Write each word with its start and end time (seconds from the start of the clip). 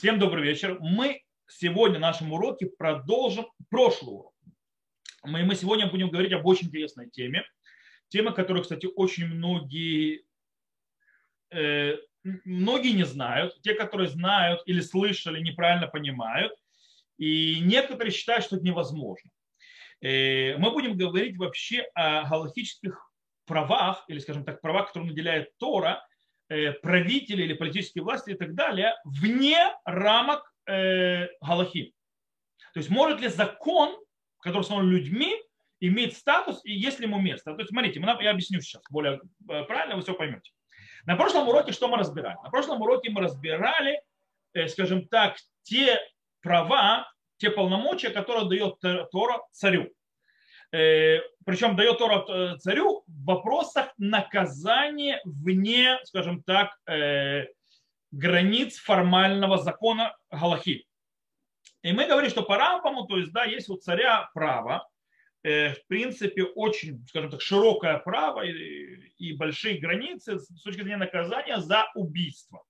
Всем 0.00 0.18
добрый 0.18 0.42
вечер. 0.42 0.78
Мы 0.80 1.22
сегодня 1.46 1.98
в 1.98 2.00
нашем 2.00 2.32
уроке 2.32 2.64
продолжим 2.64 3.44
прошлый 3.68 4.14
урок. 4.14 4.34
Мы, 5.24 5.42
мы 5.44 5.54
сегодня 5.54 5.90
будем 5.90 6.08
говорить 6.08 6.32
об 6.32 6.46
очень 6.46 6.68
интересной 6.68 7.10
теме. 7.10 7.44
Тема, 8.08 8.32
которую, 8.32 8.62
кстати, 8.62 8.88
очень 8.96 9.26
многие, 9.26 10.24
э, 11.50 11.98
многие 12.22 12.92
не 12.92 13.04
знают. 13.04 13.60
Те, 13.60 13.74
которые 13.74 14.08
знают 14.08 14.62
или 14.64 14.80
слышали, 14.80 15.38
неправильно 15.38 15.86
понимают. 15.86 16.54
И 17.18 17.60
некоторые 17.60 18.10
считают, 18.10 18.46
что 18.46 18.56
это 18.56 18.64
невозможно. 18.64 19.30
Э, 20.00 20.56
мы 20.56 20.70
будем 20.70 20.96
говорить 20.96 21.36
вообще 21.36 21.82
о 21.92 22.26
галактических 22.26 23.12
правах, 23.44 24.06
или, 24.08 24.18
скажем 24.18 24.46
так, 24.46 24.62
правах, 24.62 24.86
которые 24.86 25.10
наделяет 25.10 25.54
Тора, 25.58 26.02
правители 26.82 27.44
или 27.44 27.54
политические 27.54 28.02
власти 28.02 28.30
и 28.30 28.34
так 28.34 28.54
далее, 28.54 28.94
вне 29.04 29.72
рамок 29.84 30.52
э, 30.66 31.28
Галахи. 31.40 31.94
То 32.74 32.80
есть 32.80 32.90
может 32.90 33.20
ли 33.20 33.28
закон, 33.28 33.96
который 34.40 34.60
установлен 34.60 34.90
людьми, 34.90 35.36
иметь 35.80 36.16
статус 36.16 36.60
и 36.64 36.72
есть 36.72 36.98
ли 36.98 37.06
ему 37.06 37.20
место. 37.20 37.54
То 37.54 37.60
есть 37.60 37.70
смотрите, 37.70 38.00
я 38.00 38.30
объясню 38.30 38.60
сейчас 38.60 38.82
более 38.90 39.20
э, 39.48 39.64
правильно, 39.64 39.96
вы 39.96 40.02
все 40.02 40.14
поймете. 40.14 40.50
На 41.06 41.16
прошлом 41.16 41.48
уроке 41.48 41.72
что 41.72 41.88
мы 41.88 41.96
разбирали? 41.96 42.36
На 42.42 42.50
прошлом 42.50 42.82
уроке 42.82 43.10
мы 43.10 43.22
разбирали, 43.22 44.02
скажем 44.68 45.08
так, 45.08 45.36
те 45.62 45.98
права, 46.42 47.10
те 47.38 47.50
полномочия, 47.50 48.10
которые 48.10 48.48
дает 48.48 48.78
Тора 49.10 49.40
царю. 49.52 49.90
Э, 50.72 51.18
причем 51.44 51.74
дает 51.74 51.98
Тора 51.98 52.24
э, 52.28 52.58
царю 52.58 53.02
в 53.06 53.24
вопросах 53.24 53.92
наказания 53.98 55.20
вне, 55.24 55.98
скажем 56.04 56.42
так, 56.42 56.78
э, 56.86 57.46
границ 58.12 58.78
формального 58.78 59.58
закона 59.58 60.16
Галахи. 60.30 60.86
И 61.82 61.92
мы 61.92 62.06
говорим, 62.06 62.30
что 62.30 62.42
по 62.42 62.56
Рампаму, 62.56 63.06
то 63.06 63.16
есть, 63.16 63.32
да, 63.32 63.44
есть 63.44 63.68
у 63.68 63.76
царя 63.76 64.30
право, 64.34 64.86
в 65.42 65.76
принципе, 65.86 66.42
очень, 66.42 67.02
скажем 67.08 67.30
так, 67.30 67.40
широкое 67.40 67.98
право 67.98 68.42
и, 68.42 69.10
и 69.16 69.32
большие 69.32 69.78
границы 69.78 70.38
с 70.38 70.60
точки 70.60 70.82
зрения 70.82 70.98
наказания 70.98 71.58
за 71.60 71.86
убийство. 71.94 72.62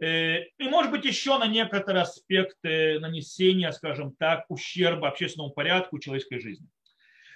И, 0.00 0.44
может 0.60 0.92
быть, 0.92 1.04
еще 1.04 1.38
на 1.38 1.48
некоторые 1.48 2.02
аспекты 2.02 3.00
нанесения, 3.00 3.72
скажем 3.72 4.14
так, 4.14 4.44
ущерба 4.48 5.08
общественному 5.08 5.52
порядку 5.52 5.98
человеческой 5.98 6.38
жизни. 6.38 6.68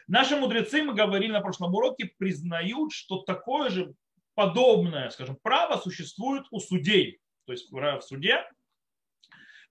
Наши 0.08 0.36
мудрецы, 0.36 0.82
мы 0.82 0.94
говорили 0.94 1.32
на 1.32 1.40
прошлом 1.40 1.74
уроке, 1.74 2.12
признают, 2.18 2.92
что 2.92 3.22
такое 3.22 3.70
же 3.70 3.94
подобное, 4.34 5.10
скажем, 5.10 5.36
право 5.42 5.80
существует 5.80 6.44
у 6.50 6.60
судей. 6.60 7.20
То 7.46 7.52
есть 7.52 7.70
в 7.70 8.00
суде 8.02 8.44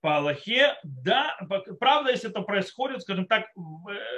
по 0.01 0.17
Аллахе, 0.17 0.75
да, 0.83 1.37
правда, 1.79 2.11
если 2.11 2.29
это 2.29 2.41
происходит, 2.41 3.01
скажем 3.01 3.25
так, 3.25 3.47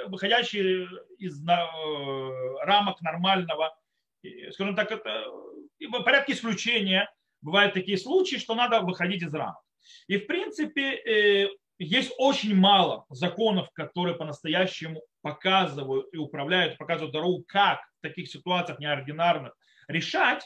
выходящие 0.08 0.86
из 1.18 1.42
э, 1.42 2.64
рамок 2.64 3.00
нормального, 3.00 3.74
скажем 4.50 4.76
так, 4.76 4.92
это 4.92 5.24
в 5.80 6.02
порядке 6.02 6.34
исключения, 6.34 7.10
бывают 7.40 7.74
такие 7.74 7.96
случаи, 7.96 8.36
что 8.36 8.54
надо 8.54 8.80
выходить 8.80 9.22
из 9.22 9.32
рамок. 9.32 9.62
И 10.08 10.18
в 10.18 10.26
принципе 10.26 10.94
э, 10.94 11.48
есть 11.78 12.12
очень 12.18 12.54
мало 12.54 13.04
законов, 13.08 13.70
которые 13.72 14.16
по-настоящему 14.16 15.02
показывают 15.22 16.08
и 16.12 16.16
управляют, 16.16 16.76
показывают 16.76 17.12
дорогу, 17.12 17.44
как 17.46 17.80
в 17.98 18.02
таких 18.02 18.28
ситуациях 18.28 18.78
неординарных 18.78 19.54
решать, 19.86 20.44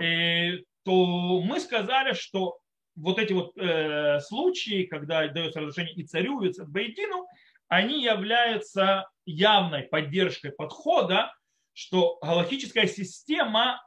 э, 0.00 0.58
то 0.84 1.40
мы 1.42 1.60
сказали, 1.60 2.14
что 2.14 2.58
вот 2.96 3.18
эти 3.18 3.32
вот 3.32 3.56
э, 3.56 4.20
случаи, 4.20 4.84
когда 4.84 5.26
дается 5.28 5.60
разрешение 5.60 5.94
и 5.94 6.06
царю, 6.06 6.42
и 6.42 6.52
Бейдину, 6.66 7.26
они 7.68 8.02
являются 8.02 9.08
явной 9.24 9.84
поддержкой 9.84 10.52
подхода, 10.52 11.32
что 11.72 12.18
галактическая 12.20 12.86
система 12.86 13.82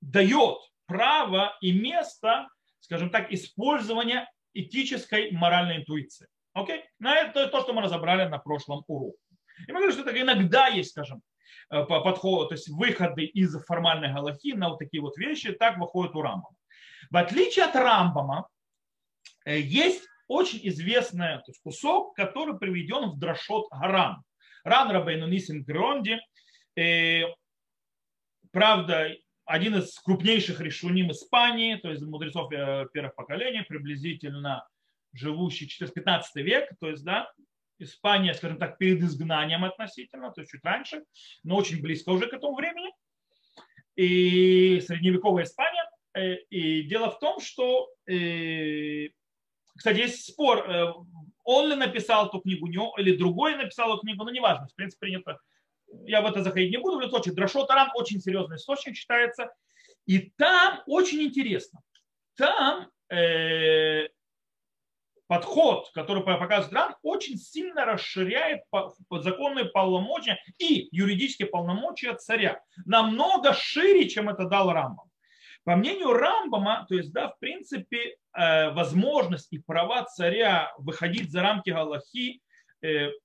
дает 0.00 0.58
право 0.86 1.56
и 1.60 1.72
место, 1.72 2.48
скажем 2.80 3.10
так, 3.10 3.30
использования 3.32 4.30
этической 4.60 5.30
моральной 5.32 5.78
интуиции. 5.78 6.28
Окей? 6.52 6.84
Okay? 7.00 7.08
Это 7.08 7.48
то, 7.48 7.60
что 7.60 7.72
мы 7.72 7.82
разобрали 7.82 8.28
на 8.28 8.38
прошлом 8.38 8.82
уроке. 8.86 9.18
И 9.66 9.72
мы 9.72 9.80
говорим, 9.80 9.92
что 9.92 10.08
это 10.08 10.20
иногда 10.20 10.68
есть, 10.68 10.90
скажем, 10.90 11.22
э, 11.70 11.84
подход, 11.84 12.48
то 12.48 12.54
есть 12.54 12.68
выходы 12.68 13.24
из 13.24 13.54
формальной 13.64 14.12
галахи 14.12 14.52
на 14.52 14.70
вот 14.70 14.78
такие 14.78 15.02
вот 15.02 15.16
вещи, 15.16 15.52
так 15.52 15.78
выходит 15.78 16.14
у 16.14 16.22
Рамбама. 16.22 16.56
В 17.10 17.16
отличие 17.16 17.64
от 17.64 17.74
Рамбама, 17.74 18.48
э, 19.44 19.60
есть 19.60 20.06
очень 20.28 20.60
известный 20.68 21.40
кусок, 21.62 22.14
который 22.14 22.58
приведен 22.58 23.10
в 23.10 23.18
Драшот 23.18 23.68
Гаран. 23.70 24.22
Ран 24.64 24.90
Рабейну 24.90 25.28
Нисим 25.28 25.62
Гронди, 25.62 26.18
э, 26.76 27.22
правда, 28.50 29.10
один 29.46 29.76
из 29.76 29.98
крупнейших 30.00 30.60
решуним 30.60 31.10
Испании, 31.12 31.76
то 31.76 31.90
есть 31.90 32.02
мудрецов 32.02 32.50
первых 32.50 33.14
поколений, 33.14 33.62
приблизительно 33.62 34.66
живущий 35.12 35.66
14-15 35.66 36.22
век, 36.36 36.70
то 36.80 36.90
есть, 36.90 37.04
да, 37.04 37.30
Испания, 37.78 38.34
скажем 38.34 38.58
так, 38.58 38.78
перед 38.78 39.02
изгнанием 39.02 39.64
относительно, 39.64 40.30
то 40.30 40.40
есть 40.40 40.50
чуть 40.50 40.64
раньше, 40.64 41.04
но 41.42 41.56
очень 41.56 41.82
близко 41.82 42.10
уже 42.10 42.26
к 42.26 42.32
этому 42.32 42.54
времени. 42.54 42.90
И 43.96 44.80
средневековая 44.80 45.44
Испания. 45.44 45.84
Э, 46.14 46.36
и 46.50 46.82
дело 46.82 47.10
в 47.10 47.18
том, 47.18 47.40
что, 47.40 47.88
э, 48.06 49.08
кстати, 49.76 49.98
есть 49.98 50.32
спор, 50.32 50.70
э, 50.70 50.92
он 51.44 51.68
ли 51.68 51.76
написал 51.76 52.28
эту 52.28 52.40
книгу, 52.40 52.66
или 52.66 53.16
другой 53.16 53.56
написал 53.56 53.92
эту 53.94 54.02
книгу, 54.02 54.24
но 54.24 54.30
неважно, 54.30 54.68
в 54.68 54.74
принципе, 54.74 55.06
принято. 55.06 55.38
Я 56.04 56.22
в 56.22 56.26
это 56.26 56.42
заходить 56.42 56.70
не 56.70 56.78
буду, 56.78 56.96
в 56.96 57.00
любом 57.00 57.10
случае, 57.10 57.34
Драшот 57.34 57.70
Аран 57.70 57.90
очень 57.94 58.20
серьезный 58.20 58.56
источник 58.56 58.96
считается. 58.96 59.52
И 60.06 60.30
там 60.36 60.82
очень 60.86 61.22
интересно. 61.22 61.80
Там 62.36 62.88
подход, 65.26 65.90
который 65.94 66.22
показывает 66.22 66.72
Ран, 66.72 66.94
очень 67.02 67.36
сильно 67.36 67.84
расширяет 67.84 68.62
законные 69.10 69.66
полномочия 69.66 70.38
и 70.58 70.88
юридические 70.92 71.48
полномочия 71.48 72.14
царя. 72.14 72.60
Намного 72.84 73.52
шире, 73.52 74.08
чем 74.08 74.28
это 74.28 74.46
дал 74.46 74.72
Рамбам. 74.72 75.10
По 75.64 75.74
мнению 75.74 76.12
Рамбама, 76.12 76.86
то 76.88 76.94
есть, 76.94 77.12
да, 77.12 77.28
в 77.28 77.38
принципе, 77.40 78.16
э, 78.32 78.70
возможность 78.70 79.52
и 79.52 79.58
права 79.58 80.04
царя 80.04 80.72
выходить 80.78 81.32
за 81.32 81.42
рамки 81.42 81.70
Галахи, 81.70 82.36
э, 82.36 82.38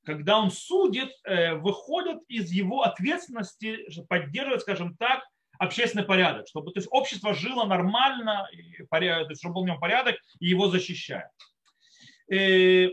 когда 0.06 0.40
он 0.40 0.52
судит, 0.52 1.10
э, 1.26 1.56
выходят 1.56 2.20
из 2.28 2.52
его 2.52 2.84
ответственности 2.84 3.80
поддерживать, 4.08 4.62
скажем 4.62 4.96
так, 4.98 5.24
общественный 5.60 6.06
порядок, 6.06 6.48
чтобы 6.48 6.72
то 6.72 6.80
есть, 6.80 6.88
общество 6.92 7.34
жило 7.34 7.66
нормально, 7.66 8.48
то 8.90 8.98
есть, 8.98 9.40
чтобы 9.40 9.56
был 9.56 9.64
в 9.64 9.68
нем 9.68 9.80
порядок 9.80 10.16
и 10.40 10.48
его 10.48 10.70
защищает. 10.70 11.30
Э, 12.32 12.90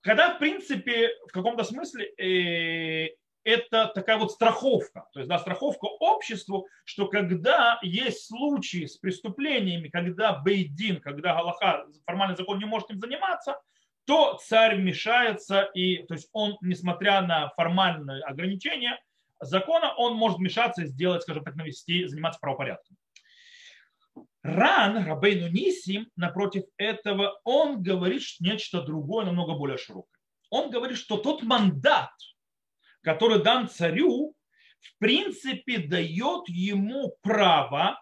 когда, 0.00 0.34
в 0.34 0.38
принципе, 0.38 1.10
в 1.28 1.32
каком-то 1.32 1.64
смысле 1.64 2.06
э, 2.18 3.14
это 3.44 3.92
такая 3.94 4.18
вот 4.18 4.32
страховка, 4.32 5.06
то 5.12 5.20
есть 5.20 5.28
да, 5.28 5.38
страховка 5.38 5.84
обществу, 5.84 6.66
что 6.84 7.06
когда 7.06 7.78
есть 7.82 8.26
случаи 8.26 8.86
с 8.86 8.96
преступлениями, 8.96 9.88
когда 9.88 10.32
Бейдин, 10.32 11.00
когда 11.00 11.34
Галаха, 11.34 11.86
формальный 12.04 12.36
закон 12.36 12.58
не 12.58 12.64
может 12.64 12.90
им 12.90 12.98
заниматься, 12.98 13.60
то 14.06 14.38
царь 14.42 14.76
вмешается, 14.76 15.62
и 15.74 16.04
то 16.06 16.14
есть 16.14 16.28
он, 16.32 16.56
несмотря 16.60 17.22
на 17.22 17.50
формальные 17.50 18.22
ограничения 18.22 18.98
закона, 19.40 19.92
он 19.96 20.14
может 20.14 20.38
вмешаться 20.38 20.82
и 20.82 20.86
сделать, 20.86 21.22
скажем 21.22 21.44
так, 21.44 21.56
навести, 21.56 22.06
заниматься 22.06 22.40
правопорядком. 22.40 22.96
Ран, 24.42 25.04
Рабейну 25.04 25.48
Нисим, 25.48 26.08
напротив 26.14 26.64
этого, 26.76 27.40
он 27.44 27.82
говорит 27.82 28.22
нечто 28.38 28.80
другое, 28.80 29.26
намного 29.26 29.54
более 29.54 29.76
широкое. 29.76 30.20
Он 30.50 30.70
говорит, 30.70 30.98
что 30.98 31.16
тот 31.16 31.42
мандат, 31.42 32.12
который 33.02 33.42
дан 33.42 33.68
царю, 33.68 34.34
в 34.80 34.98
принципе 34.98 35.78
дает 35.78 36.48
ему 36.48 37.16
право 37.22 38.00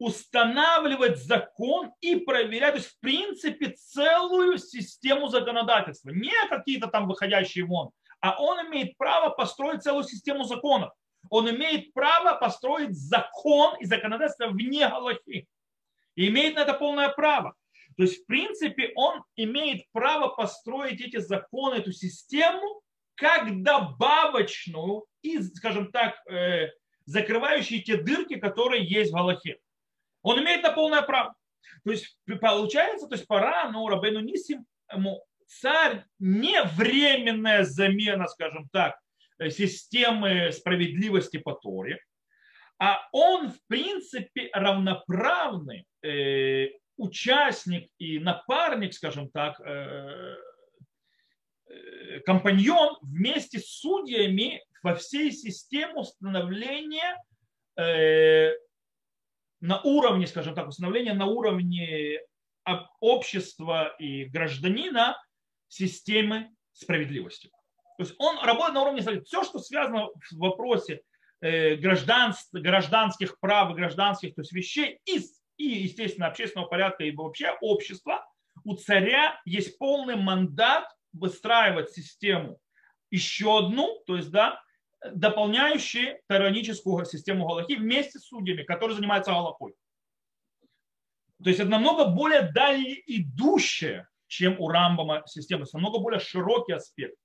устанавливать 0.00 1.22
закон 1.22 1.92
и 2.00 2.16
проверять, 2.16 2.72
то 2.72 2.78
есть 2.78 2.88
в 2.88 3.00
принципе 3.00 3.68
целую 3.68 4.56
систему 4.58 5.28
законодательства, 5.28 6.08
не 6.10 6.32
какие-то 6.48 6.88
там 6.88 7.06
выходящие 7.06 7.66
вон, 7.66 7.90
а 8.20 8.42
он 8.42 8.66
имеет 8.66 8.96
право 8.96 9.28
построить 9.28 9.82
целую 9.82 10.04
систему 10.04 10.44
законов. 10.44 10.92
Он 11.28 11.50
имеет 11.50 11.92
право 11.92 12.34
построить 12.38 12.96
закон 12.96 13.76
и 13.78 13.84
законодательство 13.84 14.48
вне 14.48 14.88
Галахи. 14.88 15.46
И 16.16 16.28
имеет 16.28 16.56
на 16.56 16.60
это 16.60 16.72
полное 16.72 17.10
право. 17.10 17.54
То 17.96 18.04
есть, 18.04 18.22
в 18.22 18.26
принципе, 18.26 18.92
он 18.94 19.22
имеет 19.36 19.84
право 19.92 20.28
построить 20.28 21.02
эти 21.02 21.18
законы, 21.18 21.74
эту 21.74 21.92
систему, 21.92 22.80
как 23.16 23.62
добавочную 23.62 25.04
и, 25.20 25.42
скажем 25.42 25.92
так, 25.92 26.16
э, 26.26 26.70
закрывающие 27.04 27.82
те 27.82 27.98
дырки, 27.98 28.36
которые 28.36 28.82
есть 28.82 29.12
в 29.12 29.14
Галахе. 29.14 29.58
Он 30.22 30.40
имеет 30.40 30.62
на 30.62 30.72
полное 30.72 31.02
право. 31.02 31.34
То 31.84 31.90
есть 31.90 32.16
получается, 32.40 33.06
то 33.06 33.14
есть 33.14 33.26
пора, 33.26 33.70
ну, 33.70 33.88
Рабейну 33.88 34.20
Нисим, 34.20 34.66
ему 34.92 35.24
царь 35.46 36.04
не 36.18 36.62
временная 36.62 37.64
замена, 37.64 38.26
скажем 38.28 38.68
так, 38.72 38.98
э, 39.38 39.50
системы 39.50 40.52
справедливости 40.52 41.38
по 41.38 41.54
Торе, 41.54 42.00
а 42.78 43.06
он, 43.12 43.50
в 43.50 43.58
принципе, 43.66 44.48
равноправный 44.54 45.86
э, 46.02 46.68
участник 46.96 47.90
и 47.98 48.18
напарник, 48.18 48.94
скажем 48.94 49.30
так, 49.30 49.60
э, 49.60 50.36
э, 51.66 52.20
компаньон 52.20 52.96
вместе 53.02 53.58
с 53.58 53.66
судьями 53.66 54.62
во 54.82 54.94
всей 54.94 55.32
системе 55.32 55.94
установления 55.94 57.22
э, 57.76 58.52
на 59.60 59.80
уровне, 59.82 60.26
скажем 60.26 60.54
так, 60.54 60.68
установления 60.68 61.12
на 61.14 61.26
уровне 61.26 62.20
общества 63.00 63.94
и 63.98 64.24
гражданина 64.24 65.16
системы 65.68 66.50
справедливости. 66.72 67.50
То 67.96 68.04
есть 68.04 68.14
он 68.18 68.38
работает 68.42 68.74
на 68.74 68.82
уровне 68.82 69.02
все, 69.24 69.44
что 69.44 69.58
связано 69.58 70.06
в 70.06 70.36
вопросе 70.38 71.02
э, 71.40 71.76
гражданских 71.76 73.38
прав 73.40 73.74
гражданских 73.74 74.34
то 74.34 74.40
есть 74.40 74.52
вещей 74.52 75.00
и, 75.04 75.20
и, 75.58 75.82
естественно, 75.82 76.28
общественного 76.28 76.68
порядка 76.68 77.04
и 77.04 77.14
вообще 77.14 77.56
общества, 77.60 78.26
у 78.64 78.74
царя 78.74 79.40
есть 79.44 79.78
полный 79.78 80.16
мандат 80.16 80.88
выстраивать 81.12 81.90
систему 81.90 82.58
еще 83.10 83.58
одну, 83.58 84.02
то 84.06 84.16
есть, 84.16 84.30
да, 84.30 84.62
дополняющие 85.12 86.20
тараническую 86.26 87.04
систему 87.04 87.46
Галахи 87.46 87.76
вместе 87.76 88.18
с 88.18 88.26
судьями, 88.26 88.62
которые 88.62 88.96
занимаются 88.96 89.32
Галахой. 89.32 89.74
То 91.42 91.48
есть 91.48 91.60
это 91.60 91.70
намного 91.70 92.06
более 92.06 92.42
дальнеидущая, 92.52 94.08
чем 94.26 94.60
у 94.60 94.68
Рамбама 94.68 95.22
система, 95.26 95.62
это 95.62 95.74
намного 95.74 95.98
более 95.98 96.20
широкий 96.20 96.72
аспект. 96.72 97.16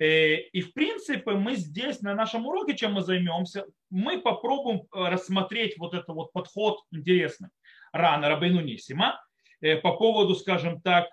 Э, 0.00 0.36
и 0.36 0.62
в 0.62 0.72
принципе 0.72 1.32
мы 1.32 1.56
здесь 1.56 2.00
на 2.00 2.14
нашем 2.14 2.46
уроке, 2.46 2.74
чем 2.74 2.94
мы 2.94 3.02
займемся, 3.02 3.66
мы 3.90 4.20
попробуем 4.20 4.80
э, 4.80 5.08
рассмотреть 5.10 5.76
вот 5.78 5.94
этот 5.94 6.08
вот 6.08 6.32
подход 6.32 6.80
интересный 6.90 7.50
Рана 7.92 8.28
Рабейну 8.30 8.62
Нисима 8.62 9.20
э, 9.60 9.76
по 9.76 9.96
поводу, 9.96 10.34
скажем 10.34 10.80
так, 10.80 11.08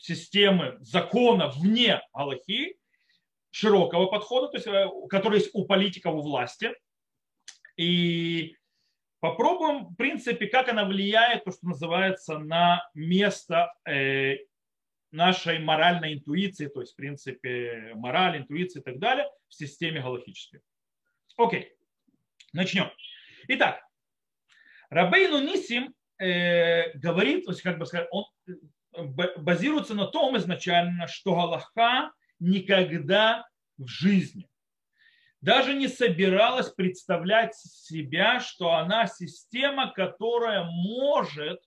системы 0.00 0.76
закона 0.80 1.48
вне 1.48 2.00
Аллахи, 2.12 2.77
широкого 3.58 4.06
подхода, 4.06 4.48
то 4.48 4.56
есть, 4.56 4.66
э, 4.68 4.86
который 5.10 5.40
есть 5.40 5.50
у 5.52 5.64
политиков 5.64 6.14
у 6.14 6.20
власти. 6.20 6.72
И 7.76 8.56
попробуем, 9.18 9.86
в 9.86 9.96
принципе, 9.96 10.46
как 10.46 10.68
она 10.68 10.84
влияет, 10.84 11.44
то, 11.44 11.50
что 11.50 11.66
называется, 11.66 12.38
на 12.38 12.88
место 12.94 13.74
э, 13.84 14.36
нашей 15.10 15.58
моральной 15.58 16.14
интуиции, 16.14 16.68
то 16.68 16.80
есть, 16.80 16.92
в 16.92 16.96
принципе, 16.96 17.92
мораль, 17.94 18.38
интуиция 18.38 18.80
и 18.80 18.84
так 18.84 19.00
далее 19.00 19.28
в 19.48 19.54
системе 19.54 20.02
галактической. 20.02 20.60
Окей, 21.36 21.72
начнем. 22.52 22.88
Итак, 23.48 23.82
Рабейну 24.88 25.40
Нисим 25.40 25.94
э, 26.18 26.92
говорит, 26.96 27.44
то 27.44 27.50
есть, 27.50 27.62
как 27.62 27.78
бы 27.78 27.86
сказать, 27.86 28.08
он 28.12 28.24
базируется 28.92 29.94
на 29.94 30.06
том 30.06 30.36
изначально, 30.36 31.08
что 31.08 31.34
Галаха 31.34 32.12
никогда 32.40 33.46
в 33.76 33.86
жизни 33.86 34.48
даже 35.40 35.74
не 35.74 35.88
собиралась 35.88 36.70
представлять 36.70 37.54
себя, 37.54 38.40
что 38.40 38.72
она 38.72 39.06
система, 39.06 39.92
которая 39.92 40.64
может 40.64 41.60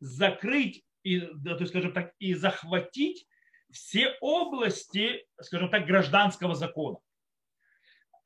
закрыть 0.00 0.84
и, 1.02 1.20
то 1.20 1.56
есть, 1.58 1.68
скажем 1.68 1.92
так, 1.92 2.12
и 2.18 2.34
захватить 2.34 3.26
все 3.70 4.16
области, 4.20 5.26
скажем 5.40 5.70
так, 5.70 5.86
гражданского 5.86 6.54
закона. 6.54 6.98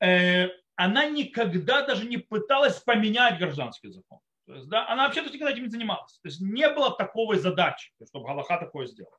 Э, 0.01 0.49
она 0.75 1.05
никогда 1.05 1.85
даже 1.85 2.05
не 2.05 2.17
пыталась 2.17 2.79
поменять 2.79 3.39
гражданский 3.39 3.89
закон. 3.89 4.19
То 4.45 4.55
есть, 4.55 4.67
да, 4.67 4.87
она 4.89 5.05
вообще-то 5.05 5.29
никогда 5.29 5.51
этим 5.51 5.63
не 5.63 5.69
занималась. 5.69 6.19
То 6.19 6.27
есть 6.27 6.41
не 6.41 6.67
было 6.69 6.95
такой 6.95 7.37
задачи, 7.37 7.91
чтобы 8.05 8.27
Галаха 8.27 8.57
такое 8.57 8.87
сделала. 8.87 9.17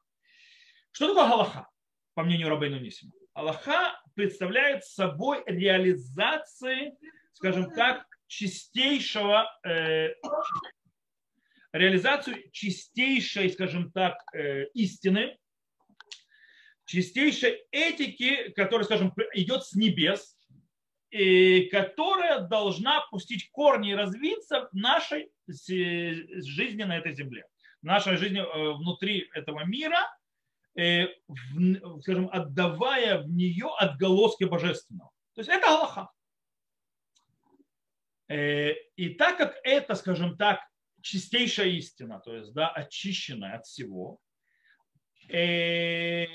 Что 0.93 1.09
такое 1.09 1.29
Галаха? 1.29 1.69
По 2.15 2.23
мнению 2.23 2.49
Рабейну 2.49 2.79
Нисима. 2.79 3.13
Аллаха 3.35 4.01
представляет 4.15 4.85
собой 4.85 5.43
реализации, 5.47 6.95
скажем 7.33 7.71
так, 7.73 8.07
чистейшего, 8.29 9.47
э, 9.67 10.15
реализацию 11.73 12.37
чистейшей, 12.53 13.51
скажем 13.51 13.91
так, 13.91 14.17
э, 14.33 14.67
истины, 14.75 15.37
чистейшей 16.85 17.65
этики, 17.73 18.51
которая, 18.53 18.85
скажем, 18.85 19.13
идет 19.35 19.65
с 19.65 19.75
небес, 19.75 20.39
и 21.11 21.69
которая 21.71 22.41
должна 22.41 23.07
пустить 23.11 23.51
корни 23.51 23.91
и 23.91 23.95
развиться 23.95 24.69
в 24.71 24.75
нашей 24.75 25.31
жизни 25.47 26.83
на 26.83 26.99
этой 26.99 27.15
земле, 27.15 27.47
в 27.83 27.85
нашей 27.85 28.17
жизни 28.17 28.41
э, 28.41 28.73
внутри 28.75 29.29
этого 29.35 29.65
мира– 29.65 29.99
скажем, 30.75 32.29
отдавая 32.33 33.23
в 33.23 33.29
нее 33.29 33.71
отголоски 33.79 34.45
божественного. 34.45 35.11
То 35.35 35.41
есть 35.41 35.51
это 35.51 35.69
Аллаха. 35.69 36.11
Э, 38.29 38.73
и 38.97 39.11
так 39.11 39.39
как 39.39 39.57
это, 39.63 39.95
скажем 39.95 40.37
так, 40.37 40.61
чистейшая 41.01 41.69
истина, 41.69 42.21
то 42.21 42.35
есть 42.35 42.53
да, 42.53 42.69
очищенная 42.71 43.59
от 43.59 43.67
всего, 43.67 44.19
э, 45.29 46.27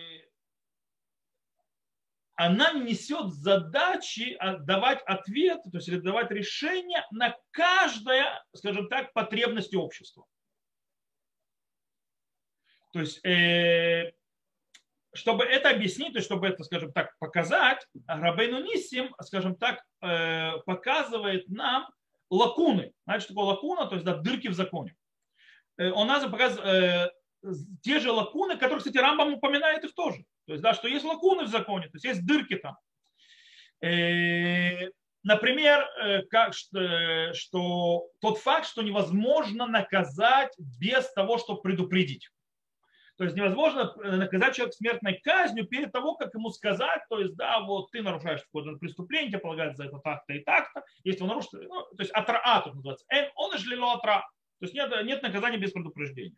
она 2.36 2.72
несет 2.72 3.34
задачи 3.34 4.38
давать 4.62 5.02
ответы, 5.06 5.70
то 5.70 5.78
есть 5.78 6.02
давать 6.02 6.32
решения 6.32 7.06
на 7.12 7.36
каждое, 7.52 8.42
скажем 8.56 8.88
так, 8.88 9.12
потребность 9.12 9.76
общества. 9.76 10.26
То 12.94 13.02
есть 13.02 13.20
чтобы 15.20 15.44
это 15.44 15.70
объяснить, 15.70 16.16
есть 16.16 16.26
чтобы 16.26 16.48
это, 16.48 16.64
скажем 16.64 16.92
так, 16.94 17.14
показать, 17.20 17.86
Рабейну 18.08 18.64
Нисим, 18.64 19.14
скажем 19.22 19.56
так, 19.56 19.84
э, 20.02 20.58
показывает 20.66 21.48
нам 21.50 21.88
лакуны. 22.30 22.94
Знаете, 23.06 23.26
что 23.26 23.34
такое 23.34 23.50
лакуна? 23.50 23.86
То 23.88 23.96
есть 23.96 24.06
да, 24.06 24.16
дырки 24.16 24.48
в 24.48 24.54
законе. 24.54 24.96
Э, 25.78 25.92
он 25.92 26.08
нас 26.08 26.24
показывает 26.24 27.12
э, 27.44 27.50
те 27.82 28.00
же 28.00 28.12
лакуны, 28.12 28.56
которые, 28.58 28.80
кстати, 28.80 28.98
Рамбам 28.98 29.34
упоминает 29.34 29.84
их 29.84 29.94
тоже. 29.94 30.24
То 30.48 30.54
есть, 30.54 30.64
да, 30.64 30.74
что 30.74 30.88
есть 30.88 31.06
лакуны 31.06 31.44
в 31.44 31.50
законе, 31.50 31.88
то 31.88 31.96
есть 31.96 32.06
есть 32.06 32.26
дырки 32.26 32.56
там. 32.56 32.78
Например, 35.22 35.88
как, 36.30 36.54
что, 36.54 37.34
что 37.34 38.08
тот 38.20 38.40
факт, 38.40 38.66
что 38.66 38.82
невозможно 38.82 39.68
наказать 39.68 40.54
без 40.58 41.12
того, 41.14 41.38
чтобы 41.38 41.62
предупредить. 41.62 42.30
То 43.20 43.26
есть 43.26 43.36
невозможно 43.36 43.94
э, 44.02 44.16
наказать 44.16 44.56
человека 44.56 44.78
смертной 44.78 45.20
казнью 45.20 45.68
перед 45.68 45.92
того, 45.92 46.16
как 46.16 46.34
ему 46.34 46.52
сказать, 46.52 47.02
то 47.10 47.20
есть, 47.20 47.36
да, 47.36 47.60
вот 47.60 47.92
ты 47.92 48.02
нарушаешь 48.02 48.42
такое 48.42 48.78
преступление, 48.78 49.28
тебе 49.28 49.40
полагается 49.40 49.84
за 49.84 49.90
это 49.90 50.00
так-то 50.00 50.32
и 50.32 50.40
так-то. 50.40 50.86
Если 51.04 51.24
он 51.24 51.28
нарушит, 51.28 51.52
ну, 51.52 51.82
то 51.82 52.02
есть 52.02 52.12
атра 52.16 52.42
тут 52.64 52.76
называется. 52.76 53.06
Он 53.36 53.58
же 53.58 53.78
атра. 53.84 54.26
То 54.60 54.66
есть 54.66 54.74
нет, 54.74 54.90
нет 55.04 55.22
наказания 55.22 55.58
без 55.58 55.74
предупреждения. 55.74 56.38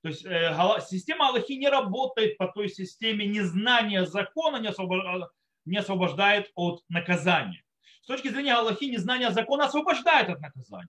То 0.00 0.08
есть 0.08 0.24
э, 0.24 0.56
система 0.88 1.28
Аллахи 1.28 1.52
не 1.52 1.68
работает 1.68 2.38
по 2.38 2.48
той 2.48 2.70
системе 2.70 3.26
незнания 3.26 4.06
закона, 4.06 4.56
не, 4.56 4.68
освобождает, 4.68 5.28
не 5.66 5.76
освобождает 5.76 6.50
от 6.54 6.82
наказания. 6.88 7.62
С 8.00 8.06
точки 8.06 8.28
зрения 8.28 8.54
Аллахи 8.54 8.84
незнание 8.84 9.32
закона 9.32 9.66
освобождает 9.66 10.30
от 10.30 10.40
наказания. 10.40 10.88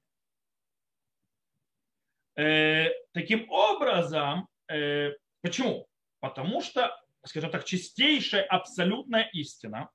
Э, 2.37 2.91
таким 3.11 3.51
образом, 3.51 4.47
Э, 4.47 4.56
почему? 5.41 5.87
Потому 6.19 6.61
что, 6.61 6.95
скажем 7.25 7.51
так, 7.51 7.65
чистейшая 7.65 8.43
абсолютная 8.43 9.29
истина 9.33 9.89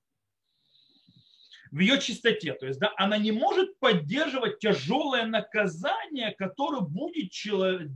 в 1.72 1.78
ее 1.78 1.98
чистоте, 1.98 2.52
то 2.52 2.66
есть 2.66 2.78
да, 2.78 2.92
она 2.98 3.16
не 3.16 3.32
может 3.32 3.78
поддерживать 3.78 4.58
тяжелое 4.58 5.24
наказание, 5.24 6.32
которое 6.32 6.82
будет 6.82 7.30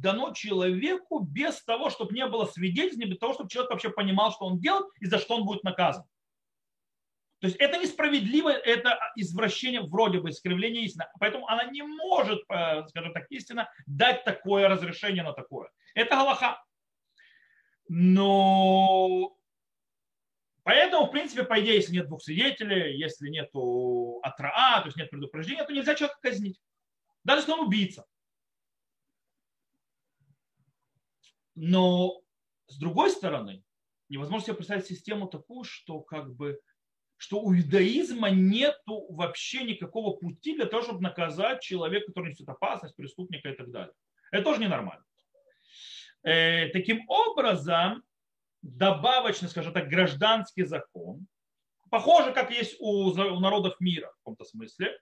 дано 0.01 0.33
человеку 0.33 1.21
без 1.21 1.63
того, 1.63 1.91
чтобы 1.91 2.15
не 2.15 2.27
было 2.27 2.47
свидетельств, 2.47 3.05
без 3.05 3.19
того, 3.19 3.35
чтобы 3.35 3.51
человек 3.51 3.71
вообще 3.71 3.91
понимал, 3.91 4.33
что 4.33 4.47
он 4.47 4.59
делает 4.59 4.87
и 5.01 5.07
за 5.07 5.19
что 5.19 5.37
он 5.37 5.45
будет 5.45 5.63
наказан. 5.63 6.05
То 7.41 7.49
есть 7.49 7.57
это 7.59 7.77
несправедливо, 7.77 8.49
это 8.49 8.99
извращение 9.15 9.83
вроде 9.83 10.21
бы, 10.21 10.31
искривление 10.31 10.85
истины. 10.85 11.05
Поэтому 11.21 11.47
она 11.47 11.65
не 11.65 11.83
может, 11.83 12.41
э, 12.49 12.87
скажем 12.89 13.13
так, 13.13 13.27
истина 13.31 13.69
дать 13.87 14.25
такое 14.25 14.69
разрешение 14.69 15.23
на 15.23 15.33
такое. 15.33 15.69
Это 15.95 16.17
Галаха. 16.17 16.63
Но 17.89 19.37
поэтому, 20.63 21.07
в 21.07 21.11
принципе, 21.11 21.45
по 21.45 21.61
идее, 21.61 21.77
если 21.77 21.93
нет 21.93 22.09
двух 22.09 22.23
свидетелей, 22.23 22.99
если 22.99 23.29
нет 23.29 23.51
атраа, 24.23 24.81
то 24.81 24.87
есть 24.87 24.97
нет 24.97 25.11
предупреждения, 25.11 25.65
то 25.65 25.73
нельзя 25.73 25.95
человека 25.95 26.19
казнить. 26.21 26.61
Даже 27.25 27.43
если 27.43 27.53
он 27.53 27.67
убийца. 27.67 28.05
Но 31.55 32.21
с 32.67 32.79
другой 32.79 33.11
стороны, 33.11 33.65
невозможно 34.09 34.47
себе 34.47 34.57
представить 34.57 34.87
систему 34.87 35.27
такую, 35.27 35.65
что 35.65 36.01
как 36.01 36.35
бы 36.35 36.61
что 37.19 37.41
у 37.41 37.55
иудаизма 37.55 38.29
нет 38.31 38.77
вообще 38.87 39.65
никакого 39.65 40.17
пути 40.17 40.55
для 40.55 40.67
того, 40.67 40.83
чтобы 40.83 41.01
наказать 41.01 41.63
человека, 41.63 42.09
который 42.09 42.33
несет 42.33 42.49
опасность, 42.49 42.95
преступника 42.95 43.49
и 43.49 43.57
так 43.57 43.71
далее. 43.71 43.95
Это 44.31 44.45
тоже 44.45 44.61
ненормально. 44.61 45.03
Э, 46.27 46.71
таким 46.71 47.09
образом, 47.09 48.03
добавочный, 48.61 49.49
скажем 49.49 49.73
так, 49.73 49.89
гражданский 49.89 50.65
закон, 50.65 51.29
похоже, 51.89 52.33
как 52.33 52.51
есть 52.51 52.75
у, 52.81 53.11
у 53.11 53.41
народов 53.41 53.79
мира 53.79 54.09
в 54.09 54.17
каком-то 54.17 54.45
смысле, 54.45 54.99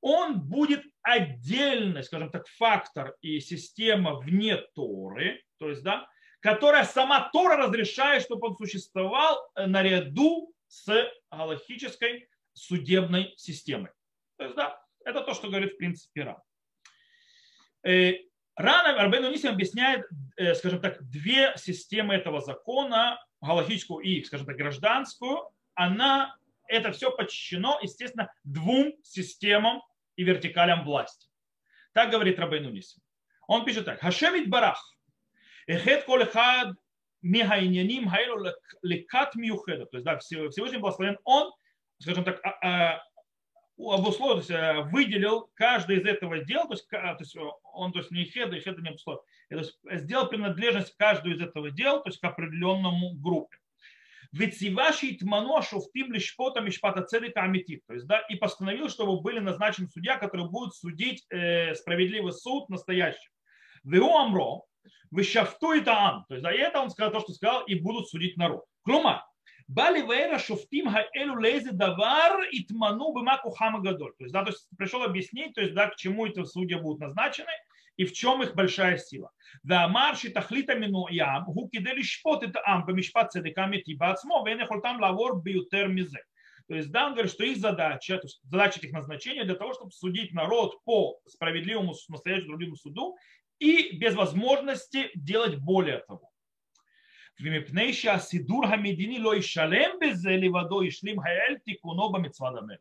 он 0.00 0.40
будет 0.40 0.84
отдельный, 1.02 2.02
скажем 2.02 2.30
так, 2.30 2.48
фактор 2.48 3.14
и 3.20 3.40
система 3.40 4.14
вне 4.14 4.56
Торы, 4.74 5.44
то 5.58 5.68
есть, 5.68 5.82
да, 5.82 6.08
которая 6.40 6.84
сама 6.84 7.28
Тора 7.30 7.58
разрешает, 7.58 8.22
чтобы 8.22 8.48
он 8.48 8.56
существовал 8.56 9.50
э, 9.54 9.66
наряду 9.66 10.54
с 10.66 11.12
галахической 11.30 12.26
судебной 12.54 13.34
системой. 13.36 13.90
То 14.38 14.44
есть, 14.44 14.56
да, 14.56 14.82
это 15.04 15.20
то, 15.20 15.34
что 15.34 15.48
говорит 15.48 15.74
в 15.74 15.76
принципе 15.76 16.22
Ран. 16.22 16.40
Рано 18.58 19.00
Арбейну 19.00 19.30
Нисим 19.30 19.50
объясняет, 19.50 20.04
э, 20.36 20.52
скажем 20.56 20.80
так, 20.80 21.00
две 21.08 21.52
системы 21.56 22.14
этого 22.14 22.40
закона, 22.40 23.24
галахическую 23.40 24.04
и, 24.04 24.24
скажем 24.24 24.46
так, 24.46 24.56
гражданскую. 24.56 25.48
Она, 25.74 26.36
это 26.66 26.90
все 26.90 27.12
подчинено, 27.12 27.78
естественно, 27.80 28.32
двум 28.42 28.94
системам 29.04 29.80
и 30.16 30.24
вертикалям 30.24 30.84
власти. 30.84 31.28
Так 31.92 32.10
говорит 32.10 32.40
Рабейну 32.40 32.70
Нисим. 32.70 33.00
Он 33.46 33.64
пишет 33.64 33.84
так. 33.84 34.00
Хашемит 34.00 34.50
барах. 34.50 34.82
Эхет 35.68 36.04
кол 36.04 36.26
хад 36.26 36.74
михайняним 37.22 38.08
хайлу 38.08 38.52
лекат 38.82 39.36
миухеда. 39.36 39.86
То 39.86 39.98
есть, 39.98 40.04
да, 40.04 40.18
Всевышний 40.18 40.78
благословен 40.78 41.16
он, 41.22 41.52
скажем 42.00 42.24
так, 42.24 42.40
а, 42.44 42.58
а, 42.60 43.02
обусловил, 43.78 44.34
то 44.34 44.38
есть 44.38 44.50
э, 44.50 44.82
выделил 44.90 45.50
каждый 45.54 45.98
из 45.98 46.04
этого 46.04 46.44
дел, 46.44 46.66
то 46.66 46.74
есть, 46.74 46.88
то 46.88 47.16
есть 47.18 47.36
он 47.62 47.92
то 47.92 48.00
есть 48.00 48.10
не 48.10 48.24
хеда, 48.24 48.56
и 48.56 48.60
хеда 48.60 48.82
не 48.82 48.88
обусловил, 48.88 49.22
то 49.50 49.62
сделал 49.96 50.28
принадлежность 50.28 50.96
каждую 50.96 51.36
из 51.36 51.40
этого 51.40 51.70
дел, 51.70 52.02
то 52.02 52.08
есть 52.08 52.20
к 52.20 52.24
определенному 52.24 53.14
группе. 53.14 53.56
Ведь 54.32 54.58
Сиваши 54.58 55.14
Тмано 55.14 55.62
Шуфтим 55.62 56.12
Лишпота 56.12 56.60
Мишпата 56.60 57.02
Цедика 57.02 57.42
Амитив. 57.42 57.80
То 57.86 57.94
есть, 57.94 58.06
да, 58.06 58.20
и 58.28 58.36
постановил, 58.36 58.90
чтобы 58.90 59.20
были 59.22 59.38
назначены 59.38 59.88
судья, 59.88 60.18
который 60.18 60.50
будет 60.50 60.74
судить 60.74 61.24
э, 61.30 61.74
справедливый 61.74 62.32
суд 62.32 62.68
настоящий. 62.68 63.30
Веу 63.84 64.14
Амро, 64.16 64.64
Вишафту 65.10 65.72
и. 65.72 65.80
То 65.80 66.24
есть, 66.28 66.42
да, 66.42 66.52
и 66.52 66.58
это 66.58 66.80
он 66.80 66.90
сказал 66.90 67.12
то, 67.12 67.20
что 67.20 67.32
сказал, 67.32 67.64
и 67.64 67.74
будут 67.76 68.10
судить 68.10 68.36
народ. 68.36 68.64
Клума, 68.82 69.26
Бали 69.68 70.00
Вейра 70.00 70.38
Шуфтим 70.38 70.88
Хаэлю 70.90 71.38
Лейзе 71.38 71.72
Давар 71.72 72.40
Итману 72.52 73.12
Быма 73.12 73.38
Кухама 73.42 73.80
Гадоль. 73.80 74.14
То 74.16 74.24
есть, 74.24 74.32
да, 74.32 74.42
то 74.42 74.50
есть 74.50 74.66
пришел 74.78 75.02
объяснить, 75.02 75.54
то 75.54 75.60
есть, 75.60 75.74
да, 75.74 75.88
к 75.88 75.96
чему 75.96 76.26
эти 76.26 76.42
судьи 76.44 76.74
будут 76.74 77.00
назначены 77.00 77.52
и 77.98 78.06
в 78.06 78.12
чем 78.14 78.42
их 78.42 78.54
большая 78.54 78.96
сила. 78.96 79.30
Да, 79.62 79.86
марши 79.88 80.30
тахлита 80.30 80.74
мину 80.74 81.06
ям, 81.08 81.44
гукидели 81.44 82.02
шпот 82.02 82.44
это 82.44 82.62
ам, 82.64 82.86
помешпат 82.86 83.32
цедеками 83.32 83.78
тиба 83.78 84.12
отсмо, 84.12 84.42
там 84.82 85.00
лавор 85.00 85.42
бьютер 85.42 85.88
мизе. 85.88 86.24
То 86.68 86.74
есть, 86.74 86.90
да, 86.90 87.06
он 87.06 87.12
говорит, 87.12 87.32
что 87.32 87.44
их 87.44 87.58
задача, 87.58 88.16
то 88.16 88.26
есть 88.26 88.40
задача 88.44 88.78
этих 88.78 88.92
назначений 88.92 89.44
для 89.44 89.54
того, 89.54 89.74
чтобы 89.74 89.90
судить 89.90 90.32
народ 90.32 90.82
по 90.84 91.18
справедливому, 91.26 91.94
настоящему 92.08 92.48
другому 92.48 92.76
суду 92.76 93.16
и 93.58 93.96
без 93.96 94.14
возможности 94.14 95.10
делать 95.14 95.56
более 95.56 95.98
того. 95.98 96.30
ומפני 97.41 97.93
שהסידור 97.93 98.65
המדיני 98.65 99.19
לא 99.19 99.35
ישלם 99.35 99.89
בזה 100.01 100.31
לבדו, 100.31 100.83
השלים 100.83 101.19
האל 101.19 101.57
תיקונו 101.65 102.11
במצוות 102.11 102.57
המלך. 102.57 102.79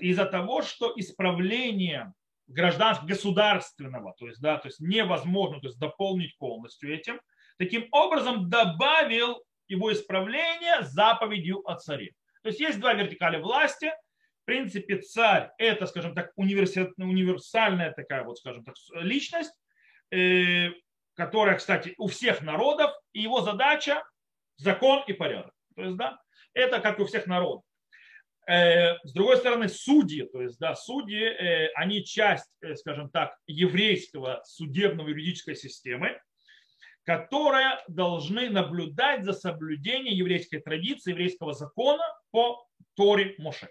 Из-за 0.00 0.26
того, 0.26 0.62
что 0.62 0.92
исправление 0.96 2.12
гражданского, 2.46 3.08
государственного, 3.08 4.14
то 4.16 4.28
есть, 4.28 4.40
да, 4.40 4.56
то 4.58 4.68
есть 4.68 4.80
невозможно 4.80 5.60
то 5.60 5.66
есть 5.66 5.78
дополнить 5.78 6.38
полностью 6.38 6.94
этим, 6.94 7.20
таким 7.58 7.88
образом 7.90 8.48
добавил 8.48 9.42
его 9.66 9.92
исправление 9.92 10.82
заповедью 10.82 11.68
о 11.68 11.74
царе. 11.76 12.12
То 12.42 12.48
есть 12.50 12.60
есть 12.60 12.78
два 12.78 12.94
вертикали 12.94 13.38
власти. 13.38 13.90
В 14.42 14.44
принципе, 14.44 14.98
царь – 14.98 15.58
это, 15.58 15.86
скажем 15.86 16.14
так, 16.14 16.32
универсальная 16.36 17.92
такая 17.92 18.24
вот, 18.24 18.38
скажем 18.38 18.64
так, 18.64 18.74
личность, 18.94 19.54
которая, 21.17 21.57
кстати, 21.57 21.95
у 21.97 22.07
всех 22.07 22.41
народов, 22.41 22.91
и 23.11 23.21
его 23.21 23.41
задача– 23.41 24.03
закон 24.57 25.03
и 25.07 25.13
порядок. 25.13 25.53
То 25.75 25.81
есть, 25.81 25.97
да, 25.97 26.19
это 26.53 26.79
как 26.79 26.99
у 26.99 27.05
всех 27.05 27.25
народов. 27.25 27.63
Э, 28.47 28.95
с 29.03 29.11
другой 29.13 29.37
стороны, 29.37 29.67
судьи, 29.67 30.23
то 30.31 30.41
есть, 30.41 30.59
да, 30.59 30.75
судьи, 30.75 31.21
э, 31.21 31.69
они 31.75 32.05
часть, 32.05 32.49
э, 32.61 32.75
скажем 32.75 33.09
так, 33.09 33.35
еврейского 33.47 34.41
судебного 34.45 35.09
юридической 35.09 35.55
системы, 35.55 36.21
которые 37.03 37.79
должны 37.87 38.49
наблюдать 38.49 39.23
за 39.23 39.33
соблюдением 39.33 40.13
еврейской 40.13 40.59
традиции, 40.59 41.11
еврейского 41.11 41.53
закона 41.53 42.03
по 42.31 42.67
Торе 42.95 43.35
Моше. 43.39 43.69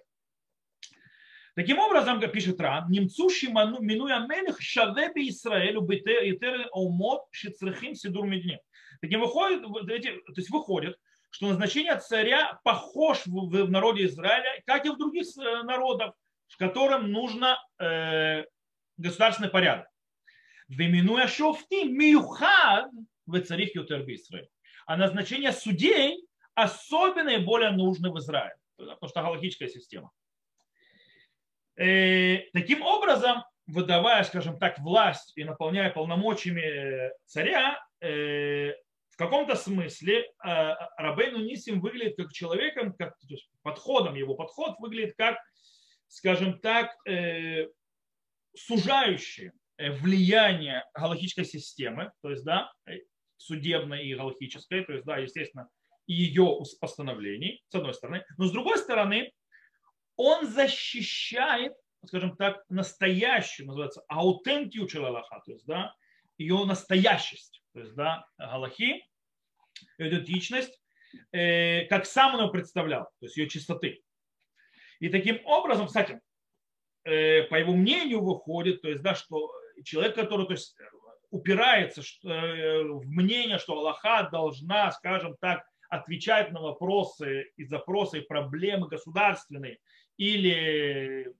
Таким 1.56 1.78
образом, 1.78 2.20
как 2.20 2.32
пишет 2.32 2.60
Ран, 2.60 2.90
немцуши 2.90 3.46
минуя 3.48 4.26
мелех 4.26 4.60
шаве 4.60 5.10
Израилю 5.30 5.80
битер 5.80 6.68
омот 6.70 7.22
шицрехим 7.30 7.94
сидур 7.94 8.26
медне. 8.26 8.60
Таким 9.00 9.20
выходит, 9.20 9.64
эти, 9.88 10.10
то 10.10 10.34
есть 10.36 10.50
выходит, 10.50 10.98
что 11.30 11.46
назначение 11.46 11.96
царя 11.96 12.60
похож 12.62 13.22
в, 13.24 13.48
в 13.48 13.70
народе 13.70 14.04
Израиля, 14.04 14.62
как 14.66 14.84
и 14.84 14.90
в 14.90 14.98
других 14.98 15.26
э, 15.38 15.62
народах, 15.62 16.12
в 16.48 16.58
котором 16.58 17.10
нужно 17.10 17.58
э, 17.78 18.44
государственный 18.98 19.48
порядок. 19.48 19.88
Виминуя 20.68 21.26
шофти 21.26 21.84
миюхад 21.84 22.90
в 23.24 23.40
царих 23.40 23.74
ютер 23.74 24.02
Израиль. 24.02 24.48
А 24.84 24.98
назначение 24.98 25.52
судей 25.52 26.22
особенно 26.54 27.30
и 27.30 27.38
более 27.38 27.70
нужны 27.70 28.10
в 28.10 28.18
Израиле, 28.18 28.56
потому 28.76 29.08
что 29.08 29.22
галактическая 29.22 29.68
система. 29.68 30.10
Э, 31.76 32.38
таким 32.52 32.82
образом, 32.82 33.44
выдавая, 33.66 34.24
скажем 34.24 34.58
так, 34.58 34.78
власть 34.78 35.32
и 35.36 35.44
наполняя 35.44 35.90
полномочиями 35.90 37.10
царя, 37.26 37.78
э, 38.00 38.72
в 39.10 39.16
каком-то 39.16 39.56
смысле 39.56 40.22
э, 40.22 40.26
Рабейну 40.96 41.38
Нисим 41.38 41.80
выглядит 41.80 42.16
как 42.16 42.32
человеком, 42.32 42.94
как 42.94 43.18
то 43.18 43.26
есть 43.28 43.50
подходом, 43.62 44.14
его 44.14 44.34
подход 44.34 44.76
выглядит 44.78 45.14
как, 45.16 45.38
скажем 46.08 46.60
так, 46.60 46.94
сужающее 48.54 49.52
влияние 49.76 50.84
галактической 50.94 51.44
системы, 51.44 52.12
то 52.22 52.30
есть, 52.30 52.44
да, 52.44 52.72
судебной 53.36 54.06
и 54.06 54.14
галактической, 54.14 54.84
то 54.84 54.92
есть, 54.92 55.04
да, 55.04 55.18
естественно, 55.18 55.68
ее 56.06 56.58
постановлений, 56.80 57.62
с 57.68 57.74
одной 57.74 57.92
стороны, 57.92 58.24
но 58.38 58.46
с 58.46 58.52
другой 58.52 58.78
стороны, 58.78 59.32
он 60.16 60.46
защищает, 60.46 61.74
скажем 62.04 62.36
так, 62.36 62.64
настоящую, 62.68 63.66
называется, 63.66 64.02
аутентию 64.08 64.88
Аллаха, 65.04 65.42
то 65.44 65.52
есть, 65.52 65.66
да, 65.66 65.94
ее 66.38 66.64
настоящесть, 66.64 67.62
то 67.72 67.80
есть, 67.80 67.94
да, 67.94 68.26
Галахи, 68.38 69.04
идентичность, 69.98 70.80
э, 71.32 71.86
как 71.86 72.06
сам 72.06 72.34
он 72.34 72.44
ее 72.44 72.50
представлял, 72.50 73.04
то 73.04 73.26
есть 73.26 73.36
ее 73.36 73.48
чистоты. 73.48 74.02
И 75.00 75.08
таким 75.08 75.44
образом, 75.44 75.86
кстати, 75.86 76.20
э, 77.04 77.42
по 77.44 77.56
его 77.56 77.74
мнению 77.74 78.22
выходит, 78.22 78.82
то 78.82 78.88
есть, 78.88 79.02
да, 79.02 79.14
что 79.14 79.50
человек, 79.84 80.14
который 80.14 80.46
то 80.46 80.52
есть, 80.52 80.76
упирается 81.30 82.02
что, 82.02 82.30
э, 82.30 82.82
в 82.82 83.06
мнение, 83.06 83.58
что 83.58 83.78
Аллаха 83.78 84.28
должна, 84.30 84.90
скажем 84.92 85.36
так, 85.40 85.66
отвечать 85.88 86.50
на 86.52 86.60
вопросы 86.60 87.52
и 87.56 87.64
запросы, 87.64 88.18
и 88.18 88.26
проблемы 88.26 88.88
государственные 88.88 89.78
или 90.16 91.34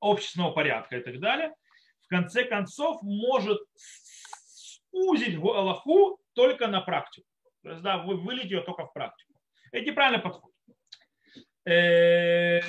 общественного 0.00 0.52
порядка 0.52 0.98
и 0.98 1.02
так 1.02 1.20
далее, 1.20 1.54
в 2.00 2.08
конце 2.08 2.44
концов 2.44 3.02
может 3.02 3.58
сузить 4.90 5.36
Аллаху 5.36 6.20
только 6.34 6.68
на 6.68 6.80
практику. 6.80 7.26
То 7.62 7.70
есть, 7.70 7.82
да, 7.82 7.98
вы 7.98 8.16
вылить 8.16 8.50
ее 8.50 8.60
только 8.60 8.86
в 8.86 8.92
практику. 8.92 9.40
Это 9.72 9.84
неправильный 9.84 10.22
подход. 10.22 10.52
Э, 11.64 12.60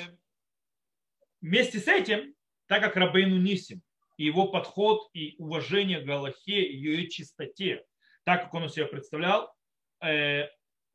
вместе 1.40 1.78
с 1.78 1.86
этим, 1.86 2.34
так 2.66 2.82
как 2.82 2.96
Рабейну 2.96 3.36
Нисим, 3.36 3.82
его 4.16 4.48
подход 4.48 5.08
и 5.12 5.36
уважение 5.38 6.00
к 6.00 6.04
Галахе, 6.04 6.72
ее 6.72 7.08
чистоте, 7.08 7.84
так 8.24 8.42
как 8.42 8.54
он 8.54 8.64
у 8.64 8.68
себя 8.68 8.86
представлял, 8.86 9.54
э, 10.02 10.48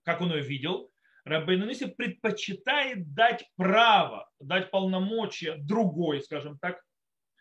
как 0.03 0.19
он 0.19 0.33
ее 0.33 0.41
видел, 0.41 0.91
Рабейну 1.25 1.65
Ниси 1.65 1.85
предпочитает 1.85 3.13
дать 3.13 3.49
право, 3.55 4.29
дать 4.39 4.71
полномочия 4.71 5.55
другой, 5.55 6.21
скажем 6.21 6.57
так, 6.59 6.83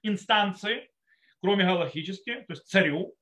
инстанции, 0.03 0.89
кроме 1.41 1.65
галахической, 1.65 2.45
то 2.45 2.53
есть 2.53 2.69
царю, 2.69 3.15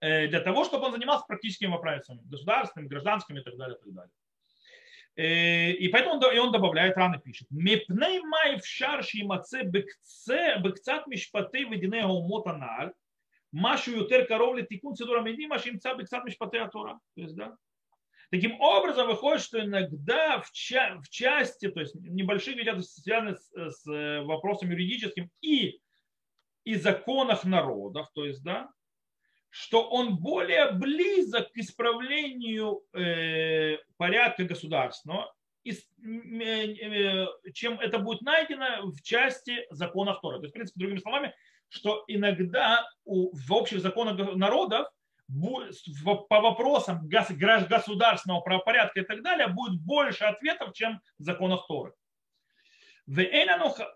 э, 0.00 0.28
для 0.28 0.40
того, 0.40 0.64
чтобы 0.64 0.86
он 0.86 0.92
занимался 0.92 1.24
практическими 1.26 1.70
вопросами, 1.70 2.20
государственными, 2.24 2.88
гражданскими 2.88 3.40
и 3.40 3.42
так 3.42 3.56
далее. 3.56 3.76
И, 3.76 3.84
так 3.84 3.92
далее. 3.92 4.12
Э, 5.16 5.70
и 5.72 5.88
поэтому 5.88 6.16
он, 6.16 6.34
и 6.34 6.38
он 6.38 6.52
добавляет, 6.52 6.96
рано 6.96 7.18
пишет, 7.18 7.48
«Мепней 7.50 8.20
май 8.20 8.60
в 8.60 8.66
шарши 8.66 9.24
маце 9.24 9.64
бекцат 9.64 11.06
мишпаты 11.08 11.64
ведине 11.64 12.04
умот 12.04 12.46
аналь, 12.46 12.92
машу 13.50 13.92
ютер 13.92 14.26
коров 14.26 14.56
тикун 14.68 14.94
цедура 14.94 15.20
меди, 15.20 15.46
машим 15.46 15.74
бекцат 15.74 16.24
мишпаты 16.24 16.58
атора». 16.58 17.00
То 17.14 17.22
есть, 17.22 17.34
да, 17.34 17.56
Таким 18.34 18.60
образом, 18.60 19.06
выходит, 19.06 19.42
что 19.42 19.64
иногда 19.64 20.40
в, 20.40 20.50
ча- 20.50 20.98
в 21.00 21.08
части, 21.08 21.68
то 21.68 21.78
есть 21.78 21.94
небольшие 21.94 22.56
вещи, 22.56 22.80
связаны 22.80 23.36
с, 23.36 23.48
с 23.54 23.86
э, 23.86 24.22
вопросом 24.22 24.72
юридическим 24.72 25.30
и, 25.40 25.78
и 26.64 26.74
законах 26.74 27.44
народов, 27.44 28.10
то 28.12 28.24
есть, 28.26 28.42
да, 28.42 28.68
что 29.50 29.88
он 29.88 30.16
более 30.16 30.72
близок 30.72 31.52
к 31.52 31.58
исправлению 31.58 32.82
э, 32.92 33.76
порядка 33.98 34.42
государственного, 34.42 35.32
э, 35.64 35.70
э, 36.02 37.26
чем 37.52 37.78
это 37.78 38.00
будет 38.00 38.22
найдено 38.22 38.90
в 38.90 39.00
части 39.02 39.64
законов 39.70 40.20
Тора. 40.20 40.38
То 40.38 40.46
есть, 40.46 40.54
в 40.54 40.58
принципе, 40.58 40.80
другими 40.80 40.98
словами, 40.98 41.32
что 41.68 42.02
иногда 42.08 42.84
у, 43.04 43.30
в 43.32 43.52
общих 43.52 43.78
законах 43.78 44.34
народов 44.34 44.88
по 45.28 46.40
вопросам 46.40 47.08
государственного 47.08 48.40
правопорядка 48.40 49.00
и 49.00 49.04
так 49.04 49.22
далее 49.22 49.48
будет 49.48 49.80
больше 49.80 50.24
ответов, 50.24 50.74
чем 50.74 51.00
в 51.18 51.22
законах 51.22 51.66
Торы. 51.66 51.92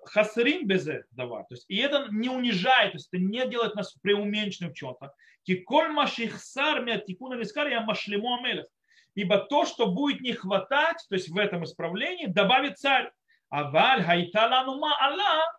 хасрим 0.04 0.66
безе 0.66 1.04
давар. 1.11 1.44
То 1.44 1.54
есть, 1.54 1.64
и 1.68 1.76
это 1.78 2.08
не 2.11 2.28
унижает, 2.28 2.92
то 2.92 2.97
есть 2.97 3.08
это 3.12 3.23
не 3.23 3.47
делает 3.49 3.75
нас 3.75 3.92
преуменьшенным 3.94 4.73
в 4.73 4.76
чем-то. 4.76 5.12
Киколь 5.44 5.88
машихсар 5.88 6.85
тикуна 7.00 7.35
нискар 7.37 7.68
я 7.68 7.80
машлему 7.80 8.35
амелех. 8.35 8.66
Ибо 9.14 9.38
то, 9.38 9.64
что 9.64 9.87
будет 9.87 10.20
не 10.20 10.32
хватать, 10.32 11.04
то 11.08 11.14
есть 11.14 11.28
в 11.28 11.38
этом 11.38 11.64
исправлении, 11.64 12.26
добавит 12.26 12.78
царь. 12.78 13.11
Аваль 13.49 14.02
хайталанума 14.02 14.94
Аллах 15.00 15.58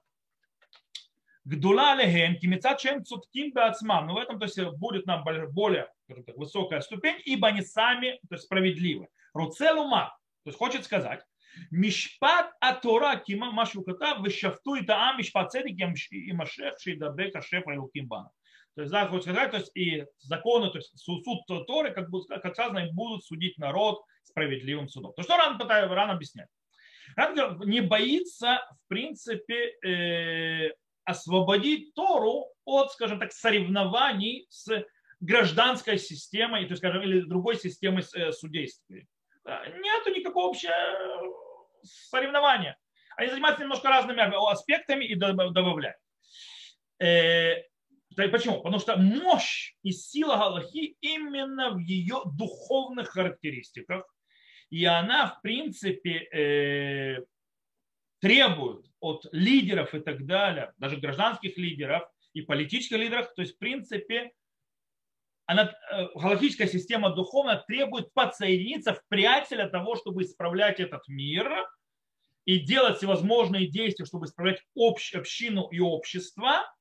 Гдула 1.49 1.93
алехем, 1.93 2.35
кимецат 2.35 2.79
чем 2.79 3.03
цутким 3.03 3.51
бацмам. 3.51 4.05
Но 4.05 4.13
в 4.13 4.17
этом 4.17 4.37
то 4.37 4.45
есть, 4.45 4.61
будет 4.77 5.07
нам 5.07 5.23
более 5.23 5.87
так, 6.07 6.37
высокая 6.37 6.79
ступень, 6.81 7.19
ибо 7.25 7.47
они 7.47 7.63
сами 7.63 8.19
то 8.29 8.35
есть, 8.35 8.43
справедливы. 8.43 9.07
Руцелума, 9.33 10.15
то 10.43 10.49
есть 10.49 10.59
хочет 10.59 10.85
сказать, 10.85 11.23
Мишпат 11.71 12.51
Атора 12.61 13.15
Кима 13.15 13.51
Машуката 13.51 14.21
Вишафту 14.23 14.75
и 14.75 14.85
Таам 14.85 15.17
Мишпат 15.17 15.51
Цедик 15.51 15.79
и 16.11 16.31
Машех 16.33 16.75
Шейдабека 16.79 17.41
Шефа 17.41 17.71
Илкимбана. 17.71 18.29
То 18.75 18.81
есть, 18.81 18.91
да, 18.91 19.07
хочет 19.07 19.23
сказать, 19.23 19.49
то 19.49 19.57
есть 19.57 19.75
и 19.75 20.05
законы, 20.19 20.69
то 20.69 20.77
есть 20.77 20.95
суд, 20.99 21.23
суд 21.25 21.65
Торы, 21.65 21.91
как, 21.91 22.09
как 22.43 22.53
сказано, 22.53 22.87
будут 22.91 23.25
судить 23.25 23.57
народ 23.57 24.03
справедливым 24.21 24.87
судом. 24.87 25.13
То 25.15 25.23
что 25.23 25.35
Ран, 25.35 25.57
пытается, 25.57 25.95
Ран 25.95 26.11
объяснять? 26.11 26.47
Ран 27.15 27.59
не 27.65 27.81
боится, 27.81 28.61
в 28.71 28.87
принципе, 28.87 29.73
э, 29.83 30.69
освободить 31.09 31.95
Тору 31.95 32.45
от, 32.65 32.91
скажем 32.91 33.19
так, 33.19 33.31
соревнований 33.31 34.45
с 34.49 34.85
гражданской 35.19 35.97
системой, 35.97 36.65
то 36.65 36.71
есть, 36.71 36.81
скажем, 36.81 37.01
или 37.01 37.21
другой 37.21 37.57
системой 37.57 38.03
э, 38.13 38.31
судействия. 38.31 39.07
Нету 39.43 40.11
никакого 40.11 40.49
общего 40.49 40.71
э, 40.71 41.83
соревнования. 41.83 42.77
Они 43.17 43.29
занимаются 43.29 43.63
немножко 43.63 43.89
разными 43.89 44.21
аспектами 44.51 45.05
и 45.05 45.15
добавляют. 45.15 45.97
Э, 46.99 47.63
почему? 48.15 48.57
Потому 48.57 48.79
что 48.79 48.95
мощь 48.95 49.73
и 49.81 49.91
сила 49.91 50.37
Галахи 50.37 50.95
именно 51.01 51.71
в 51.71 51.79
ее 51.79 52.21
духовных 52.37 53.09
характеристиках. 53.09 54.05
И 54.69 54.85
она, 54.85 55.27
в 55.27 55.41
принципе, 55.41 57.25
требует 58.21 58.88
от 58.99 59.25
лидеров 59.31 59.93
и 59.93 59.99
так 59.99 60.25
далее, 60.25 60.73
даже 60.77 60.97
гражданских 60.97 61.57
лидеров 61.57 62.03
и 62.33 62.41
политических 62.41 62.97
лидеров, 62.97 63.33
то 63.33 63.41
есть 63.41 63.55
в 63.55 63.57
принципе 63.57 64.31
она, 65.45 65.73
э, 65.91 66.07
галактическая 66.13 66.67
система 66.67 67.09
духовная 67.09 67.63
требует 67.67 68.13
подсоединиться 68.13 68.93
в 68.93 69.03
прядь 69.07 69.49
для 69.49 69.67
того, 69.67 69.95
чтобы 69.95 70.21
исправлять 70.21 70.79
этот 70.79 71.07
мир 71.07 71.67
и 72.45 72.59
делать 72.59 72.97
всевозможные 72.97 73.67
действия, 73.67 74.05
чтобы 74.05 74.27
исправлять 74.27 74.61
общ, 74.75 75.15
общину 75.15 75.67
и 75.71 75.79
общество 75.79 76.71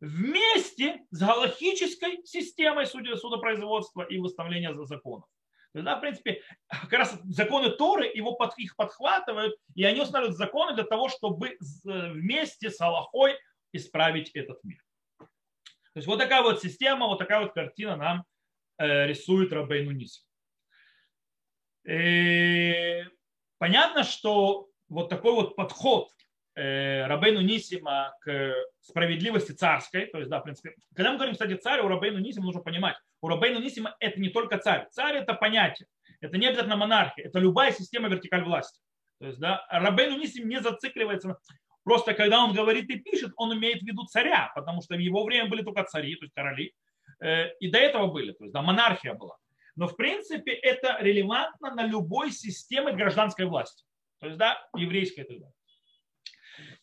вместе 0.00 1.04
с 1.10 1.20
галактической 1.20 2.24
системой 2.24 2.86
судопроизводства 2.86 4.02
и 4.02 4.18
выставления 4.18 4.74
законов. 4.86 5.28
Тогда, 5.72 5.96
в 5.96 6.00
принципе, 6.00 6.42
как 6.68 6.92
раз 6.92 7.18
законы 7.24 7.70
Торы 7.70 8.06
его 8.06 8.34
под, 8.34 8.56
их 8.58 8.76
подхватывают, 8.76 9.54
и 9.74 9.84
они 9.84 10.00
устанавливают 10.00 10.38
законы 10.38 10.74
для 10.74 10.84
того, 10.84 11.08
чтобы 11.08 11.56
вместе 11.84 12.70
с 12.70 12.80
Аллахой 12.80 13.38
исправить 13.72 14.30
этот 14.34 14.62
мир. 14.64 14.82
То 15.18 15.96
есть 15.96 16.06
вот 16.06 16.18
такая 16.18 16.42
вот 16.42 16.62
система, 16.62 17.06
вот 17.06 17.18
такая 17.18 17.40
вот 17.40 17.52
картина 17.52 17.96
нам 17.96 18.24
э, 18.78 19.06
рисует 19.06 19.52
Рабейну 19.52 19.90
Ниси. 19.90 20.22
Э, 21.84 23.04
понятно, 23.58 24.04
что 24.04 24.68
вот 24.88 25.08
такой 25.08 25.32
вот 25.34 25.56
подход 25.56 26.10
э, 26.12 26.19
Рабейну 26.54 27.40
Нисима 27.40 28.12
к 28.20 28.54
справедливости 28.80 29.52
царской, 29.52 30.06
то 30.06 30.18
есть, 30.18 30.30
да, 30.30 30.40
в 30.40 30.42
принципе, 30.42 30.74
когда 30.94 31.12
мы 31.12 31.16
говорим, 31.16 31.34
кстати, 31.34 31.54
царь, 31.54 31.80
у 31.80 31.88
Рабейну 31.88 32.18
Нисима 32.18 32.46
нужно 32.46 32.60
понимать, 32.60 32.96
у 33.20 33.28
Рабейну 33.28 33.60
Нисима 33.60 33.96
это 34.00 34.20
не 34.20 34.30
только 34.30 34.58
царь. 34.58 34.88
Царь 34.90 35.16
это 35.16 35.34
понятие, 35.34 35.86
это 36.20 36.36
не 36.38 36.48
обязательно 36.48 36.76
монархия, 36.76 37.26
это 37.26 37.38
любая 37.38 37.72
система 37.72 38.08
вертикаль 38.08 38.42
власти. 38.42 38.80
То 39.20 39.26
есть, 39.26 39.38
да, 39.38 39.66
Рабейну 39.70 40.18
Нисим 40.18 40.48
не 40.48 40.60
зацикливается 40.60 41.38
Просто 41.84 42.14
когда 42.14 42.44
он 42.44 42.52
говорит 42.52 42.90
и 42.90 42.98
пишет, 42.98 43.32
он 43.36 43.56
имеет 43.56 43.82
в 43.82 43.86
виду 43.86 44.04
царя, 44.04 44.52
потому 44.54 44.82
что 44.82 44.96
в 44.96 44.98
его 44.98 45.24
время 45.24 45.48
были 45.48 45.62
только 45.62 45.84
цари, 45.84 46.14
то 46.16 46.24
есть 46.24 46.34
короли, 46.34 46.74
э, 47.20 47.54
и 47.58 47.70
до 47.70 47.78
этого 47.78 48.06
были, 48.06 48.32
то 48.32 48.44
есть 48.44 48.52
да, 48.52 48.62
монархия 48.62 49.14
была. 49.14 49.36
Но 49.76 49.88
в 49.88 49.96
принципе 49.96 50.52
это 50.52 50.98
релевантно 51.00 51.74
на 51.74 51.86
любой 51.86 52.32
системе 52.32 52.92
гражданской 52.92 53.46
власти. 53.46 53.84
То 54.20 54.26
есть, 54.26 54.38
да, 54.38 54.58
еврейской 54.76 55.20
и 55.20 55.24
так 55.24 55.38
далее. 55.38 55.54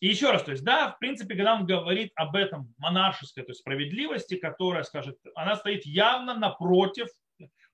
И 0.00 0.08
еще 0.08 0.30
раз, 0.30 0.44
то 0.44 0.52
есть, 0.52 0.64
да, 0.64 0.92
в 0.92 0.98
принципе, 0.98 1.34
когда 1.34 1.54
он 1.54 1.66
говорит 1.66 2.12
об 2.14 2.36
этом 2.36 2.72
монаршеской, 2.78 3.44
то 3.44 3.50
есть 3.50 3.60
справедливости, 3.60 4.36
которая, 4.36 4.84
скажет, 4.84 5.18
она 5.34 5.56
стоит 5.56 5.84
явно 5.86 6.34
напротив 6.34 7.08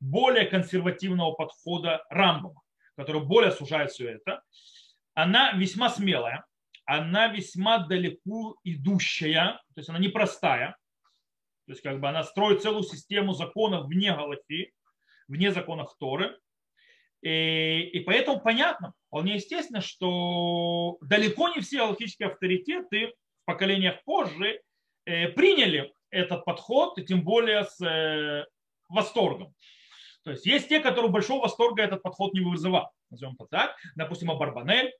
более 0.00 0.46
консервативного 0.46 1.32
подхода 1.32 2.04
Рамбома, 2.10 2.62
который 2.96 3.22
более 3.22 3.52
сужает 3.52 3.90
все 3.90 4.10
это, 4.10 4.42
она 5.14 5.52
весьма 5.52 5.90
смелая, 5.90 6.44
она 6.86 7.28
весьма 7.28 7.78
далеко 7.78 8.56
идущая, 8.64 9.60
то 9.74 9.78
есть 9.78 9.88
она 9.88 9.98
непростая, 9.98 10.76
то 11.66 11.72
есть 11.72 11.82
как 11.82 12.00
бы 12.00 12.08
она 12.08 12.22
строит 12.24 12.62
целую 12.62 12.82
систему 12.82 13.32
законов 13.32 13.86
вне 13.86 14.12
Галахи, 14.12 14.72
вне 15.28 15.52
законов 15.52 15.94
Торы, 15.98 16.38
и, 17.22 17.80
и 17.92 18.00
поэтому 18.00 18.40
понятно, 18.40 18.92
вполне 19.14 19.36
естественно, 19.36 19.80
что 19.80 20.98
далеко 21.00 21.48
не 21.50 21.60
все 21.60 21.78
галактические 21.78 22.30
авторитеты 22.30 23.12
в 23.42 23.44
поколениях 23.44 24.02
позже 24.02 24.60
э, 25.04 25.28
приняли 25.28 25.94
этот 26.10 26.44
подход, 26.44 26.98
и 26.98 27.04
тем 27.04 27.22
более 27.22 27.62
с 27.62 27.80
э, 27.80 28.44
восторгом. 28.88 29.54
То 30.24 30.32
есть 30.32 30.44
есть 30.46 30.68
те, 30.68 30.80
которые 30.80 31.12
большого 31.12 31.42
восторга 31.42 31.84
этот 31.84 32.02
подход 32.02 32.34
не 32.34 32.40
вызывал. 32.40 32.90
Назовем 33.08 33.34
это 33.34 33.46
так. 33.46 33.76
Допустим, 33.94 34.36
Барбанель, 34.36 34.92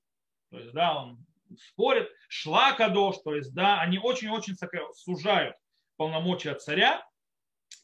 то 0.53 0.59
есть, 0.61 0.73
да, 0.73 0.97
он 0.97 1.27
спорит, 1.59 2.09
Шлакадош, 2.29 3.17
то 3.25 3.35
есть, 3.35 3.53
да, 3.53 3.81
они 3.81 3.99
очень-очень 3.99 4.55
сужают 4.95 5.57
полномочия 5.97 6.55
царя, 6.55 7.05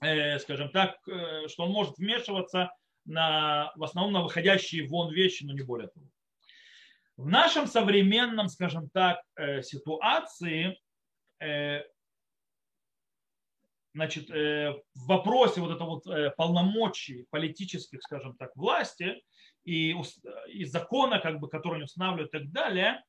э, 0.00 0.38
скажем 0.38 0.70
так, 0.70 0.96
э, 1.08 1.48
что 1.48 1.64
он 1.64 1.72
может 1.72 1.98
вмешиваться 1.98 2.70
на, 3.04 3.72
в 3.74 3.82
основном 3.82 4.12
на 4.12 4.22
выходящие 4.22 4.86
вон 4.86 5.12
вещи, 5.12 5.42
но 5.42 5.54
не 5.54 5.62
более 5.62 5.88
того. 5.88 6.06
В 7.20 7.26
нашем 7.26 7.66
современном, 7.66 8.48
скажем 8.48 8.88
так, 8.88 9.20
э, 9.36 9.60
ситуации, 9.60 10.80
э, 11.38 11.82
значит, 13.92 14.30
э, 14.30 14.72
в 14.94 15.06
вопросе 15.06 15.60
вот 15.60 15.70
этого 15.70 16.00
вот 16.02 16.36
полномочий 16.36 17.26
политических, 17.28 18.00
скажем 18.00 18.38
так, 18.38 18.56
власти 18.56 19.22
и, 19.64 19.94
и 20.48 20.64
закона, 20.64 21.18
как 21.20 21.40
бы, 21.40 21.50
который 21.50 21.74
они 21.74 21.84
устанавливают 21.84 22.32
и 22.32 22.38
так 22.38 22.50
далее, 22.52 23.04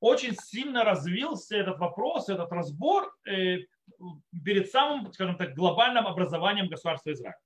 очень 0.00 0.34
сильно 0.42 0.82
развился 0.82 1.58
этот 1.58 1.78
вопрос, 1.80 2.30
этот 2.30 2.50
разбор 2.52 3.14
перед 3.24 4.70
самым, 4.70 5.12
скажем 5.12 5.36
так, 5.36 5.54
глобальным 5.54 6.06
образованием 6.06 6.68
государства 6.68 7.12
Израиля. 7.12 7.36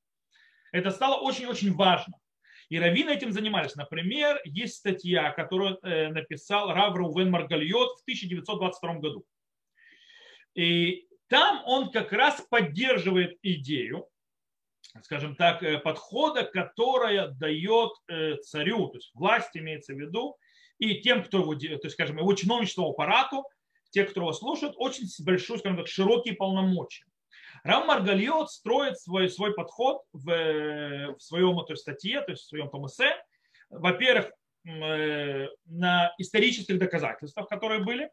Это 0.70 0.92
стало 0.92 1.20
очень-очень 1.20 1.74
важно. 1.74 2.14
И 2.68 2.78
раввины 2.78 3.10
этим 3.10 3.32
занимались. 3.32 3.74
Например, 3.76 4.40
есть 4.44 4.76
статья, 4.76 5.30
которую 5.30 5.78
э, 5.82 6.08
написал 6.08 6.72
Рав 6.72 6.94
Рувен 6.94 7.30
Маргальот 7.30 7.98
в 7.98 8.02
1922 8.02 8.94
году. 8.94 9.24
И 10.54 11.06
там 11.28 11.62
он 11.66 11.90
как 11.90 12.12
раз 12.12 12.40
поддерживает 12.48 13.38
идею, 13.42 14.08
скажем 15.02 15.34
так, 15.34 15.82
подхода, 15.82 16.44
которая 16.44 17.28
дает 17.28 17.90
царю, 18.44 18.88
то 18.88 18.98
есть 18.98 19.10
власть 19.14 19.56
имеется 19.56 19.94
в 19.94 19.98
виду, 19.98 20.36
и 20.78 21.00
тем, 21.00 21.24
кто 21.24 21.38
его, 21.38 21.54
то 21.54 21.66
есть, 21.66 21.92
скажем, 21.92 22.18
его 22.18 22.32
чиновничеству 22.34 22.88
аппарату, 22.90 23.44
те, 23.90 24.04
кто 24.04 24.20
его 24.20 24.32
слушают, 24.32 24.74
очень 24.76 25.06
большой, 25.24 25.58
скажем 25.58 25.78
так, 25.78 25.88
широкие 25.88 26.34
полномочия. 26.34 27.06
Рам 27.64 27.86
Маргальот 27.86 28.50
строит 28.50 29.00
свой, 29.00 29.30
свой 29.30 29.54
подход 29.54 30.02
в, 30.12 30.26
в 31.16 31.20
своем 31.20 31.58
этой 31.58 31.76
статье, 31.78 32.20
то 32.20 32.30
есть 32.32 32.44
в 32.44 32.48
своем 32.48 32.68
том 32.68 32.86
во-первых, 33.70 34.30
э, 34.66 35.48
на 35.64 36.14
исторических 36.18 36.78
доказательствах, 36.78 37.48
которые 37.48 37.82
были, 37.82 38.10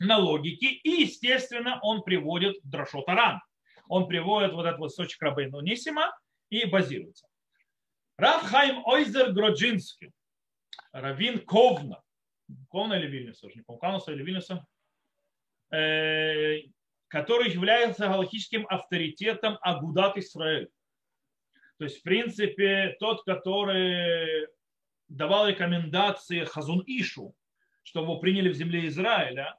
на 0.00 0.16
логике, 0.16 0.68
и, 0.68 1.02
естественно, 1.02 1.78
он 1.82 2.02
приводит 2.02 2.56
Драшот 2.64 3.08
Аран. 3.08 3.40
Он 3.88 4.08
приводит 4.08 4.54
вот 4.54 4.64
этот 4.64 4.80
вот 4.80 4.94
сочек 4.94 5.20
Рабейну 5.20 5.60
Нисима 5.60 6.16
и 6.48 6.64
базируется. 6.64 7.28
Рав 8.16 8.42
Хайм 8.44 8.82
Ойзер 8.86 9.32
Гроджинский, 9.32 10.12
Равин 10.92 11.44
Ковна, 11.44 12.02
Ковна 12.70 12.94
или 12.94 13.08
Вильнюса, 13.08 13.48
не 13.54 13.60
помню, 13.60 13.80
Кавнуса 13.80 14.12
или 14.12 14.22
Вильнюса, 14.22 14.66
э, 15.70 16.60
который 17.08 17.50
является 17.50 18.08
галактическим 18.08 18.66
авторитетом 18.68 19.58
Агудат 19.60 20.16
Исраэль. 20.18 20.68
То 21.78 21.84
есть, 21.84 22.00
в 22.00 22.02
принципе, 22.02 22.96
тот, 23.00 23.24
который 23.24 24.46
давал 25.08 25.48
рекомендации 25.48 26.44
Хазун 26.44 26.82
Ишу, 26.86 27.34
чтобы 27.82 28.12
его 28.12 28.20
приняли 28.20 28.48
в 28.48 28.54
земле 28.54 28.86
Израиля, 28.88 29.58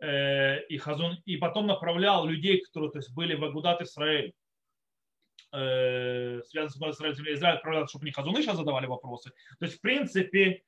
э, 0.00 0.64
и, 0.66 0.78
Хазун, 0.78 1.20
и 1.24 1.36
потом 1.36 1.66
направлял 1.66 2.26
людей, 2.26 2.60
которые 2.60 2.90
то 2.90 2.98
есть, 2.98 3.12
были 3.14 3.34
в 3.34 3.44
Агудат 3.44 3.80
Исраэль, 3.82 4.34
э, 5.52 6.40
связанные 6.44 6.92
с 6.92 6.96
Израилем, 6.96 7.16
земле 7.16 7.34
Израиля, 7.34 7.56
отправлял, 7.56 7.88
чтобы 7.88 8.04
не 8.04 8.12
Хазун 8.12 8.40
Иша 8.40 8.54
задавали 8.54 8.86
вопросы. 8.86 9.32
То 9.58 9.64
есть, 9.64 9.78
в 9.78 9.80
принципе, 9.80 10.62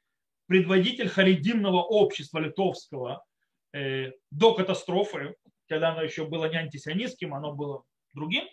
предводитель 0.46 1.08
харидимного 1.08 1.82
общества 1.82 2.38
литовского 2.38 3.24
э, 3.72 4.12
до 4.30 4.54
катастрофы, 4.54 5.36
когда 5.70 5.90
оно 5.90 6.02
еще 6.02 6.26
было 6.26 6.46
не 6.46 6.56
антисионистским, 6.56 7.32
оно 7.32 7.52
было 7.52 7.84
другим. 8.12 8.44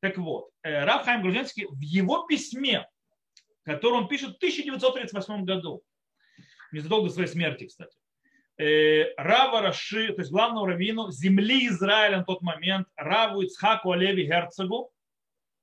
Так 0.00 0.18
вот, 0.18 0.50
э, 0.62 0.84
Раф 0.84 1.06
Хайм 1.06 1.22
Грузинский 1.22 1.66
в 1.66 1.80
его 1.80 2.26
письме, 2.26 2.86
которое 3.64 4.02
он 4.02 4.08
пишет 4.08 4.34
в 4.34 4.36
1938 4.36 5.44
году, 5.44 5.82
незадолго 6.70 7.08
до 7.08 7.14
своей 7.14 7.28
смерти, 7.28 7.66
кстати, 7.66 7.96
э, 8.58 9.14
Рава 9.16 9.62
Раши, 9.62 10.12
то 10.12 10.20
есть 10.20 10.30
главному 10.30 10.66
раввину 10.66 11.10
земли 11.10 11.66
Израиля 11.68 12.18
на 12.18 12.24
тот 12.24 12.42
момент, 12.42 12.86
Раву 12.96 13.40
Ицхаку 13.40 13.92
Олеви 13.92 14.26
Герцогу, 14.26 14.92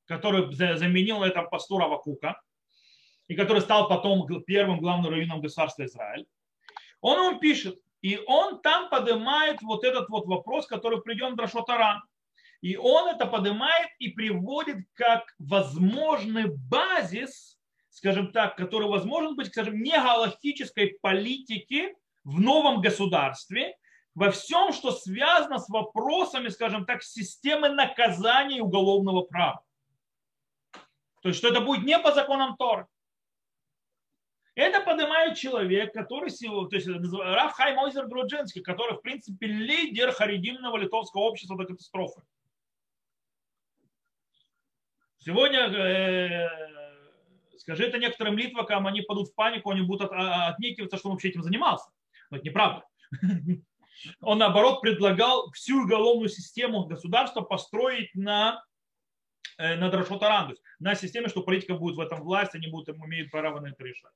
который 0.06 0.52
заменил 0.54 1.20
на 1.20 1.26
этом 1.26 1.48
посту 1.50 1.78
Рава 1.78 2.00
Кука, 2.00 2.42
и 3.28 3.36
который 3.36 3.62
стал 3.62 3.88
потом 3.88 4.28
первым 4.44 4.80
главным 4.80 5.12
раввином 5.12 5.40
государства 5.40 5.86
Израиль. 5.86 6.26
Он 7.02 7.30
ему 7.30 7.40
пишет, 7.40 7.80
и 8.06 8.22
он 8.28 8.62
там 8.62 8.88
поднимает 8.90 9.64
вот 9.64 9.84
этот 9.84 10.10
вот 10.10 10.28
вопрос, 10.28 10.68
который 10.68 11.02
придем 11.02 11.32
в 11.32 11.38
Драшотаран. 11.38 12.04
И 12.62 12.78
он 12.78 13.08
это 13.08 13.26
поднимает 13.26 13.90
и 13.98 14.10
приводит 14.10 14.86
как 14.94 15.34
возможный 15.40 16.46
базис, 16.70 17.58
скажем 17.90 18.32
так, 18.32 18.58
который 18.58 18.88
возможен 18.88 19.36
быть, 19.36 19.48
скажем, 19.48 19.82
не 19.82 20.00
галактической 20.00 21.00
политики 21.02 21.96
в 22.24 22.40
новом 22.40 22.80
государстве, 22.80 23.76
во 24.14 24.30
всем, 24.30 24.72
что 24.72 24.92
связано 24.92 25.58
с 25.58 25.68
вопросами, 25.68 26.50
скажем 26.50 26.86
так, 26.86 27.02
системы 27.02 27.70
наказания 27.70 28.62
уголовного 28.62 29.22
права. 29.22 29.64
То 31.24 31.30
есть, 31.30 31.40
что 31.40 31.48
это 31.48 31.60
будет 31.60 31.84
не 31.84 31.98
по 31.98 32.12
законам 32.12 32.56
Торы. 32.56 32.86
Это 34.56 34.80
поднимает 34.82 35.38
человек, 35.38 35.94
который, 35.94 36.30
то 36.32 36.76
есть 36.76 36.88
Раф 36.88 37.54
Хайм 37.54 37.78
Ойзер 37.78 38.08
Груджинский, 38.08 38.62
который, 38.62 38.98
в 38.98 39.02
принципе, 39.02 39.48
лидер 39.48 40.14
харидимного 40.14 40.78
литовского 40.78 41.24
общества 41.24 41.58
до 41.58 41.66
катастрофы. 41.66 42.22
Сегодня 45.18 45.68
э, 45.68 46.48
скажи 47.58 47.86
это 47.86 47.98
некоторым 47.98 48.38
литвакам, 48.38 48.88
они 48.88 49.02
падут 49.02 49.30
в 49.30 49.36
панику, 49.36 49.72
они 49.72 49.82
будут 49.82 50.10
от, 50.10 50.12
а, 50.14 50.48
отнекиваться, 50.50 50.98
что 50.98 51.10
он 51.10 51.16
вообще 51.16 51.30
этим 51.30 51.44
занимался. 51.44 51.90
Но 52.30 52.38
это 52.38 52.46
неправда. 52.46 52.86
Он, 54.20 54.38
наоборот, 54.38 54.82
предлагал 54.82 55.50
всю 55.52 55.84
уголовную 55.84 56.30
систему 56.30 56.86
государства 56.86 57.42
построить 57.42 58.14
на, 58.14 58.62
на 59.58 59.90
Драшотаран, 59.90 60.56
на 60.80 60.96
системе, 60.96 61.30
что 61.30 61.44
политика 61.44 61.76
будет 61.76 61.96
в 61.96 62.02
этом 62.02 62.22
власть, 62.22 62.56
они 62.56 62.68
будут, 62.68 62.96
имеют 62.98 63.32
право 63.32 63.60
на 63.60 63.68
это 63.68 63.84
решать. 63.84 64.12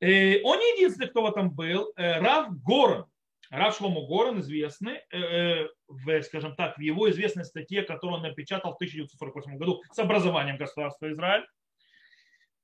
Э, 0.00 0.42
он 0.42 0.58
не 0.58 0.76
единственный, 0.76 1.08
кто 1.08 1.22
в 1.22 1.30
этом 1.30 1.50
был. 1.50 1.92
Э, 1.96 2.20
Рав 2.20 2.48
Горан. 2.62 3.06
Рав 3.48 3.76
Шломо 3.76 4.06
Горан 4.06 4.40
известный, 4.40 5.00
э, 5.12 5.68
в, 5.86 6.22
скажем 6.22 6.56
так, 6.56 6.76
в 6.76 6.80
его 6.80 7.08
известной 7.10 7.44
статье, 7.44 7.82
которую 7.82 8.16
он 8.16 8.22
напечатал 8.22 8.72
в 8.72 8.76
1948 8.76 9.56
году 9.56 9.82
с 9.92 9.98
образованием 9.98 10.56
государства 10.56 11.10
Израиль, 11.10 11.46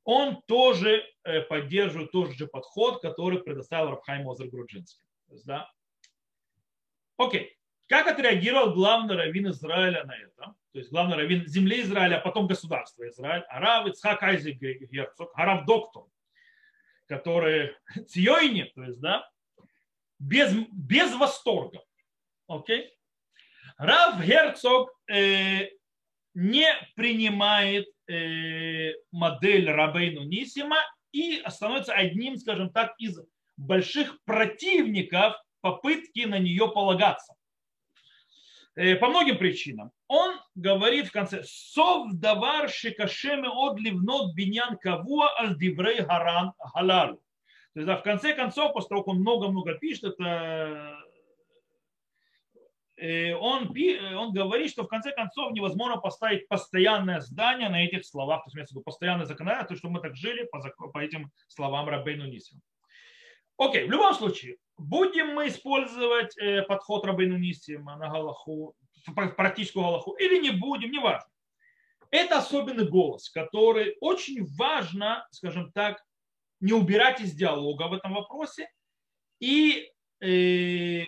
он 0.05 0.43
тоже 0.49 1.05
поддерживает 1.49 2.11
тот 2.11 2.33
же 2.33 2.49
подход, 2.49 3.01
который 3.01 3.41
предоставил 3.41 3.91
Рабхайм 3.91 4.29
Озер 4.29 4.49
Груджинский. 4.49 5.07
Да? 5.45 5.71
Окей. 7.17 7.57
Как 7.87 8.09
отреагировал 8.09 8.75
главный 8.75 9.15
раввин 9.15 9.51
Израиля 9.51 10.03
на 10.03 10.17
это? 10.17 10.57
То 10.73 10.79
есть 10.79 10.91
главный 10.91 11.17
раввин 11.17 11.47
земли 11.47 11.83
Израиля, 11.83 12.17
а 12.17 12.21
потом 12.21 12.47
государства 12.47 13.07
Израиль, 13.09 13.43
Арав 13.49 13.87
Ицхак 13.89 14.23
Айзек 14.23 14.59
Герцог, 14.59 15.31
Арав 15.35 15.67
Доктор, 15.67 16.05
которые 17.07 17.77
цьойни, 18.09 18.63
то 18.75 18.85
есть, 18.85 19.01
да, 19.01 19.29
без, 20.19 20.55
без 20.71 21.15
восторга. 21.15 21.83
Окей? 22.47 22.91
Рав 23.77 24.25
Герцог 24.25 24.91
э, 25.11 25.69
не 26.35 26.69
принимает 26.95 27.89
э, 28.09 28.93
модель 29.11 29.71
Рабейну 29.71 30.23
Нисима 30.23 30.79
и 31.13 31.43
становится 31.49 31.93
одним, 31.93 32.37
скажем 32.37 32.71
так, 32.71 32.95
из 32.99 33.19
больших 33.59 34.23
противников 34.25 35.35
попытки 35.61 36.21
на 36.21 36.39
нее 36.39 36.69
полагаться. 36.69 37.35
Э, 38.75 38.97
по 38.97 39.09
многим 39.09 39.37
причинам. 39.37 39.91
Он 40.09 40.39
говорит 40.55 41.09
в 41.09 41.13
конце, 41.13 41.43
«Сов 41.45 42.13
давар 42.15 42.71
шикашеме 42.71 43.49
от 43.49 43.79
ливнот 43.79 44.35
биньян 44.35 44.79
кавуа 44.79 45.29
аль 45.39 45.57
гаран 45.57 46.53
халалу». 46.59 47.17
То 47.75 47.81
есть, 47.81 47.87
да, 47.87 47.97
в 47.97 48.03
конце 48.03 48.35
концов, 48.35 48.73
после 48.73 48.89
того, 48.91 49.03
как 49.03 49.09
он 49.09 49.21
много-много 49.21 49.75
пишет, 49.75 50.05
это 50.05 50.99
э, 52.97 53.35
он, 53.35 53.75
он 54.17 54.33
говорит, 54.33 54.71
что 54.71 54.85
в 54.85 54.89
конце 54.89 55.13
концов 55.13 55.53
невозможно 55.53 55.99
поставить 55.99 56.49
постоянное 56.49 57.21
здание 57.21 57.69
на 57.69 57.85
этих 57.85 58.07
словах, 58.07 58.45
то 58.45 58.49
есть, 58.49 58.57
имеется 58.57 58.75
в 58.75 58.77
виду 58.77 58.85
постоянное 58.85 59.27
законодательство, 59.27 59.77
что 59.77 59.91
мы 59.91 60.01
так 60.01 60.17
жили 60.17 60.49
по, 60.51 60.61
по 60.89 60.99
этим 60.99 61.31
словам 61.49 61.91
Рабейну 61.91 62.25
Нисим. 62.25 62.63
Окей, 63.59 63.87
в 63.87 63.91
любом 63.91 64.15
случае, 64.15 64.57
будем 64.83 65.35
мы 65.35 65.49
использовать 65.49 66.37
э, 66.39 66.63
подход 66.63 67.05
Рабейну 67.05 67.39
Нисима 67.39 67.97
на 67.97 68.09
Галаху, 68.09 68.75
практическую 69.15 69.85
Галаху, 69.85 70.13
или 70.15 70.41
не 70.41 70.51
будем, 70.51 70.91
не 70.91 70.99
важно. 70.99 71.29
Это 72.11 72.39
особенный 72.39 72.89
голос, 72.89 73.31
который 73.31 73.97
очень 74.01 74.45
важно, 74.57 75.27
скажем 75.31 75.73
так, 75.73 76.03
не 76.61 76.73
убирать 76.73 77.21
из 77.21 77.33
диалога 77.33 77.89
в 77.89 77.95
этом 77.95 78.15
вопросе 78.15 78.69
и 79.41 79.91
э, 80.21 81.07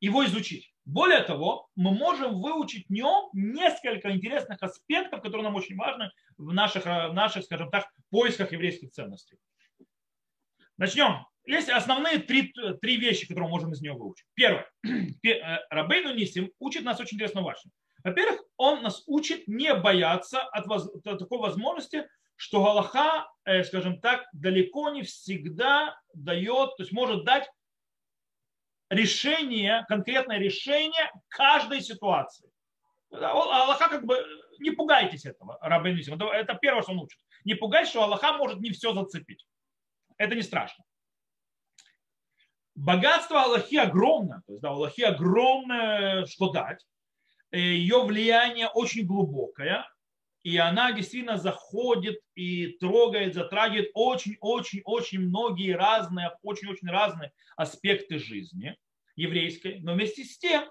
его 0.00 0.24
изучить. 0.24 0.74
Более 0.86 1.20
того, 1.20 1.68
мы 1.76 1.92
можем 1.92 2.40
выучить 2.40 2.86
в 2.88 2.90
нем 2.90 3.28
несколько 3.32 4.10
интересных 4.10 4.62
аспектов, 4.62 5.20
которые 5.20 5.44
нам 5.44 5.54
очень 5.54 5.76
важны 5.76 6.10
в 6.36 6.52
наших, 6.52 6.84
в 6.84 7.12
наших 7.12 7.44
скажем 7.44 7.70
так, 7.70 7.86
поисках 8.10 8.52
еврейских 8.52 8.90
ценностей. 8.90 9.38
Начнем 10.78 11.26
есть 11.44 11.68
основные 11.68 12.18
три, 12.18 12.52
три 12.80 12.96
вещи, 12.96 13.26
которые 13.26 13.44
мы 13.44 13.50
можем 13.50 13.72
из 13.72 13.80
него 13.80 13.98
выучить. 13.98 14.26
Первое. 14.34 14.68
Э, 15.24 15.58
Рабейну 15.70 16.14
Нисим 16.14 16.50
учит 16.58 16.84
нас 16.84 17.00
очень 17.00 17.16
интересно 17.16 17.42
важно. 17.42 17.70
Во-первых, 18.02 18.42
он 18.56 18.82
нас 18.82 19.02
учит 19.06 19.46
не 19.46 19.74
бояться 19.74 20.40
от, 20.40 20.66
воз, 20.66 20.90
от 21.04 21.18
такой 21.18 21.38
возможности, 21.38 22.08
что 22.36 22.62
Галаха, 22.62 23.28
э, 23.44 23.64
скажем 23.64 24.00
так, 24.00 24.26
далеко 24.32 24.90
не 24.90 25.02
всегда 25.02 25.98
дает, 26.14 26.76
то 26.76 26.82
есть 26.82 26.92
может 26.92 27.24
дать 27.24 27.50
решение, 28.88 29.84
конкретное 29.88 30.38
решение 30.38 31.10
каждой 31.28 31.80
ситуации. 31.80 32.50
Аллаха 33.10 33.88
как 33.88 34.06
бы, 34.06 34.16
не 34.58 34.70
пугайтесь 34.70 35.26
этого, 35.26 35.58
Рабейну 35.60 35.98
Нисим. 35.98 36.14
Это 36.14 36.54
первое, 36.54 36.82
что 36.82 36.92
он 36.92 37.00
учит. 37.00 37.20
Не 37.44 37.54
пугайтесь, 37.54 37.90
что 37.90 38.02
Аллаха 38.02 38.32
может 38.32 38.60
не 38.60 38.70
все 38.70 38.92
зацепить. 38.92 39.46
Это 40.16 40.34
не 40.34 40.42
страшно 40.42 40.84
богатство 42.80 43.42
Аллахи 43.42 43.76
огромно, 43.76 44.42
то 44.46 44.52
есть 44.52 44.62
да, 44.62 44.70
Аллахи 44.70 45.02
огромное, 45.02 46.26
что 46.26 46.50
дать, 46.50 46.86
ее 47.52 48.02
влияние 48.04 48.68
очень 48.68 49.06
глубокое, 49.06 49.86
и 50.42 50.56
она 50.56 50.92
действительно 50.92 51.36
заходит 51.36 52.20
и 52.34 52.78
трогает, 52.78 53.34
затрагивает 53.34 53.90
очень-очень-очень 53.92 55.20
многие 55.20 55.72
разные, 55.72 56.30
очень-очень 56.42 56.88
разные 56.88 57.32
аспекты 57.56 58.18
жизни 58.18 58.76
еврейской, 59.16 59.80
но 59.80 59.92
вместе 59.92 60.24
с 60.24 60.38
тем 60.38 60.64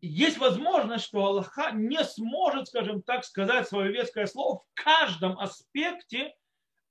есть 0.00 0.38
возможность, 0.38 1.04
что 1.04 1.24
Аллаха 1.26 1.72
не 1.72 2.02
сможет, 2.04 2.68
скажем 2.68 3.02
так, 3.02 3.24
сказать 3.24 3.68
свое 3.68 3.92
веское 3.92 4.26
слово 4.26 4.60
в 4.60 4.64
каждом 4.74 5.38
аспекте 5.38 6.34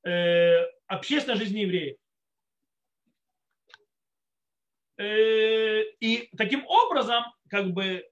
э, 0.04 0.64
общественной 0.88 1.38
жизни 1.38 1.60
евреев. 1.62 1.98
Э, 4.97 5.81
и 5.99 6.29
таким 6.38 6.65
образом, 6.67 7.23
как 7.49 7.71
бы, 7.71 8.05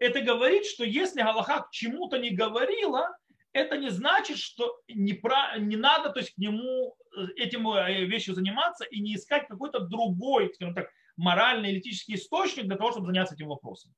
это 0.00 0.22
говорит, 0.22 0.66
что 0.66 0.84
если 0.84 1.22
Галаха 1.22 1.62
к 1.62 1.70
чему-то 1.70 2.18
не 2.18 2.30
говорила, 2.30 3.16
это 3.52 3.76
не 3.76 3.90
значит, 3.90 4.38
что 4.38 4.80
не, 4.88 5.12
про, 5.12 5.58
не 5.58 5.76
надо 5.76 6.10
то 6.10 6.20
есть, 6.20 6.34
к 6.34 6.38
нему 6.38 6.96
э, 7.16 7.26
этим 7.36 7.68
э, 7.68 8.04
вещью 8.04 8.34
заниматься 8.34 8.84
и 8.84 9.00
не 9.00 9.16
искать 9.16 9.46
какой-то 9.48 9.80
другой, 9.80 10.52
скажем 10.54 10.74
так, 10.74 10.88
моральный, 11.16 11.78
этический 11.78 12.14
источник 12.14 12.66
для 12.66 12.76
того, 12.76 12.92
чтобы 12.92 13.06
заняться 13.06 13.34
этим 13.34 13.48
вопросом. 13.48 13.94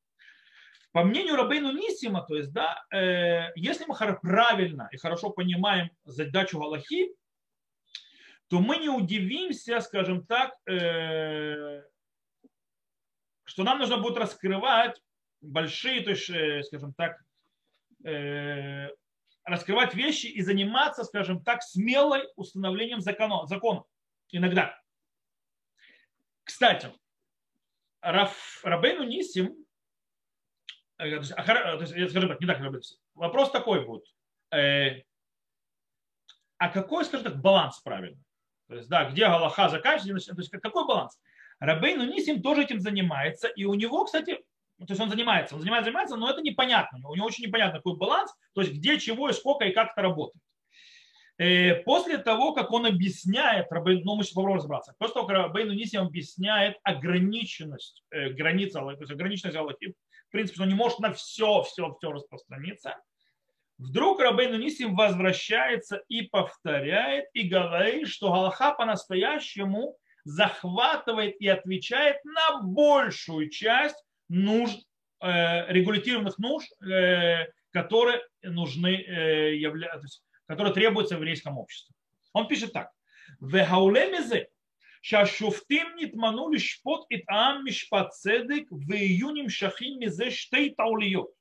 По 0.93 1.05
мнению 1.05 1.37
Рабейну 1.37 1.73
Нисима, 1.73 2.23
то 2.27 2.35
есть, 2.35 2.53
да, 2.53 2.85
э, 2.93 3.53
если 3.57 3.87
мы 3.87 3.95
правильно 4.21 4.89
и 4.93 4.99
хорошо 4.99 5.31
понимаем 5.31 5.91
задачу 6.05 6.59
Галахи, 6.59 7.15
то 8.49 8.59
мы 8.59 8.77
не 8.77 8.91
удивимся, 8.91 9.81
скажем 9.81 10.27
так, 10.27 10.55
э, 10.69 11.83
что 13.53 13.65
нам 13.65 13.79
нужно 13.79 13.99
будет 13.99 14.17
раскрывать 14.17 14.99
большие, 15.43 16.03
то 16.03 16.11
есть, 16.11 16.31
э, 16.31 16.63
скажем 16.63 16.95
так, 16.95 17.23
э, 18.05 18.89
раскрывать 19.45 19.95
вещи 19.95 20.27
и 20.27 20.41
заниматься, 20.41 21.05
скажем 21.05 21.45
так, 21.45 21.63
смелой 21.63 22.29
установлением 22.35 23.01
закона, 23.01 23.47
закона 23.47 23.85
иногда. 24.31 24.75
Кстати, 26.45 26.91
Раф, 28.01 28.61
Рабейну 28.65 29.05
Нисим 29.05 29.63
Э, 30.99 31.21
то 31.21 31.81
есть, 31.81 31.93
я 31.93 32.09
скажу 32.09 32.29
так, 32.29 32.41
не 32.41 32.47
так, 32.47 32.61
вопрос 33.15 33.51
такой 33.51 33.85
будет. 33.85 34.05
А 36.59 36.69
какой, 36.69 37.05
скажем 37.05 37.27
так, 37.27 37.41
баланс 37.41 37.81
правильно? 37.81 38.23
То 38.69 38.77
есть, 38.77 38.89
да, 38.89 39.11
где 39.11 39.27
Галаха 39.27 39.69
заканчивается, 39.69 40.33
то 40.33 40.41
есть 40.41 40.51
какой 40.51 40.87
баланс? 40.87 41.21
Рабейну 41.65 42.05
Нисим 42.05 42.43
тоже 42.43 42.63
этим 42.63 42.81
занимается, 42.81 43.49
и 43.49 43.65
у 43.65 43.75
него, 43.75 44.05
кстати, 44.05 44.35
то 44.79 44.87
есть 44.89 45.01
он 45.01 45.11
занимается, 45.11 45.55
он 45.55 45.61
занимается, 45.61 45.91
занимается, 45.91 46.17
но 46.17 46.31
это 46.31 46.43
непонятно, 46.43 47.09
у 47.09 47.15
него 47.15 47.27
очень 47.27 47.47
непонятно 47.47 47.79
какой 47.79 47.97
баланс, 47.97 48.35
то 48.55 48.63
есть 48.63 48.75
где, 48.75 48.99
чего 48.99 49.29
и 49.29 49.33
сколько 49.33 49.65
и 49.65 49.73
как 49.73 49.93
это 49.93 50.03
работает. 50.03 50.43
Э, 51.39 51.77
после 51.83 52.19
того, 52.19 52.53
как 52.53 52.73
он 52.73 52.87
объясняет, 52.87 53.67
ну 53.71 54.17
мы 54.17 54.23
сейчас 54.23 54.35
попробуем 54.35 54.59
разобраться, 54.59 54.95
после 54.99 55.15
того, 55.15 55.27
как 55.27 55.37
Рабейну 55.37 55.73
Нисим 55.73 56.03
объясняет 56.03 56.79
ограниченность, 56.83 58.05
границ, 58.11 58.73
то 58.73 58.91
есть 58.91 59.13
ограниченность 59.13 59.57
Аллахи, 59.57 59.95
принципе, 60.33 60.57
что 60.57 60.65
не 60.65 60.75
может 60.75 60.99
на 60.99 61.13
все, 61.13 61.63
все, 61.63 61.95
все 61.95 62.11
распространиться. 62.11 62.97
Вдруг 63.79 64.21
Рабейну 64.21 64.59
Нисим 64.59 64.97
возвращается 64.97 66.03
и 66.09 66.23
повторяет, 66.23 67.27
и 67.35 67.49
говорит, 67.49 68.09
что 68.09 68.33
Галаха 68.33 68.73
по-настоящему 68.73 69.97
захватывает 70.24 71.36
и 71.40 71.48
отвечает 71.48 72.18
на 72.26 72.62
большую 72.62 73.50
часть 73.50 74.04
нужд, 74.30 74.80
э, 75.22 75.72
регулятивных 75.72 76.38
нужд, 76.38 76.70
э, 76.82 77.48
которые 77.72 78.22
нужны, 78.44 78.96
э, 78.96 79.56
явля... 79.56 80.02
которые 80.48 80.74
требуются 80.74 81.16
в 81.16 81.20
еврейском 81.20 81.58
обществе. 81.58 81.96
Он 82.34 82.48
пишет 82.48 82.74
так. 82.74 82.90
Вегаулемизе 83.42 84.48
שהשופטים 85.02 85.88
נתמנו 85.98 86.50
לשפוט 86.52 87.06
את 87.14 87.20
העם 87.30 87.62
משפט 87.66 88.10
צדק 88.10 88.64
ויהיו 88.88 89.32
נמשכים 89.32 89.98
מזה 90.00 90.32
שתי 90.32 90.76
טעוליות. 90.76 91.38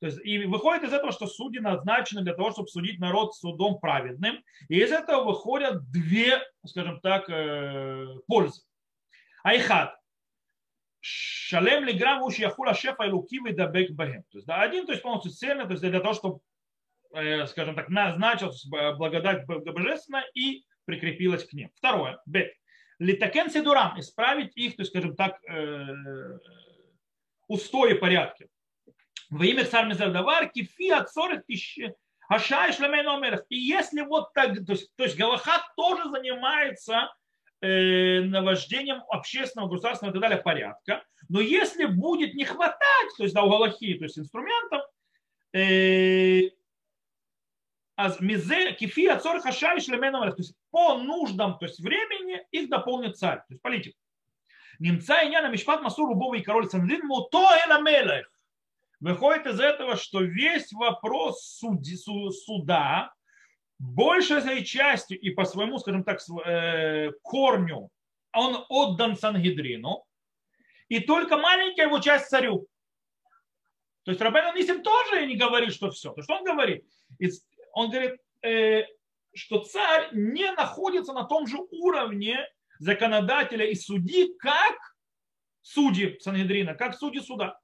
то 0.00 0.06
есть, 0.06 0.18
и 0.24 0.44
выходит 0.44 0.84
из 0.84 0.92
этого, 0.92 1.12
что 1.12 1.26
судьи 1.26 1.60
назначены 1.60 2.22
для 2.22 2.34
того, 2.34 2.52
чтобы 2.52 2.68
судить 2.68 3.00
народ 3.00 3.34
судом 3.34 3.80
праведным. 3.80 4.42
И 4.68 4.78
из 4.78 4.92
этого 4.92 5.24
выходят 5.24 5.90
две, 5.90 6.40
скажем 6.64 7.00
так, 7.00 7.26
пользы. 8.26 8.62
Айхат. 9.42 9.96
Шалем 11.00 11.84
ли 11.84 11.92
грамм 11.92 12.22
уж 12.22 12.36
яхула 12.36 12.74
шефа 12.74 13.04
и 13.04 13.10
луки 13.10 13.38
выдабек 13.38 13.92
бахем. 13.92 14.22
То 14.30 14.38
есть, 14.38 14.46
да, 14.46 14.60
один, 14.60 14.86
то 14.86 14.92
есть 14.92 15.02
полностью 15.02 15.32
цельно, 15.32 15.64
то 15.64 15.70
есть 15.72 15.82
для 15.82 16.00
того, 16.00 16.14
чтобы, 16.14 16.40
скажем 17.46 17.74
так, 17.74 17.88
назначил 17.88 18.52
благодать 18.96 19.46
божественная 19.46 20.24
и 20.34 20.64
прикрепилась 20.84 21.44
к 21.44 21.52
ним. 21.52 21.70
Второе. 21.74 22.20
Бет 22.26 22.52
литакен 22.98 23.50
седурам, 23.50 23.98
исправить 23.98 24.56
их, 24.56 24.76
то 24.76 24.82
есть, 24.82 24.90
скажем 24.90 25.14
так, 25.14 25.38
э, 25.48 26.38
устои 27.46 27.94
порядки. 27.94 28.48
Во 29.30 29.44
имя 29.44 29.64
царь 29.64 29.86
Мизардавар, 29.86 30.48
кифи 30.48 30.90
от 30.90 31.10
40 31.10 31.46
тысяч 31.46 31.78
Ашай 32.28 32.72
Шлемейн 32.72 33.40
И 33.48 33.56
если 33.56 34.02
вот 34.02 34.32
так, 34.34 34.54
то 34.66 34.72
есть, 34.72 34.94
то 34.96 35.04
есть 35.04 35.16
Галахат 35.16 35.62
тоже 35.76 36.10
занимается 36.10 37.12
э, 37.60 38.20
навождением 38.20 39.02
общественного, 39.08 39.68
государственного 39.68 40.12
и 40.12 40.14
так 40.14 40.22
далее 40.22 40.42
порядка. 40.42 41.04
Но 41.28 41.40
если 41.40 41.86
будет 41.86 42.34
не 42.34 42.44
хватать, 42.44 43.16
то 43.16 43.22
есть 43.22 43.34
да, 43.34 43.42
у 43.42 43.50
Галахи, 43.50 43.94
то 43.94 44.04
есть 44.04 44.18
инструментов, 44.18 44.82
э, 45.54 46.50
мизе 48.20 48.72
кифи 48.72 49.06
ацор 49.06 49.40
хашай 49.40 49.80
шлеменом 49.80 50.22
то 50.30 50.36
есть 50.36 50.54
по 50.70 50.98
нуждам, 50.98 51.58
то 51.58 51.66
есть 51.66 51.80
времени 51.80 52.42
их 52.50 52.68
дополнит 52.68 53.16
царь, 53.16 53.38
то 53.38 53.46
есть 53.50 53.62
политик. 53.62 53.96
Немца 54.78 55.22
и 55.22 55.30
няна 55.30 55.48
мишпат 55.48 55.82
масур 55.82 56.10
убова 56.10 56.34
и 56.34 56.42
король 56.42 56.68
Сандрин 56.68 57.06
муто 57.06 57.48
на 57.68 57.80
мелех. 57.80 58.30
Выходит 59.00 59.46
из 59.46 59.60
этого, 59.60 59.96
что 59.96 60.20
весь 60.20 60.72
вопрос 60.72 61.42
суди, 61.58 61.96
суда 61.96 63.12
большей 63.78 64.64
частью 64.64 65.20
и 65.20 65.30
по 65.30 65.44
своему, 65.44 65.78
скажем 65.78 66.02
так, 66.02 66.18
э, 66.44 67.12
корню 67.22 67.90
он 68.32 68.64
отдан 68.68 69.16
Сангидрину, 69.16 70.04
и 70.88 71.00
только 71.00 71.36
маленькая 71.36 71.86
его 71.86 71.98
часть 71.98 72.28
царю. 72.28 72.66
То 74.04 74.12
есть 74.12 74.20
Рабен 74.20 74.54
Нисим 74.54 74.82
тоже 74.82 75.26
не 75.26 75.36
говорит, 75.36 75.72
что 75.72 75.90
все. 75.90 76.12
То, 76.12 76.22
что 76.22 76.36
он 76.36 76.44
говорит, 76.44 76.84
он 77.72 77.90
говорит, 77.90 78.20
э, 78.42 78.84
что 79.34 79.60
царь 79.60 80.08
не 80.12 80.50
находится 80.52 81.12
на 81.12 81.24
том 81.24 81.46
же 81.46 81.58
уровне 81.70 82.38
законодателя 82.78 83.66
и 83.66 83.74
судьи, 83.74 84.34
как 84.38 84.76
судьи 85.62 86.18
Санедрина, 86.20 86.74
как 86.74 86.96
судьи 86.96 87.20
суда. 87.20 87.58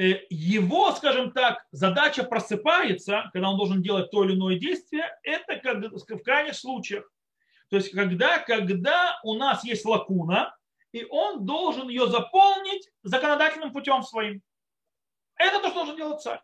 Э, 0.00 0.24
его, 0.30 0.92
скажем 0.92 1.30
так, 1.30 1.66
задача 1.72 2.24
просыпается, 2.24 3.28
когда 3.34 3.50
он 3.50 3.58
должен 3.58 3.82
делать 3.82 4.10
то 4.10 4.24
или 4.24 4.34
иное 4.34 4.58
действие, 4.58 5.04
это 5.22 5.56
как, 5.56 5.76
в 5.92 6.22
крайних 6.22 6.54
случаях. 6.54 7.04
То 7.68 7.76
есть 7.76 7.90
когда, 7.90 8.38
когда 8.38 9.20
у 9.24 9.34
нас 9.34 9.62
есть 9.62 9.84
лакуна, 9.84 10.56
и 10.92 11.04
он 11.04 11.44
должен 11.44 11.90
ее 11.90 12.06
заполнить 12.06 12.88
законодательным 13.02 13.74
путем 13.74 14.02
своим. 14.02 14.40
Это 15.36 15.60
то, 15.60 15.68
что 15.68 15.80
должен 15.80 15.96
делать 15.96 16.22
царь. 16.22 16.40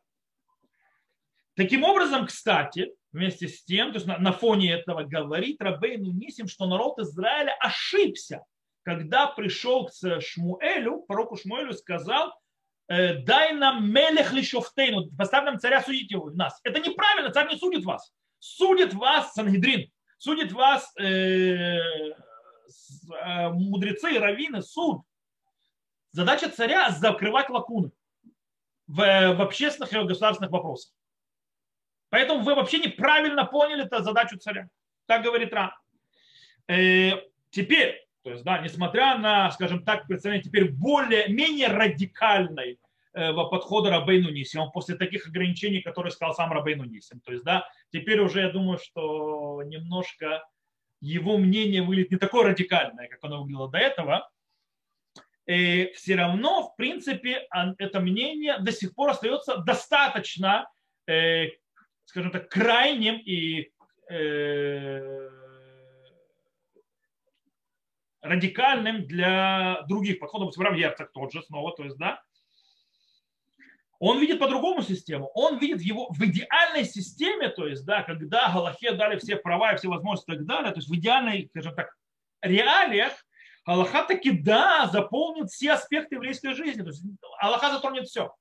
Таким 1.54 1.82
образом, 1.84 2.26
кстати, 2.26 2.92
вместе 3.10 3.48
с 3.48 3.64
тем, 3.64 3.88
то 3.88 3.94
есть 3.94 4.06
на, 4.06 4.18
на 4.18 4.32
фоне 4.32 4.74
этого 4.74 5.04
говорит 5.04 5.62
Рабейну 5.62 6.12
Нисим, 6.12 6.46
что 6.46 6.66
народ 6.66 6.98
Израиля 6.98 7.56
ошибся, 7.58 8.44
когда 8.82 9.28
пришел 9.28 9.86
к 9.86 10.20
Шмуэлю, 10.20 11.04
пророку 11.08 11.36
Шмуэлю 11.36 11.72
сказал, 11.72 12.28
«Э, 12.28 12.32
дай 12.88 13.52
нам 13.52 13.90
мелех 13.90 14.32
лишофтейну, 14.32 15.10
поставь 15.16 15.44
нам 15.44 15.58
царя 15.58 15.82
судить 15.82 16.10
его, 16.10 16.30
нас. 16.30 16.60
Это 16.62 16.80
неправильно, 16.80 17.30
царь 17.30 17.48
не 17.48 17.56
судит 17.56 17.84
вас. 17.84 18.12
Судит 18.38 18.94
вас 18.94 19.32
Сангидрин, 19.32 19.90
судит 20.18 20.52
вас 20.52 20.92
э, 20.98 21.04
э, 21.04 22.12
мудрецы, 23.50 24.18
раввины, 24.18 24.62
суд. 24.62 25.02
Задача 26.12 26.48
царя 26.48 26.90
закрывать 26.90 27.50
лакуны 27.50 27.90
в, 28.86 28.96
в 28.96 29.42
общественных 29.42 29.92
и 29.92 29.98
государственных 29.98 30.52
вопросах. 30.52 30.92
Поэтому 32.08 32.42
вы 32.42 32.54
вообще 32.54 32.78
неправильно 32.78 33.44
поняли 33.44 33.84
эту 33.84 34.02
задачу 34.02 34.38
царя. 34.38 34.68
Так 35.06 35.22
говорит 35.22 35.52
Ран. 35.52 35.72
Э, 36.68 37.12
теперь, 37.50 38.05
то 38.26 38.32
есть, 38.32 38.42
да, 38.42 38.58
несмотря 38.58 39.16
на, 39.18 39.52
скажем 39.52 39.84
так, 39.84 40.08
представление 40.08 40.42
теперь 40.42 40.68
более, 40.68 41.28
менее 41.28 41.68
радикальной 41.68 42.80
э, 43.12 43.32
подхода 43.32 43.88
Рабейну 43.90 44.30
Нисим, 44.30 44.68
после 44.72 44.96
таких 44.96 45.28
ограничений, 45.28 45.80
которые 45.80 46.10
сказал 46.10 46.34
сам 46.34 46.52
Рабейну 46.52 46.82
Нисим. 46.82 47.20
То 47.20 47.30
есть, 47.30 47.44
да, 47.44 47.68
теперь 47.92 48.18
уже 48.18 48.40
я 48.40 48.50
думаю, 48.50 48.78
что 48.78 49.62
немножко 49.64 50.44
его 51.00 51.38
мнение 51.38 51.82
выглядит 51.82 52.10
не 52.10 52.16
такое 52.16 52.48
радикальное, 52.48 53.06
как 53.06 53.22
оно 53.22 53.42
выглядело 53.42 53.70
до 53.70 53.78
этого. 53.78 54.28
И 55.46 55.92
все 55.94 56.16
равно, 56.16 56.64
в 56.64 56.74
принципе, 56.74 57.46
это 57.78 58.00
мнение 58.00 58.58
до 58.58 58.72
сих 58.72 58.92
пор 58.96 59.10
остается 59.10 59.58
достаточно, 59.58 60.68
скажем 61.04 62.32
так, 62.32 62.48
крайним 62.48 63.20
и 63.24 63.70
радикальным 68.26 69.06
для 69.06 69.82
других 69.88 70.18
подходов. 70.18 70.56
Например, 70.56 70.78
Герцог 70.78 71.12
тот 71.12 71.32
же 71.32 71.42
снова, 71.42 71.74
то 71.74 71.84
есть, 71.84 71.96
да, 71.96 72.22
он 73.98 74.18
видит 74.20 74.38
по-другому 74.38 74.82
систему. 74.82 75.30
Он 75.34 75.58
видит 75.58 75.80
его 75.80 76.08
в 76.10 76.22
идеальной 76.22 76.84
системе, 76.84 77.48
то 77.48 77.66
есть, 77.66 77.84
да, 77.86 78.02
когда 78.02 78.52
Галахе 78.52 78.92
дали 78.92 79.18
все 79.18 79.36
права 79.36 79.72
и 79.72 79.76
все 79.76 79.88
возможности 79.88 80.30
и 80.30 80.34
так 80.34 80.44
далее, 80.44 80.72
то 80.72 80.78
есть 80.78 80.88
в 80.88 80.94
идеальной, 80.94 81.48
скажем 81.50 81.74
так, 81.74 81.96
реалиях, 82.42 83.12
Аллаха 83.64 84.04
таки, 84.04 84.30
да, 84.30 84.86
заполнит 84.86 85.50
все 85.50 85.72
аспекты 85.72 86.14
еврейской 86.16 86.54
жизни. 86.54 86.82
То 86.82 86.88
есть 86.88 87.02
Аллаха 87.40 87.70
затронет 87.70 88.06
все. 88.06 88.32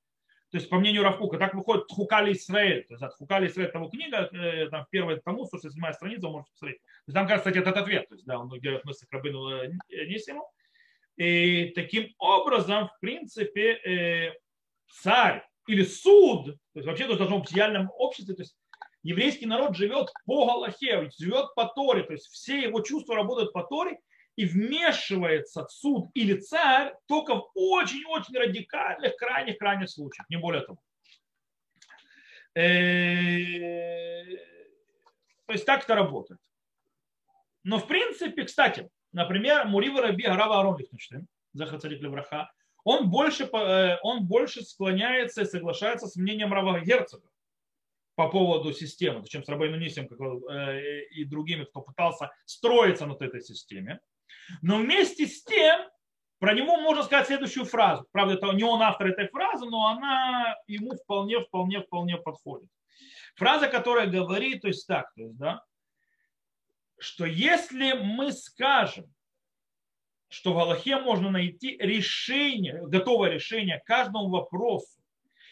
То 0.56 0.60
есть, 0.60 0.70
по 0.70 0.80
мнению 0.80 1.04
Равкука, 1.04 1.38
так 1.38 1.54
выходит 1.54 1.84
Хукали 1.92 2.32
Исраэль. 2.32 2.86
То 2.86 2.94
есть, 2.94 3.04
от 3.04 3.14
Хукали 3.16 3.48
Исраэль 3.50 3.74
того 3.74 3.90
книга, 3.90 4.30
э, 4.32 4.70
там, 4.70 4.86
первая 4.90 5.18
тому, 5.18 5.44
167 5.44 5.92
страница, 5.92 6.30
можете 6.30 6.52
посмотреть. 6.54 6.80
То 6.80 6.88
есть, 7.08 7.14
там, 7.14 7.28
кстати, 7.28 7.58
этот 7.58 7.76
ответ. 7.76 8.08
То 8.08 8.16
есть, 8.16 8.26
да, 8.26 8.40
он 8.40 8.50
относится 8.54 9.06
к 9.06 9.12
Рабину 9.12 9.50
Нисиму. 9.90 10.50
И 11.18 11.74
таким 11.76 12.08
образом, 12.20 12.88
в 12.88 12.98
принципе, 13.02 13.74
э, 13.84 14.34
царь 15.02 15.46
или 15.68 15.84
суд, 15.84 16.46
то 16.46 16.56
есть 16.76 16.88
вообще 16.88 17.04
это 17.04 17.18
должно 17.18 17.40
быть 17.40 17.50
в 17.50 17.52
идеальном 17.52 17.92
обществе, 17.98 18.34
то 18.34 18.44
есть 18.44 18.56
еврейский 19.04 19.48
народ 19.48 19.76
живет 19.76 20.08
по 20.26 20.46
Галахе, 20.46 21.10
живет 21.20 21.54
по 21.56 21.66
Торе, 21.66 22.04
то 22.04 22.14
есть 22.14 22.28
все 22.28 22.62
его 22.62 22.80
чувства 22.80 23.18
работают 23.18 23.52
по 23.52 23.64
Торе, 23.64 24.00
и 24.36 24.46
вмешивается 24.46 25.66
суд 25.70 26.10
или 26.14 26.40
царь 26.40 26.94
только 27.08 27.36
в 27.36 27.52
очень-очень 27.56 28.38
радикальных, 28.38 29.16
крайних-крайних 29.16 29.90
случаях, 29.90 30.30
не 30.30 30.38
более 30.38 30.62
того. 30.64 30.80
Э, 32.56 34.24
то 35.46 35.54
есть 35.54 35.66
так 35.66 35.84
это 35.84 35.96
работает. 35.96 36.40
Но 37.64 37.80
в 37.80 37.88
принципе, 37.88 38.44
кстати, 38.44 38.90
например, 39.12 39.66
Мурива 39.66 40.02
Раби 40.02 40.24
Гарава 40.24 40.60
Арон 40.60 40.78
Лихтенштейн, 40.78 41.28
Левраха, 41.54 42.52
он 42.84 43.10
больше, 43.10 43.46
э, 43.46 43.98
он 44.04 44.26
больше 44.26 44.64
склоняется 44.64 45.42
и 45.42 45.46
соглашается 45.46 46.08
с 46.08 46.16
мнением 46.16 46.54
Рава 46.54 46.80
Герцога 46.80 47.28
по 48.16 48.30
поводу 48.30 48.72
системы, 48.74 49.26
чем 49.28 49.44
с 49.44 49.50
Рабейну 49.50 49.78
Нисим 49.78 50.08
э, 50.08 51.02
и 51.12 51.26
другими, 51.26 51.66
кто 51.66 51.82
пытался 51.82 52.32
строиться 52.46 53.06
над 53.06 53.22
этой 53.22 53.42
системе. 53.42 54.00
Но 54.62 54.78
вместе 54.78 55.28
с 55.28 55.44
тем, 55.44 55.90
про 56.40 56.54
него 56.54 56.78
можно 56.78 57.04
сказать 57.04 57.28
следующую 57.28 57.66
фразу. 57.66 58.06
Правда, 58.12 58.36
это 58.36 58.52
не 58.52 58.64
он 58.64 58.82
автор 58.82 59.08
этой 59.08 59.28
фразы, 59.28 59.66
но 59.66 59.88
она 59.88 60.56
ему 60.68 60.96
вполне, 60.96 61.40
вполне, 61.42 61.82
вполне 61.82 62.18
подходит. 62.18 62.70
Фраза, 63.36 63.68
которая 63.68 64.08
говорит, 64.08 64.62
то 64.62 64.68
есть 64.68 64.88
так, 64.88 65.14
то 65.16 65.22
есть, 65.22 65.38
да, 65.38 65.62
что 67.00 67.26
если 67.26 67.94
мы 67.94 68.32
скажем, 68.32 69.06
что 70.28 70.54
в 70.54 70.60
Аллахе 70.60 70.98
можно 70.98 71.30
найти 71.32 71.78
решение, 71.78 72.86
готовое 72.88 73.30
решение 73.30 73.82
каждому 73.86 74.30
вопросу. 74.30 75.02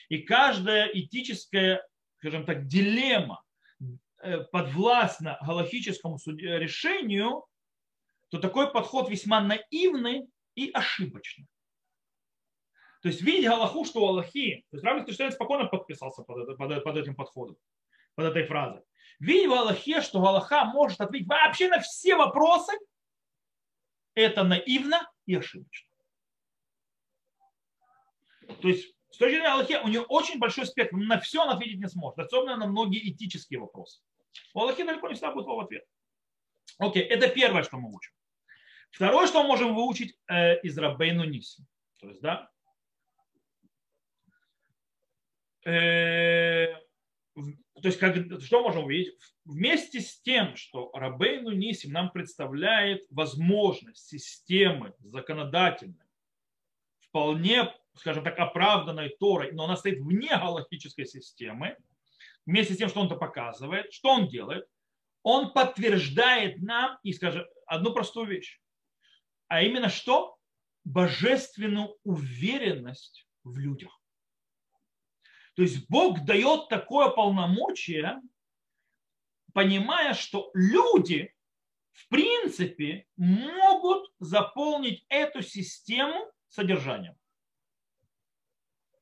И 0.09 0.19
каждая 0.19 0.87
этическая, 0.87 1.85
скажем 2.17 2.45
так, 2.45 2.67
дилемма 2.67 3.41
э, 4.21 4.39
подвластна 4.51 5.39
галахическому 5.41 6.17
решению, 6.25 7.45
то 8.33 8.39
такой 8.39 8.71
подход 8.71 9.11
весьма 9.11 9.41
наивный 9.41 10.27
и 10.55 10.71
ошибочный. 10.71 11.45
То 13.03 13.09
есть 13.09 13.21
видеть 13.21 13.45
Галаху, 13.47 13.85
что 13.85 14.01
у 14.01 14.07
Аллахи, 14.07 14.65
то 14.71 14.77
есть 14.77 14.83
Равин 14.83 15.05
Криштейн 15.05 15.31
спокойно 15.31 15.65
подписался 15.65 16.23
под, 16.23 16.39
это, 16.39 16.55
под, 16.55 16.83
под 16.83 16.97
этим 16.97 17.15
подходом, 17.15 17.57
под 18.15 18.25
этой 18.25 18.47
фразой. 18.47 18.81
Видеть 19.19 19.49
в 19.49 19.53
Аллахе, 19.53 20.01
что 20.01 20.19
Галаха 20.19 20.65
может 20.65 20.99
ответить 20.99 21.27
вообще 21.27 21.67
на 21.67 21.79
все 21.79 22.15
вопросы, 22.15 22.71
это 24.15 24.43
наивно 24.43 25.07
и 25.27 25.35
ошибочно. 25.35 25.91
То 28.47 28.67
есть 28.67 28.95
с 29.11 29.17
точки 29.17 29.33
зрения 29.33 29.49
Аллахи 29.49 29.79
у 29.83 29.89
нее 29.89 30.01
очень 30.01 30.39
большой 30.39 30.65
спектр, 30.65 30.95
на 30.95 31.19
все 31.19 31.43
он 31.43 31.49
ответить 31.49 31.79
не 31.79 31.87
сможет, 31.87 32.17
особенно 32.17 32.57
на 32.57 32.65
многие 32.65 33.11
этические 33.11 33.59
вопросы. 33.59 34.01
У 34.55 34.61
Аллахи 34.61 34.81
далеко 34.81 35.07
не 35.07 35.13
всегда 35.13 35.31
будет 35.31 35.45
в 35.45 35.59
ответ. 35.59 35.85
Окей, 36.79 37.03
это 37.03 37.29
первое, 37.29 37.61
что 37.61 37.77
мы 37.77 37.93
учим. 37.93 38.11
Второе, 38.93 39.25
что 39.25 39.41
мы 39.41 39.47
можем 39.47 39.73
выучить 39.73 40.15
э, 40.27 40.61
из 40.61 40.77
Рабейну 40.77 41.23
Ниси. 41.23 41.65
То 41.99 42.09
есть, 42.09 42.21
да, 42.21 42.51
э, 45.65 46.67
то 47.33 47.87
есть, 47.89 47.97
как, 47.97 48.15
что 48.41 48.61
можем 48.61 48.85
увидеть? 48.85 49.17
Вместе 49.45 49.99
с 49.99 50.21
тем, 50.21 50.55
что 50.55 50.91
Рабейну 50.93 51.51
Нисим 51.51 51.91
нам 51.91 52.11
представляет 52.11 53.03
возможность 53.09 54.07
системы 54.07 54.93
законодательной, 54.99 56.05
вполне, 56.99 57.73
скажем 57.95 58.23
так, 58.23 58.37
оправданной 58.37 59.09
Торой, 59.19 59.53
но 59.53 59.65
она 59.65 59.75
стоит 59.75 59.99
вне 60.01 60.29
галактической 60.29 61.07
системы, 61.07 61.77
вместе 62.45 62.75
с 62.75 62.77
тем, 62.77 62.89
что 62.89 63.01
он 63.01 63.07
это 63.07 63.15
показывает, 63.15 63.91
что 63.91 64.09
он 64.09 64.27
делает? 64.27 64.67
Он 65.23 65.51
подтверждает 65.51 66.61
нам, 66.61 66.99
и 67.01 67.11
скажем, 67.11 67.45
одну 67.65 67.91
простую 67.91 68.27
вещь, 68.27 68.61
а 69.53 69.61
именно 69.61 69.87
что? 69.87 70.39
Божественную 70.83 71.95
уверенность 72.03 73.27
в 73.43 73.59
людях. 73.59 74.01
То 75.55 75.61
есть 75.61 75.87
Бог 75.89 76.25
дает 76.25 76.69
такое 76.69 77.09
полномочие, 77.09 78.19
понимая, 79.53 80.15
что 80.15 80.49
люди, 80.55 81.35
в 81.91 82.07
принципе, 82.07 83.05
могут 83.15 84.11
заполнить 84.17 85.05
эту 85.07 85.43
систему 85.43 86.31
содержанием. 86.47 87.15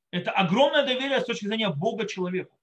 Это 0.10 0.32
огромное 0.32 0.86
доверие 0.86 1.22
с 1.22 1.26
точки 1.26 1.46
зрения 1.46 1.70
Бога 1.70 2.06
человеку. 2.06 2.61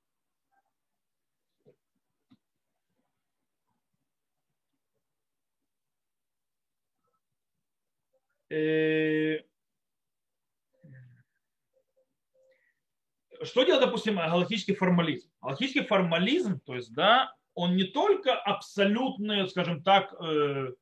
Что 13.45 13.63
делает, 13.63 13.85
допустим, 13.85 14.17
галактический 14.17 14.75
формализм? 14.75 15.31
Галактический 15.41 15.85
формализм, 15.85 16.61
то 16.61 16.75
есть, 16.75 16.93
да, 16.93 17.33
он 17.55 17.77
не 17.77 17.85
только 17.85 18.35
абсолютное, 18.35 19.47
скажем 19.47 19.83
так, 19.83 20.15
э, 20.21 20.73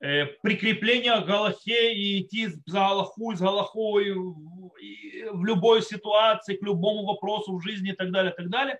э, 0.00 0.26
прикрепление 0.42 1.20
к 1.20 1.26
Галахе 1.26 1.94
и 1.94 2.22
идти 2.22 2.48
за 2.48 2.60
Галаху, 2.66 3.34
с 3.34 3.40
Галахой 3.40 4.14
в 4.14 5.44
любой 5.44 5.82
ситуации, 5.82 6.56
к 6.56 6.62
любому 6.62 7.04
вопросу 7.04 7.56
в 7.56 7.62
жизни 7.62 7.90
и 7.90 7.94
так 7.94 8.12
далее, 8.12 8.32
и 8.32 8.36
так 8.36 8.48
далее. 8.50 8.78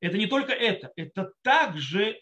Это 0.00 0.16
не 0.18 0.26
только 0.26 0.52
это, 0.52 0.92
это 0.96 1.32
также, 1.42 2.20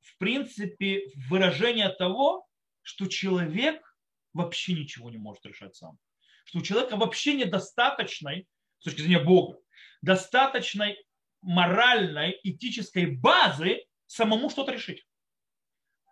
в 0.00 0.18
принципе, 0.18 1.10
выражение 1.28 1.88
того, 1.88 2.46
что 2.82 3.06
человек 3.06 3.93
вообще 4.34 4.74
ничего 4.74 5.10
не 5.10 5.18
может 5.18 5.46
решать 5.46 5.74
сам. 5.74 5.98
Что 6.44 6.58
у 6.58 6.62
человека 6.62 6.96
вообще 6.96 7.34
недостаточной 7.34 8.46
с 8.80 8.84
точки 8.84 9.00
зрения 9.00 9.24
Бога, 9.24 9.58
достаточной 10.02 11.02
моральной, 11.40 12.38
этической 12.42 13.06
базы 13.06 13.86
самому 14.06 14.50
что-то 14.50 14.72
решить. 14.72 15.06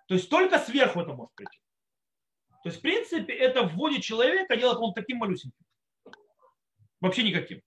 То 0.08 0.14
есть 0.14 0.30
только 0.30 0.58
сверху 0.58 1.00
это 1.00 1.12
может 1.12 1.34
прийти. 1.34 1.58
То 2.62 2.68
есть, 2.68 2.78
в 2.78 2.82
принципе, 2.82 3.32
это 3.32 3.64
вводит 3.64 4.02
человека, 4.02 4.56
делает 4.56 4.78
он 4.78 4.94
таким 4.94 5.18
малюсеньким. 5.18 5.66
Вообще 7.00 7.24
никаким. 7.24 7.60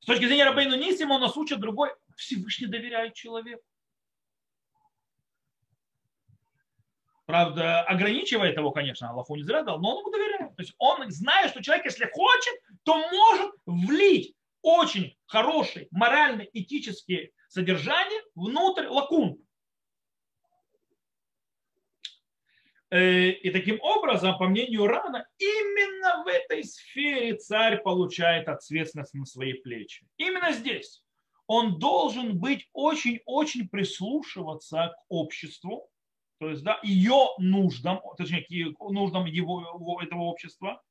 С 0.00 0.06
точки 0.06 0.26
зрения 0.26 0.44
Рабейну 0.44 0.76
Нисима 0.76 1.14
он 1.14 1.22
нас 1.22 1.36
учит 1.36 1.58
другой. 1.58 1.90
Всевышний 2.16 2.66
доверяет 2.66 3.14
человеку. 3.14 3.64
Правда, 7.26 7.82
ограничивает 7.82 8.56
его, 8.56 8.70
конечно, 8.70 9.08
Аллаху 9.08 9.36
не 9.36 9.42
зря 9.42 9.62
дал, 9.62 9.80
но 9.80 9.92
он 9.92 10.00
ему 10.00 10.10
доверяет. 10.10 10.56
То 10.56 10.62
есть 10.62 10.74
он 10.78 11.10
знает, 11.10 11.50
что 11.50 11.62
человек, 11.62 11.86
если 11.86 12.08
хочет, 12.12 12.54
то 12.82 12.96
может 12.96 13.52
влить 13.64 14.34
очень 14.60 15.16
хорошие 15.26 15.88
морально-этические 15.90 17.30
содержания 17.48 18.22
внутрь 18.34 18.86
лакун. 18.86 19.38
Э, 22.90 23.30
и 23.30 23.50
таким 23.50 23.80
образом, 23.80 24.36
по 24.38 24.46
мнению 24.46 24.86
Рана, 24.86 25.26
именно 25.38 26.24
в 26.24 26.28
этой 26.28 26.62
сфере 26.62 27.36
царь 27.36 27.82
получает 27.82 28.48
ответственность 28.48 29.14
на 29.14 29.24
свои 29.24 29.54
плечи. 29.54 30.06
Именно 30.18 30.52
здесь 30.52 31.02
он 31.46 31.78
должен 31.78 32.38
быть 32.38 32.68
очень-очень 32.72 33.68
прислушиваться 33.68 34.94
к 34.96 35.04
обществу, 35.08 35.90
то 36.44 36.50
есть 36.50 36.62
да, 36.62 36.78
ее 36.82 37.28
нуждам, 37.38 38.02
точнее, 38.18 38.74
нуждам 38.78 39.24
его, 39.24 39.98
этого 40.02 40.24
общества, 40.24 40.82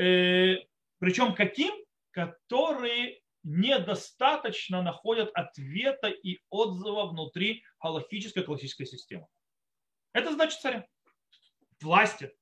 э, 0.00 0.56
причем 0.98 1.32
каким? 1.32 1.72
Которые 2.10 3.20
недостаточно 3.44 4.82
находят 4.82 5.30
ответа 5.34 6.08
и 6.08 6.40
отзыва 6.50 7.06
внутри 7.06 7.62
галактической 7.80 8.42
классической 8.42 8.84
системы. 8.84 9.28
Это 10.12 10.32
значит 10.32 10.58
царя, 10.58 10.84
власти. 11.80 12.32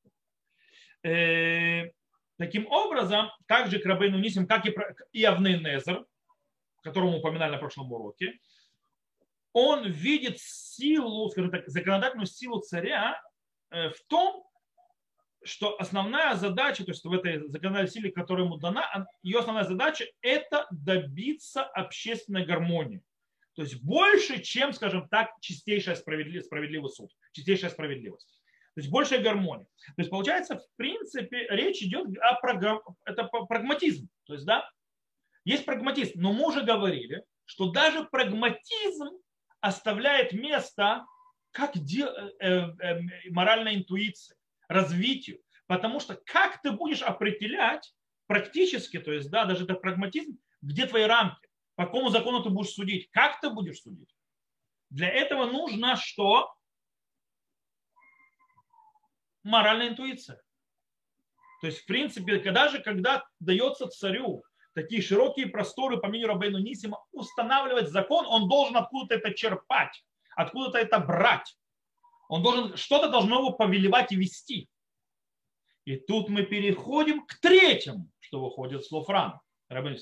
Э, 1.04 1.90
таким 2.38 2.66
образом, 2.68 3.30
также 3.46 3.78
к 3.78 3.84
Рабейну 3.84 4.18
Нисим, 4.18 4.46
как 4.46 4.64
и, 4.64 4.74
и 5.12 5.22
Авны 5.22 5.58
Незер, 5.58 6.06
которого 6.82 7.10
мы 7.10 7.18
упоминали 7.18 7.52
на 7.52 7.58
прошлом 7.58 7.92
уроке, 7.92 8.38
он 9.52 9.86
видит 9.86 10.38
силу, 10.38 11.30
скажем 11.30 11.50
так, 11.50 11.68
законодательную 11.68 12.26
силу 12.26 12.60
царя 12.60 13.20
э, 13.70 13.90
в 13.90 14.00
том, 14.06 14.44
что 15.44 15.80
основная 15.80 16.34
задача, 16.34 16.84
то 16.84 16.90
есть 16.90 17.04
в 17.04 17.12
этой 17.12 17.48
законодательной 17.48 17.88
силе, 17.90 18.12
которая 18.12 18.44
ему 18.44 18.56
дана, 18.56 19.06
ее 19.22 19.38
основная 19.38 19.64
задача– 19.64 20.04
это 20.20 20.66
добиться 20.70 21.62
общественной 21.62 22.44
гармонии. 22.44 23.02
То 23.54 23.62
есть 23.62 23.82
больше, 23.82 24.40
чем, 24.40 24.72
скажем 24.72 25.08
так, 25.08 25.30
чистейшая 25.40 25.96
справедливый, 25.96 26.44
справедливый 26.44 26.90
суд, 26.90 27.10
чистейшая 27.32 27.70
справедливость. 27.70 28.40
То 28.74 28.80
есть 28.80 28.90
большая 28.90 29.20
гармония. 29.20 29.66
То 29.86 29.94
есть 29.98 30.10
получается, 30.10 30.58
в 30.58 30.76
принципе, 30.76 31.48
речь 31.50 31.82
идет 31.82 32.06
о 32.18 32.34
программ, 32.34 32.80
это 33.04 33.24
прагматизм. 33.24 34.08
То 34.24 34.34
есть, 34.34 34.44
да, 34.44 34.70
есть 35.44 35.64
прагматизм. 35.64 36.20
Но 36.20 36.32
мы 36.32 36.46
уже 36.46 36.62
говорили, 36.62 37.24
что 37.44 37.72
даже 37.72 38.04
прагматизм 38.04 39.18
оставляет 39.60 40.32
место 40.32 41.06
как 41.52 41.76
де, 41.76 42.04
э, 42.04 42.30
э, 42.40 42.70
э, 42.80 43.30
моральной 43.30 43.76
интуиции, 43.76 44.36
развитию. 44.68 45.40
Потому 45.66 46.00
что 46.00 46.16
как 46.24 46.62
ты 46.62 46.72
будешь 46.72 47.02
определять 47.02 47.94
практически, 48.26 48.98
то 48.98 49.12
есть, 49.12 49.30
да, 49.30 49.44
даже 49.44 49.64
это 49.64 49.74
прагматизм, 49.74 50.38
где 50.62 50.86
твои 50.86 51.04
рамки, 51.04 51.48
по 51.74 51.86
какому 51.86 52.10
закону 52.10 52.42
ты 52.42 52.50
будешь 52.50 52.72
судить, 52.72 53.10
как 53.10 53.40
ты 53.40 53.50
будешь 53.50 53.80
судить. 53.80 54.14
Для 54.90 55.08
этого 55.08 55.46
нужно 55.46 55.96
что? 55.96 56.54
Моральная 59.42 59.88
интуиция. 59.88 60.40
То 61.60 61.66
есть, 61.66 61.80
в 61.80 61.86
принципе, 61.86 62.38
когда 62.38 62.68
же, 62.68 62.80
когда 62.80 63.26
дается 63.40 63.88
царю 63.88 64.44
такие 64.78 65.02
широкие 65.02 65.48
просторы, 65.48 65.96
по 65.98 66.06
мнению 66.06 66.28
Рабейну 66.28 66.58
Нисима, 66.58 67.04
устанавливать 67.10 67.88
закон, 67.88 68.26
он 68.26 68.48
должен 68.48 68.76
откуда-то 68.76 69.14
это 69.16 69.34
черпать, 69.34 70.04
откуда-то 70.36 70.78
это 70.78 71.00
брать. 71.00 71.58
Он 72.28 72.42
должен, 72.42 72.76
что-то 72.76 73.08
должно 73.08 73.40
его 73.40 73.50
повелевать 73.50 74.12
и 74.12 74.16
вести. 74.16 74.68
И 75.84 75.96
тут 75.96 76.28
мы 76.28 76.44
переходим 76.44 77.26
к 77.26 77.34
третьему, 77.40 78.08
что 78.20 78.40
выходит 78.40 78.84
с 78.84 78.92
Лофрана. 78.92 79.40
Рабейну 79.68 79.98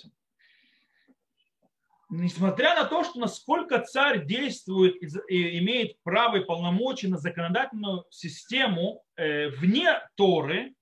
Несмотря 2.11 2.75
на 2.75 2.85
то, 2.85 3.03
что 3.03 3.19
насколько 3.19 3.81
царь 3.81 4.27
действует 4.27 5.03
и 5.29 5.59
имеет 5.59 6.01
право 6.03 6.37
и 6.37 6.45
полномочия 6.45 7.09
на 7.09 7.17
законодательную 7.17 8.05
систему 8.11 9.03
э, 9.17 9.49
вне 9.49 10.01
Торы, 10.17 10.75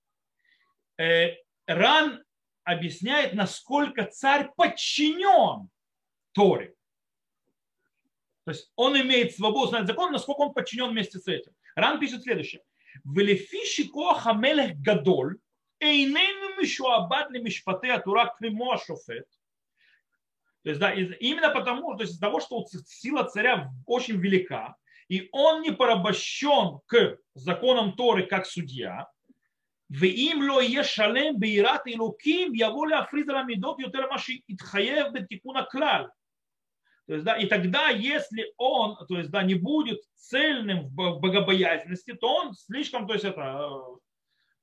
э, 0.98 1.36
Ран 1.66 2.23
объясняет, 2.64 3.34
насколько 3.34 4.04
царь 4.04 4.50
подчинен 4.56 5.68
Торе. 6.32 6.74
То 8.44 8.50
есть 8.50 8.70
он 8.76 9.00
имеет 9.00 9.34
свободу 9.34 9.68
знать 9.68 9.86
закон, 9.86 10.12
насколько 10.12 10.40
он 10.40 10.52
подчинен 10.52 10.90
вместе 10.90 11.18
с 11.18 11.26
этим. 11.28 11.52
Ран 11.76 11.98
пишет 11.98 12.22
следующее. 12.22 12.62
Велефиши 13.04 13.88
коах 13.88 14.26
амелех 14.26 14.76
гадоль, 14.78 15.38
эйнейну 15.80 16.60
мишуабад 16.60 17.30
ли 17.30 17.40
мишпате 17.40 17.92
атура 17.92 18.34
климо 18.38 18.74
ашофет. 18.74 19.26
То 20.62 20.70
есть, 20.70 20.80
да, 20.80 20.92
именно 20.92 21.50
потому, 21.50 21.94
то 21.94 22.02
есть 22.02 22.12
из-за 22.12 22.20
того, 22.20 22.40
что 22.40 22.64
сила 22.86 23.24
царя 23.24 23.70
очень 23.86 24.16
велика, 24.16 24.76
и 25.08 25.28
он 25.32 25.60
не 25.60 25.72
порабощен 25.72 26.80
к 26.86 27.18
законам 27.34 27.94
Торы 27.94 28.26
как 28.26 28.46
судья, 28.46 29.08
ואם 29.89 30.39
לא 30.41 30.61
יהיה 30.61 30.83
שלם 30.83 31.39
ביראת 31.39 31.81
אלוקים, 31.87 32.51
יבוא 32.55 32.87
להפריז 32.87 33.29
על 33.29 33.35
המידות 33.35 33.79
יותר 33.79 33.99
ממה 34.07 34.19
שיתחייב 34.19 35.07
בתיקון 35.13 35.57
הכלל. 35.57 36.05
То 37.07 37.15
есть, 37.15 37.25
да, 37.25 37.37
и 37.37 37.47
тогда, 37.47 37.89
если 37.89 38.53
он, 38.57 38.95
то 39.07 39.17
есть, 39.17 39.31
да, 39.31 39.41
не 39.41 39.55
будет 39.55 39.99
цельным 40.15 40.89
в 40.89 41.19
богобоязненности, 41.19 42.13
то 42.13 42.27
он 42.35 42.53
слишком, 42.53 43.07
то 43.07 43.13
есть, 43.13 43.25
это 43.25 43.67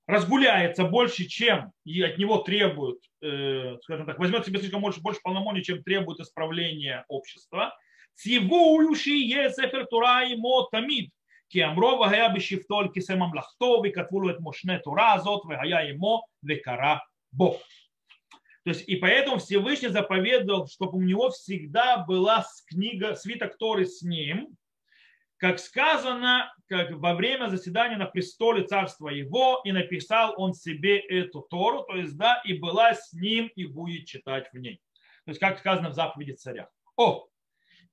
разгуляется 0.06 0.84
больше, 0.84 1.24
чем 1.24 1.72
и 1.84 2.00
от 2.02 2.18
него 2.18 2.38
требуют, 2.38 3.00
э, 3.20 3.76
скажем 3.82 4.06
так, 4.06 4.20
возьмет 4.20 4.46
себе 4.46 4.60
слишком 4.60 4.80
больше, 4.80 5.00
больше 5.00 5.20
полномочий, 5.24 5.64
чем 5.64 5.82
требует 5.82 6.20
исправления 6.20 7.04
общества. 7.08 7.76
Цивующий 8.14 9.26
е 9.26 9.50
сефер 9.50 9.86
Тура 9.86 10.22
имо 10.32 10.68
тамид, 10.70 11.10
כי 11.50 11.64
אמרו 11.64 12.00
והיה 12.00 12.28
בשבתו 12.28 12.78
על 12.78 12.88
כיסא 12.94 13.12
ממלכתו 13.12 13.82
וכתבו 13.84 14.20
לו 14.20 14.30
את 14.30 14.40
מושנה 14.40 14.78
תורה 14.78 15.12
הזאת 15.12 15.42
והיה 15.48 15.80
עמו 15.80 16.22
וקרא 16.44 16.96
בו. 17.32 17.58
То 18.64 18.70
есть, 18.70 18.88
и 18.88 18.96
поэтому 18.96 19.38
Всевышний 19.38 19.90
заповедовал, 19.90 20.66
чтобы 20.66 20.98
у 20.98 21.00
него 21.00 21.30
всегда 21.30 21.98
была 21.98 22.44
книга, 22.66 23.14
свиток 23.14 23.56
Торы 23.58 23.86
с 23.86 24.02
ним, 24.02 24.48
как 25.36 25.60
сказано, 25.60 26.52
как 26.68 26.90
во 26.90 27.14
время 27.14 27.48
заседания 27.48 27.96
на 27.96 28.06
престоле 28.06 28.64
царства 28.64 29.08
его, 29.08 29.60
и 29.62 29.70
написал 29.70 30.34
он 30.36 30.52
себе 30.52 30.98
эту 30.98 31.42
Тору, 31.42 31.84
то 31.84 31.94
есть, 31.94 32.16
да, 32.16 32.42
и 32.44 32.54
была 32.54 32.94
с 32.94 33.12
ним, 33.12 33.46
и 33.54 33.66
будет 33.66 34.06
читать 34.06 34.48
в 34.52 34.58
ней. 34.58 34.80
То 35.24 35.30
есть, 35.30 35.38
как 35.38 35.60
сказано 35.60 35.90
в 35.90 35.94
заповеди 35.94 36.32
царя. 36.32 36.68
О, 36.96 37.28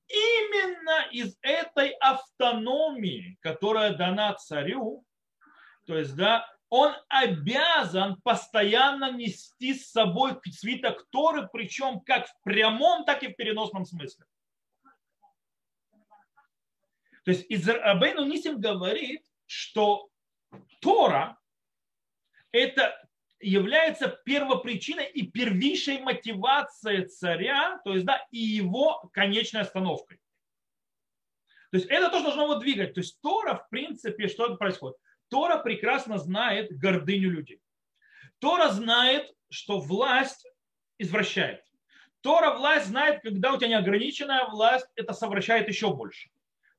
именно 0.09 1.09
из 1.11 1.37
этой 1.43 1.91
автономии, 2.01 3.39
которая 3.41 3.95
дана 3.95 4.35
царю, 4.35 5.05
то 5.87 5.97
есть, 5.97 6.17
да, 6.17 6.47
он 6.71 6.95
обязан 7.09 8.21
постоянно 8.23 9.13
нести 9.13 9.75
с 9.75 9.91
собой 9.91 10.39
свиток 10.51 11.07
Торы, 11.11 11.49
причем 11.51 12.01
как 12.01 12.27
в 12.27 12.43
прямом, 12.43 13.05
так 13.05 13.23
и 13.23 13.29
в 13.29 13.37
переносном 13.37 13.87
смысле. 13.87 14.27
То 17.25 17.31
есть 17.31 17.47
Израбейну 17.49 18.25
Нисим 18.25 18.61
говорит, 18.61 19.25
что 19.47 20.09
Тора– 20.81 21.39
это 22.53 23.08
является 23.41 24.09
первопричиной 24.09 25.07
и 25.07 25.27
первейшей 25.27 26.01
мотивацией 26.01 27.07
царя, 27.07 27.81
то 27.85 27.95
есть, 27.95 28.05
да, 28.05 28.27
и 28.31 28.39
его 28.39 29.09
конечной 29.13 29.63
остановкой. 29.63 30.19
То 31.71 31.77
есть 31.77 31.87
это 31.89 32.11
тоже 32.11 32.25
должно 32.25 32.45
его 32.45 32.55
двигать. 32.57 32.95
То 32.95 33.01
есть 33.01 33.21
Тора, 33.21 33.55
в 33.55 33.69
принципе, 33.69 34.29
что 34.29 34.57
происходит? 34.57 34.97
Тора 35.29 35.59
прекрасно 35.59 36.19
знает 36.19 36.77
гордыню 36.79 37.31
людей. 37.31 37.61
Тора 38.39 38.71
знает, 38.71 39.31
что 39.51 39.79
власть 39.79 40.47
извращает. 40.99 41.63
Тора 42.23 42.55
власть 42.55 42.87
знает, 42.87 43.21
когда 43.23 43.53
у 43.53 43.59
тебя 43.59 43.69
неограниченная 43.69 44.47
власть, 44.47 44.87
это 44.97 45.13
совращает 45.13 45.69
еще 45.69 45.95
больше. 45.95 46.31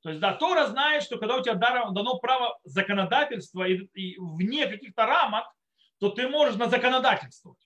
То 0.02 0.10
есть, 0.10 0.22
да, 0.22 0.34
Тора 0.34 0.68
знает, 0.68 1.04
что 1.04 1.18
когда 1.18 1.38
у 1.38 1.44
тебя 1.44 1.56
дано 1.56 2.18
право 2.20 2.60
законодательства 2.64 3.68
и, 3.68 3.88
и 3.94 4.18
вне 4.18 4.68
каких-то 4.68 5.06
рамок, 5.06 5.46
то 6.00 6.10
ты 6.10 6.28
можешь 6.28 6.56
на 6.56 6.70
законодательствовать. 6.70 7.60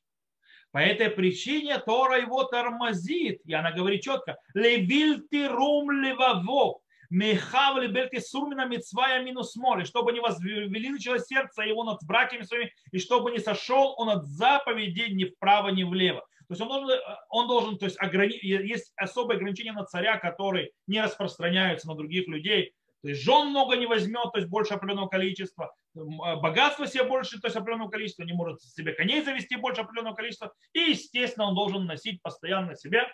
По 0.72 0.80
этой 0.80 1.10
причине 1.10 1.78
Тора 1.78 2.20
его 2.20 2.44
тормозит. 2.46 3.42
И 3.46 3.54
она 3.54 3.72
говорит 3.72 4.02
четко. 4.02 4.38
Левиль 4.56 5.22
ты 5.30 5.48
рум 5.48 5.92
леваво. 5.92 6.80
Мехав 7.12 7.78
лебельки 7.78 8.20
сурмина 8.20 8.66
митцвая 8.66 9.22
минус 9.22 9.56
море. 9.56 9.86
Чтобы 9.86 10.14
не 10.14 10.20
возвеличило 10.20 11.20
сердце 11.20 11.62
его 11.62 11.84
над 11.84 12.00
братьями 12.08 12.42
своими. 12.42 12.74
И 12.92 12.98
чтобы 12.98 13.32
не 13.32 13.38
сошел 13.38 13.94
он 13.98 14.10
от 14.10 14.26
заповедей 14.26 15.14
ни 15.14 15.26
вправо, 15.26 15.70
ни 15.70 15.84
влево. 15.84 16.22
То 16.48 16.54
есть 16.54 16.62
он 16.62 16.68
должен, 16.68 17.00
он 17.30 17.48
должен 17.48 17.78
то 17.78 17.86
есть 17.86 17.98
ограни... 18.00 18.36
есть 18.42 18.94
особые 18.96 19.38
ограничения 19.38 19.74
на 19.74 19.86
царя, 19.86 20.18
которые 20.18 20.72
не 20.88 21.02
распространяются 21.02 21.88
на 21.88 21.96
других 21.96 22.28
людей. 22.28 22.74
То 23.04 23.10
есть 23.10 23.22
жен 23.22 23.50
много 23.50 23.76
не 23.76 23.86
возьмет, 23.86 24.32
то 24.32 24.38
есть 24.38 24.48
больше 24.48 24.74
определенного 24.74 25.10
количества. 25.10 25.76
А, 25.96 26.38
богатство 26.38 26.88
себе 26.88 27.04
больше, 27.04 27.40
то 27.42 27.48
есть 27.48 27.58
определенного 27.58 27.90
количества, 27.90 28.24
не 28.24 28.32
может 28.32 28.62
себе 28.62 28.94
коней 28.94 29.22
завести 29.22 29.58
больше 29.58 29.82
определенного 29.82 30.16
количества. 30.16 30.54
И, 30.72 30.80
естественно, 30.80 31.48
он 31.48 31.56
должен 31.56 31.86
носить 31.86 32.22
постоянно 32.22 32.76
себе 32.76 33.12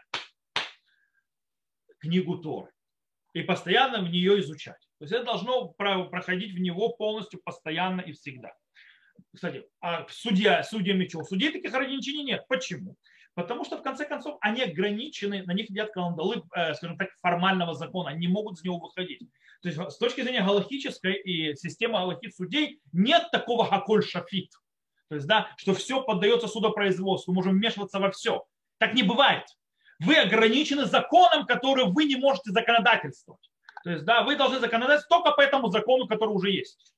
книгу 1.97 2.37
Торы 2.37 2.71
и 3.33 3.41
постоянно 3.41 4.01
в 4.01 4.11
нее 4.11 4.39
изучать. 4.41 4.79
То 4.99 5.05
есть 5.05 5.13
это 5.13 5.25
должно 5.25 5.69
проходить 5.69 6.53
в 6.53 6.59
него 6.59 6.89
полностью, 6.89 7.41
постоянно 7.43 8.01
и 8.01 8.11
всегда. 8.11 8.53
Кстати, 9.33 9.65
а 9.81 10.05
судья, 10.09 10.63
судья 10.63 10.93
мечов, 10.93 11.27
судей 11.27 11.51
таких 11.51 11.73
ограничений 11.73 12.23
нет. 12.23 12.45
Почему? 12.47 12.95
Потому 13.39 13.63
что, 13.63 13.77
в 13.77 13.81
конце 13.81 14.03
концов, 14.03 14.37
они 14.41 14.63
ограничены, 14.63 15.43
на 15.43 15.53
них 15.53 15.69
нет 15.69 15.91
кандалы, 15.93 16.43
э, 16.53 16.73
скажем 16.73 16.97
так, 16.97 17.07
формального 17.21 17.73
закона, 17.73 18.09
они 18.09 18.27
не 18.27 18.27
могут 18.27 18.59
с 18.59 18.63
него 18.65 18.79
выходить. 18.79 19.21
То 19.61 19.69
есть 19.69 19.79
с 19.79 19.97
точки 19.97 20.19
зрения 20.19 20.43
галахической 20.43 21.13
и 21.13 21.55
системы 21.55 21.99
галахит 21.99 22.35
судей 22.35 22.81
нет 22.91 23.31
такого 23.31 23.65
хаколь 23.65 24.03
шафит. 24.03 24.51
То 25.07 25.15
есть, 25.15 25.25
да, 25.25 25.47
что 25.55 25.73
все 25.73 26.03
поддается 26.03 26.49
судопроизводству, 26.49 27.33
можем 27.33 27.53
вмешиваться 27.53 27.99
во 27.99 28.11
все. 28.11 28.43
Так 28.77 28.93
не 28.93 29.03
бывает. 29.03 29.45
Вы 29.99 30.17
ограничены 30.17 30.83
законом, 30.83 31.45
который 31.45 31.85
вы 31.85 32.03
не 32.03 32.17
можете 32.17 32.51
законодательствовать. 32.51 33.49
То 33.85 33.91
есть, 33.91 34.03
да, 34.03 34.23
вы 34.23 34.35
должны 34.35 34.59
законодательствовать 34.59 35.23
только 35.23 35.37
по 35.37 35.41
этому 35.41 35.69
закону, 35.69 36.07
который 36.07 36.31
уже 36.31 36.51
есть. 36.51 36.93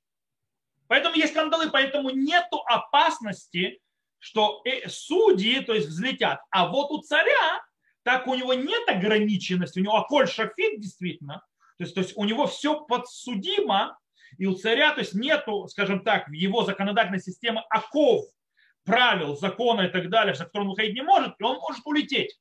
Поэтому 0.87 1.15
есть 1.15 1.33
скандалы, 1.33 1.69
поэтому 1.69 2.09
нет 2.09 2.47
опасности, 2.65 3.79
что 4.21 4.61
э, 4.65 4.87
судьи, 4.87 5.59
то 5.61 5.73
есть 5.73 5.87
взлетят. 5.87 6.39
А 6.51 6.67
вот 6.67 6.91
у 6.91 7.01
царя, 7.01 7.61
так 8.03 8.27
у 8.27 8.35
него 8.35 8.53
нет 8.53 8.87
ограниченности, 8.87 9.79
у 9.79 9.83
него 9.83 9.97
аколь 9.97 10.27
шафит 10.27 10.79
действительно, 10.79 11.43
то 11.77 11.83
есть, 11.83 11.95
то 11.95 12.01
есть 12.01 12.13
у 12.15 12.23
него 12.25 12.45
все 12.45 12.85
подсудимо, 12.85 13.97
и 14.37 14.45
у 14.45 14.53
царя, 14.53 14.93
то 14.93 14.99
есть 14.99 15.15
нету, 15.15 15.67
скажем 15.67 16.03
так, 16.03 16.27
в 16.27 16.31
его 16.31 16.63
законодательной 16.63 17.19
системе 17.19 17.63
оков, 17.71 18.23
правил, 18.85 19.35
закона 19.35 19.81
и 19.81 19.89
так 19.89 20.09
далее, 20.09 20.35
за 20.35 20.45
которым 20.45 20.67
он 20.67 20.71
выходить 20.75 20.93
не 20.93 21.01
может, 21.01 21.33
и 21.39 21.43
он 21.43 21.57
может 21.57 21.85
улететь. 21.85 22.39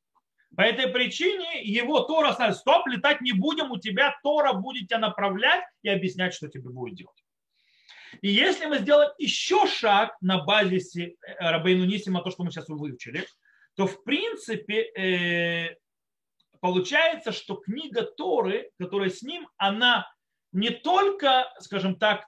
По 0.54 0.62
этой 0.62 0.88
причине 0.88 1.62
его 1.62 2.00
Тора 2.00 2.32
сказал, 2.32 2.54
стоп, 2.54 2.86
летать 2.88 3.22
не 3.22 3.32
будем, 3.32 3.70
у 3.70 3.78
тебя 3.78 4.14
Тора 4.22 4.52
будет 4.52 4.88
тебя 4.88 4.98
направлять 4.98 5.64
и 5.82 5.88
объяснять, 5.88 6.34
что 6.34 6.48
тебе 6.48 6.68
будет 6.68 6.96
делать. 6.96 7.24
И 8.20 8.28
если 8.28 8.66
мы 8.66 8.78
сделаем 8.78 9.10
еще 9.18 9.66
шаг 9.66 10.16
на 10.20 10.42
базисе 10.42 11.16
э, 11.22 11.34
Рабейну 11.38 11.84
Нисима, 11.84 12.22
то, 12.22 12.30
что 12.30 12.44
мы 12.44 12.50
сейчас 12.50 12.68
выучили, 12.68 13.26
то 13.74 13.86
в 13.86 14.02
принципе 14.04 14.90
э, 14.96 15.76
получается, 16.60 17.32
что 17.32 17.56
книга 17.56 18.02
Торы, 18.02 18.70
которая 18.78 19.10
с 19.10 19.22
ним, 19.22 19.48
она 19.56 20.10
не 20.52 20.70
только, 20.70 21.52
скажем 21.60 21.96
так, 21.96 22.26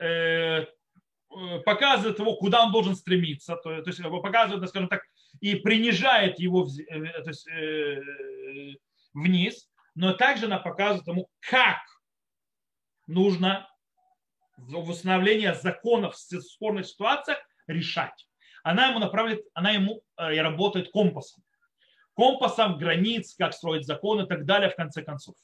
э, 0.00 0.66
показывает 1.64 2.18
его, 2.18 2.36
куда 2.36 2.64
он 2.64 2.72
должен 2.72 2.94
стремиться, 2.94 3.56
то 3.56 3.72
есть 3.72 4.02
показывает, 4.02 4.66
скажем 4.70 4.88
так, 4.88 5.02
и 5.40 5.56
принижает 5.56 6.38
его 6.38 6.64
то 6.64 7.28
есть, 7.28 7.46
вниз, 9.12 9.68
но 9.94 10.14
также 10.14 10.46
она 10.46 10.58
показывает 10.58 11.06
ему, 11.06 11.28
как 11.40 11.80
нужно 13.06 13.68
в 14.58 14.90
установление 14.90 15.54
законов 15.54 16.14
в 16.14 16.40
спорных 16.40 16.86
ситуациях 16.86 17.38
решать. 17.66 18.26
Она 18.62 18.88
ему 18.88 18.98
направляет, 18.98 19.44
она 19.54 19.70
ему 19.70 20.02
э, 20.16 20.40
работает 20.40 20.90
компасом. 20.90 21.42
Компасом 22.14 22.78
границ, 22.78 23.34
как 23.36 23.54
строить 23.54 23.86
законы 23.86 24.22
и 24.22 24.26
так 24.26 24.44
далее, 24.44 24.70
в 24.70 24.76
конце 24.76 25.02
концов. 25.02 25.36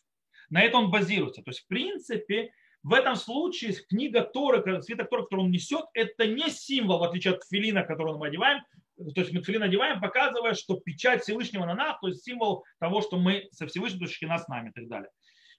На 0.50 0.62
этом 0.62 0.84
он 0.84 0.90
базируется. 0.90 1.42
То 1.42 1.50
есть, 1.50 1.60
в 1.60 1.66
принципе, 1.68 2.50
в 2.82 2.92
этом 2.92 3.16
случае 3.16 3.72
книга 3.88 4.22
Торы, 4.22 4.82
свиток 4.82 5.08
Торы, 5.08 5.22
который 5.22 5.40
он 5.40 5.50
несет, 5.50 5.84
это 5.94 6.26
не 6.26 6.50
символ, 6.50 6.98
в 6.98 7.04
отличие 7.04 7.34
от 7.34 7.44
филина, 7.48 7.82
который 7.82 8.14
мы 8.16 8.26
одеваем. 8.26 8.62
То 8.96 9.20
есть 9.20 9.32
мы 9.32 9.42
филин 9.42 9.62
одеваем, 9.62 10.00
показывая, 10.00 10.54
что 10.54 10.76
печать 10.76 11.22
Всевышнего 11.22 11.64
на 11.64 11.74
нас, 11.74 11.98
то 12.00 12.08
есть 12.08 12.22
символ 12.24 12.64
того, 12.78 13.00
что 13.00 13.18
мы 13.18 13.48
со 13.52 13.66
Всевышним, 13.66 14.06
что 14.06 14.26
нас 14.26 14.44
с 14.44 14.48
нами 14.48 14.68
и 14.68 14.72
так 14.72 14.88
далее. 14.88 15.10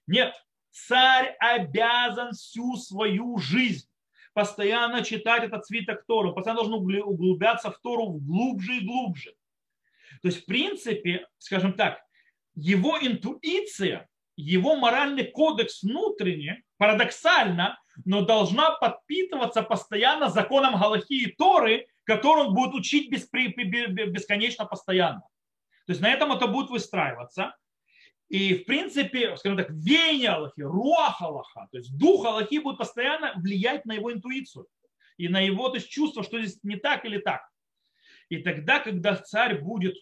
Нет, 0.07 0.33
царь 0.75 1.35
обязан 1.39 2.33
всю 2.33 2.75
свою 2.75 3.37
жизнь 3.37 3.87
постоянно 4.33 5.03
читать 5.03 5.43
этот 5.43 5.65
свиток 5.65 6.05
Тору, 6.05 6.33
постоянно 6.33 6.63
должен 6.63 7.01
углубляться 7.01 7.71
в 7.71 7.79
Тору 7.79 8.07
глубже 8.19 8.77
и 8.77 8.85
глубже. 8.85 9.33
То 10.21 10.27
есть, 10.27 10.43
в 10.43 10.45
принципе, 10.45 11.27
скажем 11.37 11.73
так, 11.73 12.01
его 12.55 12.97
интуиция, 13.01 14.09
его 14.35 14.75
моральный 14.75 15.23
кодекс 15.23 15.83
внутренний, 15.83 16.63
парадоксально, 16.77 17.79
но 18.03 18.25
должна 18.25 18.71
подпитываться 18.71 19.61
постоянно 19.61 20.29
законом 20.29 20.77
Галахи 20.77 21.13
и 21.13 21.31
Торы, 21.33 21.87
который 22.03 22.47
он 22.47 22.53
будет 22.53 22.73
учить 22.73 23.09
бесконечно 23.09 24.65
постоянно. 24.65 25.21
То 25.85 25.91
есть 25.91 26.01
на 26.01 26.09
этом 26.11 26.33
это 26.33 26.47
будет 26.47 26.69
выстраиваться. 26.69 27.55
И, 28.29 28.55
в 28.55 28.65
принципе, 28.65 29.37
скажем 29.37 29.57
так, 29.57 29.69
веяние 29.69 30.29
Аллахи, 30.29 30.61
руах 30.61 31.21
Аллаха, 31.21 31.67
то 31.71 31.77
есть 31.77 31.95
дух 31.97 32.25
Аллахи 32.25 32.57
будет 32.57 32.77
постоянно 32.77 33.33
влиять 33.35 33.85
на 33.85 33.93
его 33.93 34.11
интуицию 34.11 34.67
и 35.17 35.27
на 35.29 35.39
его 35.39 35.69
то 35.69 35.75
есть, 35.75 35.89
чувство, 35.89 36.23
что 36.23 36.39
здесь 36.39 36.63
не 36.63 36.75
так 36.75 37.05
или 37.05 37.19
так. 37.19 37.47
И 38.29 38.37
тогда, 38.37 38.79
когда 38.79 39.15
царь 39.15 39.61
будет 39.61 39.95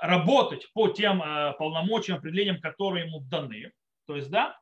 работать 0.00 0.70
по 0.74 0.88
тем 0.88 1.22
э, 1.22 1.54
полномочиям, 1.58 2.18
определениям, 2.18 2.60
которые 2.60 3.06
ему 3.06 3.20
даны, 3.20 3.72
то 4.06 4.14
есть, 4.14 4.30
да, 4.30 4.58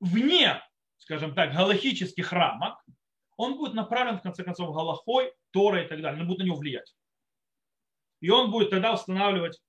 вне, 0.00 0.62
скажем 0.98 1.34
так, 1.34 1.54
галахических 1.54 2.30
рамок, 2.32 2.78
он 3.36 3.56
будет 3.56 3.74
направлен, 3.74 4.18
в 4.18 4.22
конце 4.22 4.44
концов, 4.44 4.74
галахой, 4.74 5.32
Торой 5.50 5.84
и 5.84 5.88
так 5.88 6.00
далее, 6.02 6.20
он 6.20 6.28
будет 6.28 6.40
на 6.40 6.44
него 6.44 6.56
влиять. 6.56 6.94
И 8.20 8.30
он 8.30 8.50
будет 8.50 8.70
тогда 8.70 8.92
устанавливать 8.92 9.60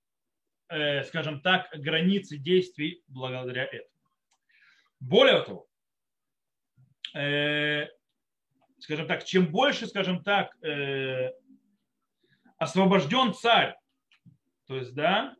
скажем 1.06 1.42
так, 1.42 1.70
границы 1.74 2.38
действий 2.38 3.04
благодаря 3.08 3.66
этому. 3.66 3.90
Более 5.00 5.42
того, 5.44 5.68
э, 7.14 7.88
скажем 8.80 9.08
так, 9.08 9.24
чем 9.26 9.52
больше, 9.52 9.88
скажем 9.88 10.24
так, 10.24 10.56
э, 10.64 11.32
освобожден 12.58 13.34
царь, 13.34 13.76
то 14.68 14.78
есть, 14.78 14.94
да, 14.96 15.36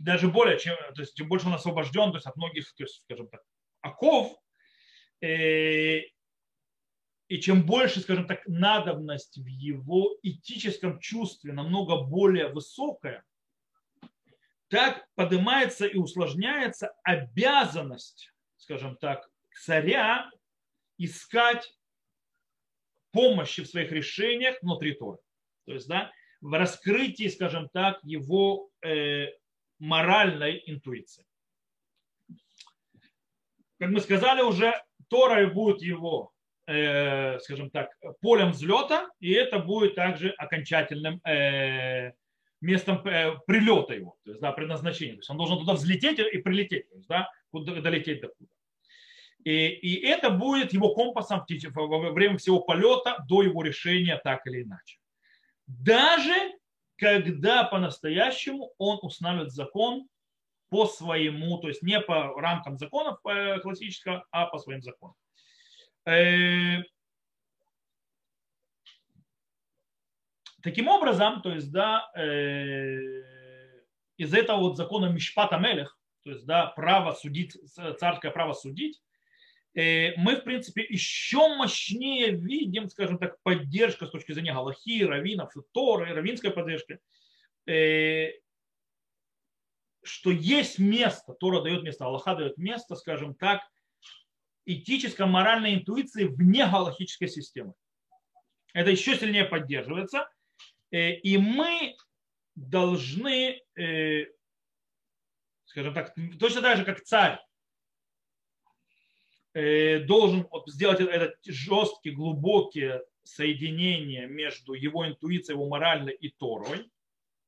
даже 0.00 0.28
более, 0.28 0.58
чем, 0.58 0.76
то 0.94 1.00
есть, 1.00 1.16
чем 1.16 1.28
больше 1.28 1.46
он 1.46 1.54
освобожден, 1.54 2.10
то 2.10 2.16
есть 2.16 2.26
от 2.26 2.36
многих, 2.36 2.72
то 2.74 2.82
есть, 2.82 3.02
скажем 3.02 3.28
так, 3.28 3.42
оков, 3.80 4.36
и 7.28 7.40
чем 7.40 7.66
больше, 7.66 8.00
скажем 8.00 8.26
так, 8.26 8.46
надобность 8.46 9.38
в 9.38 9.46
его 9.46 10.16
этическом 10.22 11.00
чувстве 11.00 11.52
намного 11.52 12.02
более 12.02 12.48
высокая, 12.48 13.24
так 14.68 15.06
поднимается 15.14 15.86
и 15.86 15.96
усложняется 15.96 16.94
обязанность, 17.02 18.32
скажем 18.56 18.96
так, 18.96 19.28
царя 19.64 20.30
искать 20.98 21.76
помощи 23.10 23.62
в 23.62 23.68
своих 23.68 23.90
решениях 23.92 24.56
внутри 24.62 24.92
Торы. 24.92 25.18
То 25.64 25.72
есть, 25.72 25.88
да, 25.88 26.12
в 26.40 26.52
раскрытии, 26.52 27.28
скажем 27.28 27.68
так, 27.70 27.98
его 28.04 28.70
э, 28.82 29.28
моральной 29.78 30.62
интуиции. 30.66 31.24
Как 33.78 33.90
мы 33.90 34.00
сказали 34.00 34.42
уже, 34.42 34.72
Тора 35.08 35.46
будет 35.48 35.82
его 35.82 36.32
Э, 36.68 37.38
скажем 37.38 37.70
так, 37.70 37.90
полем 38.20 38.50
взлета, 38.50 39.08
и 39.20 39.30
это 39.30 39.60
будет 39.60 39.94
также 39.94 40.30
окончательным 40.30 41.20
э, 41.24 42.10
местом 42.60 43.06
э, 43.06 43.36
прилета 43.46 43.94
его, 43.94 44.16
то 44.24 44.30
есть 44.32 44.40
да, 44.40 44.50
предназначения. 44.50 45.14
То 45.14 45.18
есть 45.20 45.30
он 45.30 45.36
должен 45.36 45.60
туда 45.60 45.74
взлететь 45.74 46.18
и 46.18 46.38
прилететь, 46.38 46.88
то 46.90 46.96
есть, 46.96 47.08
да, 47.08 47.30
куда, 47.52 47.80
долететь 47.80 48.20
до 48.20 48.28
куда. 48.28 48.50
И, 49.44 49.68
и 49.68 50.04
это 50.06 50.30
будет 50.30 50.72
его 50.72 50.92
компасом 50.92 51.46
во 51.72 52.10
время 52.10 52.36
всего 52.36 52.58
полета 52.58 53.24
до 53.28 53.42
его 53.42 53.62
решения 53.62 54.20
так 54.24 54.44
или 54.48 54.64
иначе. 54.64 54.98
Даже 55.68 56.34
когда 56.96 57.62
по-настоящему 57.62 58.72
он 58.78 58.98
устанавливает 59.02 59.52
закон 59.52 60.08
по 60.68 60.86
своему, 60.86 61.58
то 61.58 61.68
есть 61.68 61.82
не 61.82 62.00
по 62.00 62.40
рамкам 62.40 62.76
законов 62.76 63.20
классического, 63.20 64.26
а 64.32 64.46
по 64.46 64.58
своим 64.58 64.82
законам. 64.82 65.14
Э, 66.06 66.82
таким 70.62 70.86
образом, 70.88 71.42
то 71.42 71.52
есть, 71.52 71.72
да, 71.72 72.08
э, 72.16 73.22
из 74.16 74.32
этого 74.32 74.60
вот 74.60 74.76
закона 74.76 75.06
Мишпата 75.06 75.58
Мелех, 75.58 75.98
то 76.22 76.30
есть, 76.30 76.46
да, 76.46 76.66
право 76.66 77.12
судить, 77.12 77.56
царское 77.98 78.30
право 78.30 78.52
судить, 78.52 79.02
э, 79.74 80.12
мы, 80.16 80.36
в 80.36 80.44
принципе, 80.44 80.82
еще 80.88 81.54
мощнее 81.56 82.30
видим, 82.30 82.88
скажем 82.88 83.18
так, 83.18 83.42
поддержка 83.42 84.06
с 84.06 84.10
точки 84.10 84.30
зрения 84.30 84.54
Галахи, 84.54 85.02
Равинов, 85.02 85.52
Торы, 85.72 86.14
равинской 86.14 86.52
поддержки, 86.52 87.00
что 90.04 90.30
есть 90.30 90.78
место, 90.78 91.32
Тора 91.34 91.62
дает 91.62 91.82
место, 91.82 92.04
Аллаха 92.04 92.36
дает 92.36 92.58
место, 92.58 92.94
скажем 92.94 93.34
так, 93.34 93.60
этической, 94.66 95.26
моральной 95.26 95.74
интуиции 95.74 96.24
вне 96.24 96.66
галактической 96.66 97.28
системы. 97.28 97.74
Это 98.74 98.90
еще 98.90 99.16
сильнее 99.16 99.44
поддерживается. 99.44 100.28
Э, 100.90 101.12
и 101.12 101.38
мы 101.38 101.96
должны, 102.54 103.62
э, 103.76 104.26
скажем 105.64 105.94
так, 105.94 106.14
точно 106.38 106.62
так 106.62 106.76
же, 106.76 106.84
как 106.84 107.02
царь, 107.02 107.40
э, 109.54 110.00
должен 110.00 110.46
сделать 110.66 111.00
это 111.00 111.34
жесткие, 111.46 112.14
глубокие 112.14 113.02
соединения 113.22 114.26
между 114.26 114.74
его 114.74 115.06
интуицией, 115.06 115.56
его 115.56 115.68
моральной 115.68 116.12
и 116.12 116.28
Торой, 116.30 116.78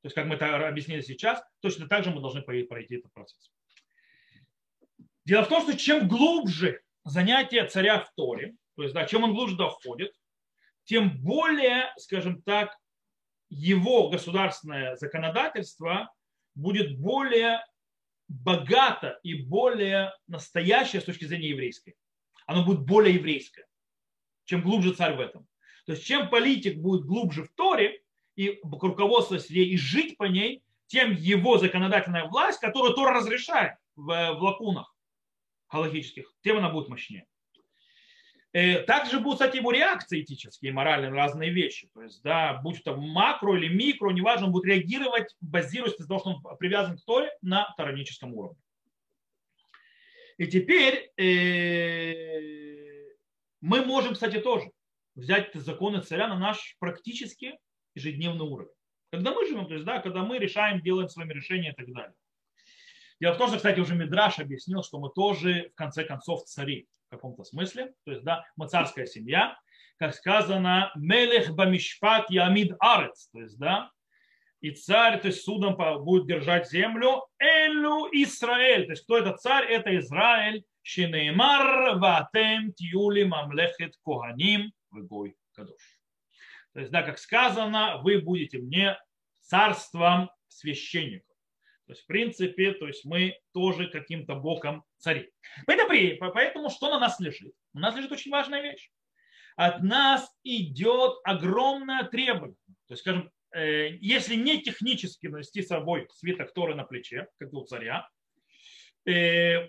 то 0.01 0.05
есть 0.05 0.15
как 0.15 0.25
мы 0.25 0.35
это 0.35 0.67
объяснили 0.67 1.01
сейчас, 1.01 1.43
точно 1.59 1.87
так 1.87 2.03
же 2.03 2.11
мы 2.11 2.21
должны 2.21 2.41
пройти 2.41 2.95
этот 2.95 3.11
процесс. 3.13 3.51
Дело 5.25 5.43
в 5.43 5.49
том, 5.49 5.61
что 5.61 5.77
чем 5.77 6.07
глубже 6.07 6.81
занятие 7.09 7.65
царя 7.65 7.99
в 7.99 8.11
Торе, 8.15 8.55
то 8.75 8.83
есть 8.83 8.93
да, 8.93 9.05
чем 9.05 9.23
он 9.23 9.33
глубже 9.33 9.57
доходит, 9.57 10.13
тем 10.85 11.21
более, 11.21 11.93
скажем 11.97 12.41
так, 12.41 12.75
его 13.49 14.09
государственное 14.09 14.95
законодательство 14.95 16.13
будет 16.55 16.97
более 16.99 17.65
богато 18.27 19.19
и 19.23 19.33
более 19.33 20.13
настоящее 20.27 21.01
с 21.01 21.05
точки 21.05 21.25
зрения 21.25 21.49
еврейской. 21.49 21.95
Оно 22.45 22.63
будет 22.63 22.81
более 22.81 23.15
еврейское, 23.15 23.65
чем 24.45 24.61
глубже 24.61 24.93
царь 24.93 25.15
в 25.15 25.19
этом. 25.19 25.47
То 25.85 25.93
есть 25.93 26.05
чем 26.05 26.29
политик 26.29 26.77
будет 26.77 27.05
глубже 27.05 27.43
в 27.43 27.51
Торе 27.53 28.01
и 28.35 28.59
руководствоваться 28.63 29.51
ей 29.51 29.69
и 29.69 29.77
жить 29.77 30.17
по 30.17 30.25
ней, 30.25 30.63
тем 30.87 31.11
его 31.13 31.57
законодательная 31.57 32.25
власть, 32.25 32.59
которую 32.59 32.93
Тора 32.93 33.13
разрешает 33.13 33.77
в, 33.95 34.05
в 34.05 34.41
лакунах 34.41 34.95
галактических, 35.71 36.33
тем 36.41 36.57
она 36.57 36.69
будет 36.69 36.89
мощнее. 36.89 37.25
Э, 38.51 38.81
также 38.81 39.19
будут, 39.19 39.39
кстати, 39.39 39.57
его 39.57 39.71
реакции 39.71 40.21
этические, 40.21 40.73
моральные, 40.73 41.11
разные 41.11 41.51
вещи. 41.51 41.87
То 41.93 42.01
есть, 42.01 42.23
да, 42.23 42.59
будь 42.63 42.83
то 42.83 42.95
макро 42.95 43.55
или 43.55 43.67
микро, 43.67 44.09
неважно, 44.09 44.47
он 44.47 44.51
будет 44.51 44.65
реагировать, 44.65 45.35
базируясь 45.39 45.99
на 45.99 46.07
том, 46.07 46.19
что 46.19 46.29
он 46.31 46.57
привязан 46.57 46.97
к 46.97 47.05
Торе 47.05 47.29
на 47.41 47.71
тараническом 47.77 48.33
уровне. 48.33 48.59
И 50.37 50.47
теперь 50.47 51.11
э, 51.17 52.49
мы 53.61 53.85
можем, 53.85 54.13
кстати, 54.13 54.39
тоже 54.39 54.71
взять 55.13 55.53
законы 55.53 56.01
царя 56.01 56.27
на 56.27 56.39
наш 56.39 56.75
практически 56.79 57.59
ежедневный 57.93 58.45
уровень. 58.45 58.71
Когда 59.11 59.33
мы 59.33 59.45
живем, 59.45 59.67
то 59.67 59.73
есть, 59.73 59.85
да, 59.85 59.99
когда 59.99 60.23
мы 60.23 60.39
решаем, 60.39 60.81
делаем 60.81 61.09
свои 61.09 61.27
решения 61.27 61.71
и 61.71 61.75
так 61.75 61.91
далее. 61.91 62.15
Дело 63.19 63.33
в 63.33 63.37
том, 63.37 63.47
что, 63.47 63.57
кстати, 63.57 63.79
уже 63.79 63.95
Мидраш 63.95 64.39
объяснил, 64.39 64.83
что 64.83 64.99
мы 64.99 65.09
тоже, 65.09 65.71
в 65.73 65.75
конце 65.75 66.03
концов, 66.03 66.45
цари 66.45 66.87
в 67.07 67.09
каком-то 67.11 67.43
смысле. 67.43 67.93
То 68.05 68.11
есть, 68.11 68.23
да, 68.23 68.45
мы 68.55 68.67
царская 68.67 69.05
семья. 69.05 69.57
Как 69.97 70.13
сказано, 70.13 70.91
Мелех 70.95 71.53
бамишпат 71.53 72.29
ямид 72.29 72.73
арец. 72.79 73.29
То 73.33 73.41
есть, 73.41 73.57
да, 73.57 73.91
и 74.61 74.71
царь, 74.71 75.19
то 75.21 75.27
есть 75.27 75.43
судом 75.43 75.75
будет 76.03 76.27
держать 76.27 76.69
землю. 76.69 77.25
Элю 77.39 78.07
Израиль. 78.11 78.85
То 78.85 78.91
есть, 78.91 79.03
кто 79.03 79.17
это 79.17 79.35
царь? 79.37 79.65
Это 79.65 79.97
Израиль. 79.99 80.63
Шинеймар 80.81 81.97
ватем 81.97 82.73
тиюли 82.73 83.23
мамлехет 83.23 83.95
коганим 84.03 84.71
вегой 84.91 85.35
кадош. 85.53 85.99
То 86.73 86.79
есть, 86.79 86.91
да, 86.91 87.03
как 87.03 87.19
сказано, 87.19 87.99
вы 88.01 88.19
будете 88.19 88.59
мне 88.59 88.97
царством 89.41 90.29
священников. 90.47 91.28
То 91.89 91.93
есть, 91.93 92.03
в 92.03 92.05
принципе, 92.05 92.73
то 92.73 92.85
есть 92.85 93.03
мы 93.03 93.35
тоже 93.51 93.87
каким-то 93.87 94.35
боком 94.35 94.83
цари. 94.99 95.31
Поэтому, 95.65 96.31
поэтому 96.31 96.69
что 96.69 96.91
на 96.91 96.99
нас 96.99 97.19
лежит? 97.19 97.51
У 97.73 97.79
нас 97.79 97.95
лежит 97.95 98.11
очень 98.11 98.29
важная 98.29 98.61
вещь. 98.61 98.91
От 99.55 99.81
нас 99.81 100.31
идет 100.43 101.17
огромное 101.23 102.03
требование. 102.03 102.55
То 102.85 102.93
есть, 102.93 103.01
скажем, 103.01 103.31
э, 103.55 103.95
если 104.01 104.35
не 104.35 104.61
технически 104.61 105.25
носить 105.25 105.65
с 105.65 105.69
собой 105.69 106.07
свиток 106.11 106.53
Торы 106.53 106.75
на 106.75 106.83
плече, 106.83 107.25
как 107.39 107.51
у 107.53 107.63
царя, 107.63 108.07
э, 109.07 109.67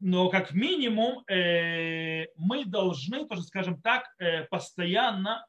но 0.00 0.28
как 0.28 0.50
минимум 0.50 1.22
э, 1.30 2.26
мы 2.34 2.64
должны, 2.64 3.28
тоже 3.28 3.44
скажем 3.44 3.80
так, 3.80 4.08
постоянно 4.50 5.46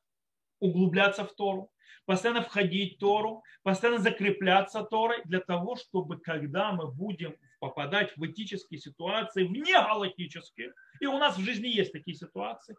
углубляться 0.60 1.26
в 1.26 1.34
Тору 1.34 1.73
постоянно 2.06 2.42
входить 2.42 2.96
в 2.96 3.00
Тору, 3.00 3.44
постоянно 3.64 4.00
закрепляться 4.00 4.84
Торой 4.84 5.22
для 5.26 5.40
того, 5.40 5.76
чтобы 5.76 6.20
когда 6.20 6.72
мы 6.72 6.92
будем 6.92 7.36
попадать 7.60 8.16
в 8.18 8.26
этические 8.26 8.80
ситуации, 8.80 9.44
вне 9.44 9.74
галактические, 9.74 10.74
и 11.00 11.06
у 11.06 11.18
нас 11.18 11.38
в 11.38 11.44
жизни 11.44 11.68
есть 11.68 11.92
такие 11.92 12.16
ситуации, 12.16 12.76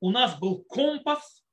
у 0.00 0.10
нас 0.10 0.38
был 0.38 0.62
компас, 0.62 1.44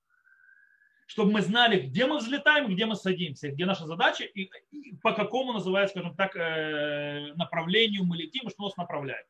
чтобы 1.07 1.31
мы 1.33 1.41
знали, 1.41 1.87
где 1.87 2.05
мы 2.05 2.17
взлетаем, 2.17 2.67
где 2.67 2.85
мы 2.85 2.95
садимся, 2.95 3.51
где 3.51 3.65
наша 3.65 3.85
задача 3.85 4.23
и, 4.23 4.49
и 4.71 4.95
по 4.97 5.13
какому, 5.13 5.53
называется, 5.53 5.95
скажем 5.95 6.15
так, 6.15 6.35
э, 6.35 7.33
направлению 7.35 8.05
мы 8.05 8.17
летим 8.17 8.47
и 8.47 8.51
что 8.51 8.63
нас 8.63 8.77
направляет. 8.77 9.27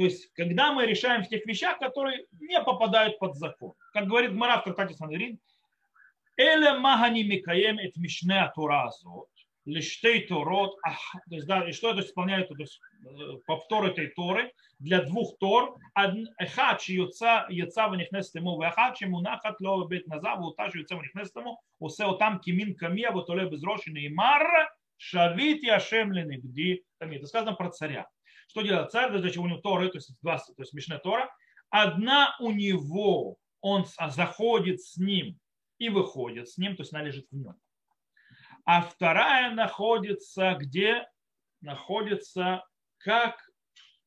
То 0.00 0.04
есть, 0.04 0.32
когда 0.32 0.72
мы 0.72 0.86
решаем 0.86 1.22
в 1.22 1.28
тех 1.28 1.44
вещах, 1.44 1.78
которые 1.78 2.24
не 2.40 2.58
попадают 2.62 3.18
под 3.18 3.36
закон. 3.36 3.74
Как 3.92 4.06
говорит 4.06 4.32
Мара 4.32 4.56
в 4.56 4.64
трактате 4.64 4.94
«Эле 6.38 6.72
магани 6.78 7.22
микаем 7.22 7.78
эт 7.78 7.98
мишнеа 7.98 8.50
туразот, 8.54 9.28
лиштей 9.66 10.26
турот». 10.26 10.74
То 11.28 11.34
есть, 11.34 11.46
да, 11.46 11.68
и 11.68 11.72
что 11.72 11.90
это 11.90 12.00
исполняет? 12.00 12.48
То 12.48 12.54
есть, 12.56 12.80
э, 13.04 13.36
повтор 13.44 13.88
этой 13.88 14.06
Торы 14.06 14.54
для 14.78 15.02
двух 15.02 15.36
Тор. 15.36 15.76
«Эхач 15.94 16.88
яца 16.88 17.88
в 17.88 17.94
них 17.94 18.10
нестему, 18.10 18.56
вэхач 18.56 19.02
ему 19.02 19.20
нахат 19.20 19.60
лёва 19.60 19.86
бет 19.86 20.06
назав, 20.06 20.40
уташ 20.40 20.74
яца 20.76 20.96
в 20.96 21.02
них 21.02 21.14
нестему, 21.14 21.60
усео 21.78 22.14
там 22.14 22.40
кимин 22.40 22.74
камия, 22.74 23.10
вот 23.10 23.28
оле 23.28 23.50
безрошен 23.50 23.94
и 23.96 24.08
марра, 24.08 24.74
шавит 24.96 25.62
яшем 25.62 26.10
ленегди». 26.14 26.84
Это 27.00 27.26
сказано 27.26 27.52
про 27.52 27.68
царя. 27.68 28.08
Что 28.50 28.62
делает 28.62 28.90
царь? 28.90 29.16
Для 29.16 29.30
чего 29.30 29.44
у 29.44 29.46
него 29.46 29.60
Торы, 29.60 29.88
то 29.90 29.98
есть, 29.98 30.12
два, 30.22 30.38
то 30.38 30.54
есть 30.58 30.72
Мишне 30.72 30.98
Тора. 30.98 31.32
Одна 31.68 32.34
у 32.40 32.50
него, 32.50 33.36
он 33.60 33.86
заходит 34.08 34.80
с 34.80 34.96
ним 34.96 35.38
и 35.78 35.88
выходит 35.88 36.48
с 36.48 36.58
ним, 36.58 36.74
то 36.74 36.82
есть 36.82 36.92
она 36.92 37.04
лежит 37.04 37.28
в 37.30 37.36
нем. 37.36 37.54
А 38.64 38.82
вторая 38.82 39.54
находится 39.54 40.56
где? 40.58 41.06
Находится 41.60 42.64
как 42.98 43.40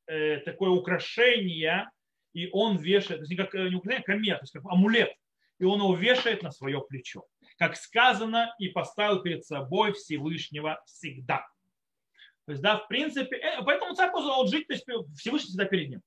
э, 0.07 0.39
такое 0.39 0.71
украшение, 0.71 1.89
и 2.33 2.49
он 2.51 2.75
вешает, 2.75 3.19
то 3.19 3.23
есть 3.23 3.31
не 3.31 3.37
как 3.37 3.55
э, 3.55 3.69
не 3.69 3.75
украшение, 3.75 4.03
а 4.03 4.11
комет, 4.11 4.39
то 4.39 4.43
есть 4.43 4.53
как 4.53 4.65
амулет, 4.65 5.13
и 5.57 5.63
он 5.63 5.79
его 5.79 5.95
вешает 5.95 6.43
на 6.43 6.51
свое 6.51 6.81
плечо. 6.81 7.23
Как 7.57 7.77
сказано, 7.77 8.53
и 8.59 8.67
поставил 8.67 9.21
перед 9.21 9.45
собой 9.45 9.93
Всевышнего 9.93 10.83
всегда. 10.85 11.47
То 12.45 12.51
есть, 12.51 12.61
да, 12.61 12.77
в 12.77 12.87
принципе, 12.87 13.37
э, 13.37 13.63
поэтому 13.63 13.95
царь 13.95 14.11
должен 14.11 14.47
жить, 14.47 14.67
то 14.67 14.73
есть 14.73 14.85
Всевышний 15.17 15.49
всегда 15.49 15.65
перед 15.65 15.89
ним. 15.89 16.01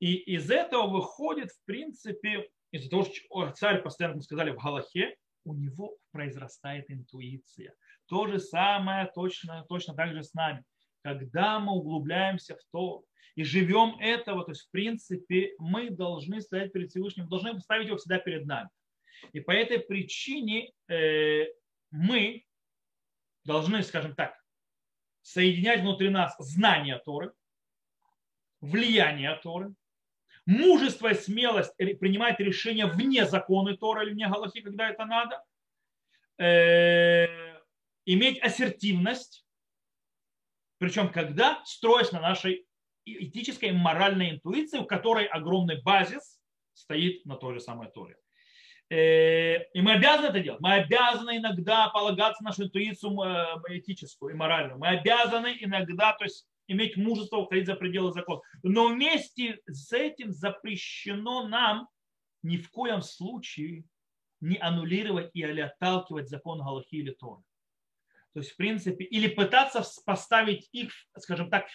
И 0.00 0.14
из 0.14 0.50
этого 0.50 0.88
выходит, 0.88 1.50
в 1.50 1.64
принципе, 1.64 2.48
из-за 2.72 2.90
того, 2.90 3.04
что 3.04 3.50
царь 3.52 3.82
постоянно, 3.82 4.16
мы 4.16 4.22
сказали, 4.22 4.50
в 4.50 4.56
Галахе, 4.56 5.16
у 5.44 5.54
него 5.54 5.96
произрастает 6.10 6.90
интуиция. 6.90 7.74
То 8.06 8.26
же 8.26 8.40
самое 8.40 9.10
точно, 9.14 9.64
точно 9.68 9.94
так 9.94 10.12
же 10.12 10.22
с 10.24 10.34
нами. 10.34 10.64
Когда 11.02 11.58
мы 11.60 11.72
углубляемся 11.74 12.56
в 12.56 12.60
то 12.72 13.04
и 13.34 13.44
живем 13.44 13.96
этого, 14.00 14.44
то 14.44 14.52
есть, 14.52 14.62
в 14.62 14.70
принципе, 14.70 15.54
мы 15.58 15.90
должны 15.90 16.40
стоять 16.40 16.72
перед 16.72 16.90
Всевышним, 16.90 17.28
должны 17.28 17.58
ставить 17.60 17.86
его 17.86 17.96
всегда 17.96 18.18
перед 18.18 18.46
нами. 18.46 18.68
И 19.32 19.40
по 19.40 19.52
этой 19.52 19.78
причине 19.78 20.72
э, 20.88 21.46
мы 21.90 22.44
должны, 23.44 23.82
скажем 23.82 24.14
так, 24.14 24.36
соединять 25.22 25.80
внутри 25.80 26.10
нас 26.10 26.34
знание 26.38 26.98
Торы, 26.98 27.32
влияние 28.60 29.34
Торы, 29.42 29.74
мужество 30.46 31.08
и 31.08 31.14
смелость 31.14 31.76
принимать 31.76 32.40
решения 32.40 32.86
вне 32.86 33.26
закона 33.26 33.76
Торы 33.76 34.06
или 34.06 34.12
вне 34.12 34.28
Галахи, 34.28 34.60
когда 34.60 34.90
это 34.90 35.04
надо, 35.04 35.42
э, 36.38 37.26
иметь 38.04 38.40
ассертивность, 38.40 39.46
причем 40.78 41.10
когда 41.10 41.62
строясь 41.64 42.12
на 42.12 42.20
нашей 42.20 42.66
этической 43.04 43.72
моральной 43.72 44.30
интуиции, 44.30 44.78
у 44.78 44.84
которой 44.84 45.26
огромный 45.26 45.80
базис 45.82 46.40
стоит 46.74 47.24
на 47.24 47.36
той 47.36 47.54
же 47.54 47.60
самой 47.60 47.90
Торе. 47.90 48.16
Э, 48.92 49.70
и 49.72 49.80
мы 49.80 49.92
обязаны 49.92 50.26
это 50.26 50.40
делать. 50.40 50.60
Мы 50.60 50.74
обязаны 50.74 51.38
иногда 51.38 51.88
полагаться 51.88 52.42
на 52.42 52.50
нашу 52.50 52.64
интуицию 52.64 53.18
э, 53.22 53.78
этическую 53.78 54.34
и 54.34 54.36
моральную. 54.36 54.78
Мы 54.78 54.88
обязаны 54.88 55.56
иногда 55.60 56.12
то 56.12 56.24
есть, 56.24 56.46
иметь 56.66 56.98
мужество 56.98 57.38
уходить 57.38 57.66
за 57.66 57.74
пределы 57.74 58.12
закона. 58.12 58.42
Но 58.62 58.88
вместе 58.88 59.60
с 59.66 59.94
этим 59.94 60.30
запрещено 60.30 61.48
нам 61.48 61.88
ни 62.42 62.58
в 62.58 62.70
коем 62.70 63.00
случае 63.00 63.84
не 64.42 64.58
аннулировать 64.58 65.30
или 65.32 65.62
отталкивать 65.62 66.28
закон 66.28 66.58
Галахи 66.58 66.96
или 66.96 67.12
Торы. 67.12 67.40
То 68.34 68.40
есть, 68.40 68.52
в 68.52 68.56
принципе, 68.56 69.04
или 69.04 69.26
пытаться 69.26 69.82
поставить 70.04 70.68
их, 70.72 70.92
скажем 71.18 71.48
так, 71.48 71.66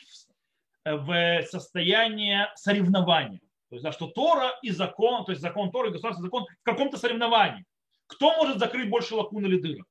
в 0.86 1.42
состояние 1.50 2.52
соревнования. 2.56 3.42
То 3.70 3.76
есть, 3.76 3.84
да, 3.84 3.92
что 3.92 4.08
Тора 4.08 4.58
и 4.62 4.70
закон, 4.70 5.26
то 5.26 5.32
есть 5.32 5.42
закон 5.42 5.72
Торы 5.72 5.90
и 5.90 5.92
государственный 5.92 6.28
закон 6.28 6.46
в 6.46 6.64
каком-то 6.64 6.98
соревновании. 6.98 7.66
Кто 8.08 8.34
может 8.38 8.60
закрыть 8.60 8.90
больше 8.90 9.16
лакун 9.16 9.46
или 9.46 9.60
дырок? 9.60 9.88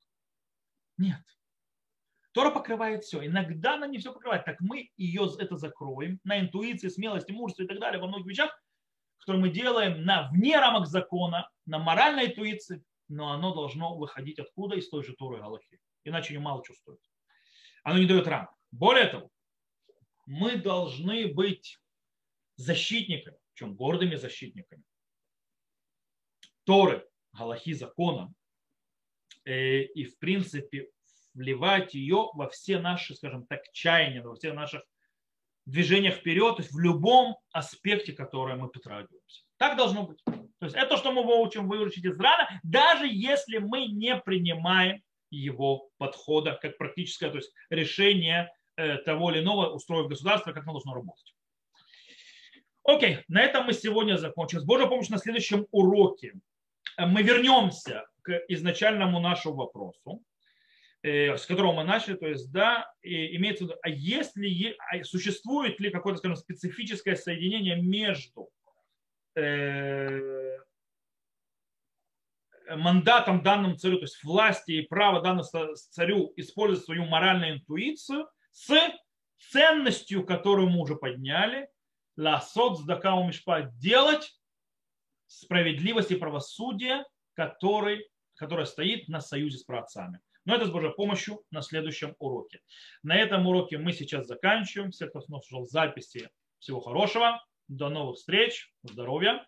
Нет. 0.97 1.21
Тора 2.33 2.51
покрывает 2.51 3.05
все. 3.05 3.25
Иногда 3.25 3.75
она 3.75 3.87
не 3.87 3.99
все 3.99 4.13
покрывает. 4.13 4.45
Так 4.45 4.61
мы 4.61 4.91
ее 4.97 5.29
это 5.39 5.57
закроем 5.57 6.21
на 6.25 6.41
интуиции, 6.41 6.89
смелости, 6.89 7.33
мужестве 7.33 7.67
и 7.67 7.69
так 7.69 7.79
далее, 7.79 8.01
во 8.01 8.09
многих 8.09 8.27
вещах, 8.27 8.63
которые 9.19 9.43
мы 9.43 9.51
делаем 9.51 10.05
на 10.05 10.29
вне 10.31 10.59
рамок 10.59 10.87
закона, 10.87 11.49
на 11.67 11.79
моральной 11.79 12.27
интуиции, 12.27 12.83
но 13.09 13.33
оно 13.33 13.55
должно 13.55 13.97
выходить 13.97 14.39
откуда? 14.39 14.77
Из 14.77 14.89
той 14.89 15.03
же 15.03 15.15
Торы 15.15 15.39
Галахи. 15.39 15.79
Иначе 16.05 16.33
не 16.33 16.39
мало 16.39 16.63
чувствует. 16.65 17.01
Оно 17.85 17.99
не 17.99 18.07
дает 18.07 18.27
рамок. 18.27 18.55
Более 18.71 19.07
того, 19.07 19.31
мы 20.27 20.57
должны 20.57 21.33
быть 21.33 21.79
защитниками, 22.57 23.39
чем 23.57 23.75
гордыми 23.75 24.15
защитниками. 24.15 24.85
Торы, 26.65 27.07
Галахи 27.33 27.73
закона, 27.73 28.33
э, 29.45 29.83
и 29.83 30.05
в 30.05 30.19
принципе 30.19 30.91
вливать 31.35 31.95
ее 31.95 32.31
во 32.35 32.49
все 32.49 32.79
наши, 32.79 33.15
скажем 33.15 33.47
так, 33.47 33.61
чаяния, 33.73 34.23
во 34.23 34.35
все 34.35 34.53
наших 34.53 34.83
движениях 35.67 36.17
вперед, 36.17 36.57
то 36.57 36.63
есть 36.63 36.73
в 36.73 36.79
любом 36.79 37.37
аспекте, 37.53 38.13
который 38.13 38.57
мы 38.57 38.69
потрагиваемся. 38.69 39.45
Так 39.59 39.77
должно 39.77 40.07
быть. 40.07 40.23
То 40.25 40.65
есть 40.67 40.77
это, 40.77 40.97
что 40.97 41.13
мы 41.13 41.23
выучим 41.23 41.69
выучить 41.69 42.05
из 42.05 42.19
рана, 42.19 42.61
даже 42.63 43.07
если 43.07 43.59
мы 43.59 43.87
не 43.87 44.17
принимаем 44.17 45.03
его 45.31 45.91
подхода 45.99 46.59
как 46.61 46.79
практическое 46.79 47.31
то 47.31 47.37
есть 47.37 47.53
решение 47.69 48.53
э, 48.77 48.99
того 48.99 49.31
или 49.31 49.41
иного 49.41 49.71
устроив 49.71 50.09
государства, 50.09 50.53
как 50.53 50.63
оно 50.65 50.73
должно 50.73 50.95
работать. 50.95 51.36
Окей, 52.87 53.25
на 53.27 53.43
этом 53.43 53.67
мы 53.67 53.73
сегодня 53.73 54.17
закончим. 54.17 54.61
С 54.61 54.65
Божьей 54.65 54.89
помощью 54.89 55.15
на 55.15 55.19
следующем 55.19 55.67
уроке 55.73 56.35
мы 56.97 57.23
вернемся 57.23 58.07
к 58.23 58.31
изначальному 58.47 59.19
нашему 59.19 59.57
вопросу, 59.57 60.23
э, 61.03 61.37
с 61.37 61.47
которого 61.47 61.73
мы 61.73 61.85
начали, 61.85 62.15
то 62.15 62.29
есть, 62.29 62.53
да, 62.53 62.89
имеется 63.03 63.65
в 63.65 63.67
виду, 63.67 63.79
а 63.83 63.89
если, 63.89 64.77
а 64.79 65.03
существует 65.03 65.81
ли 65.81 65.91
какое-то, 65.91 66.19
скажем, 66.19 66.37
специфическое 66.37 67.17
соединение 67.17 67.75
между 67.75 68.51
э, 69.35 70.59
мандатом 72.71 73.43
данным 73.43 73.77
царю, 73.79 73.97
то 73.97 74.05
есть 74.05 74.23
власти 74.23 74.71
и 74.73 74.87
право 74.87 75.21
данного 75.23 75.75
царю 75.75 76.33
использовать 76.37 76.85
свою 76.85 77.05
моральную 77.07 77.55
интуицию 77.55 78.29
с 78.53 78.71
ценностью, 79.51 80.25
которую 80.25 80.69
мы 80.69 80.83
уже 80.83 80.95
подняли, 80.95 81.69
ласот 82.17 82.79
сдакау 82.79 83.27
мишпа, 83.27 83.63
делать 83.63 84.39
справедливость 85.27 86.11
и 86.11 86.17
правосудие, 86.17 87.05
который, 87.35 88.09
которое 88.35 88.67
стоит 88.67 89.09
на 89.09 89.21
союзе 89.21 89.59
с 89.59 89.65
праотцами. 89.65 90.21
Но 90.45 90.55
это 90.55 90.67
с 90.67 90.71
Божьей 90.71 90.93
помощью 90.93 91.43
на 91.51 91.61
следующем 91.61 92.15
уроке. 92.19 92.61
На 93.03 93.17
этом 93.17 93.47
уроке 93.47 93.79
мы 93.79 93.93
сейчас 93.93 94.27
заканчиваем. 94.27 94.93
Всех, 94.93 95.11
кто 95.11 95.21
слушал 95.21 95.67
записи, 95.67 96.31
всего 96.61 96.81
хорошего. 96.81 97.45
До 97.67 97.89
новых 97.89 98.17
встреч. 98.17 98.73
Здоровья. 98.85 99.45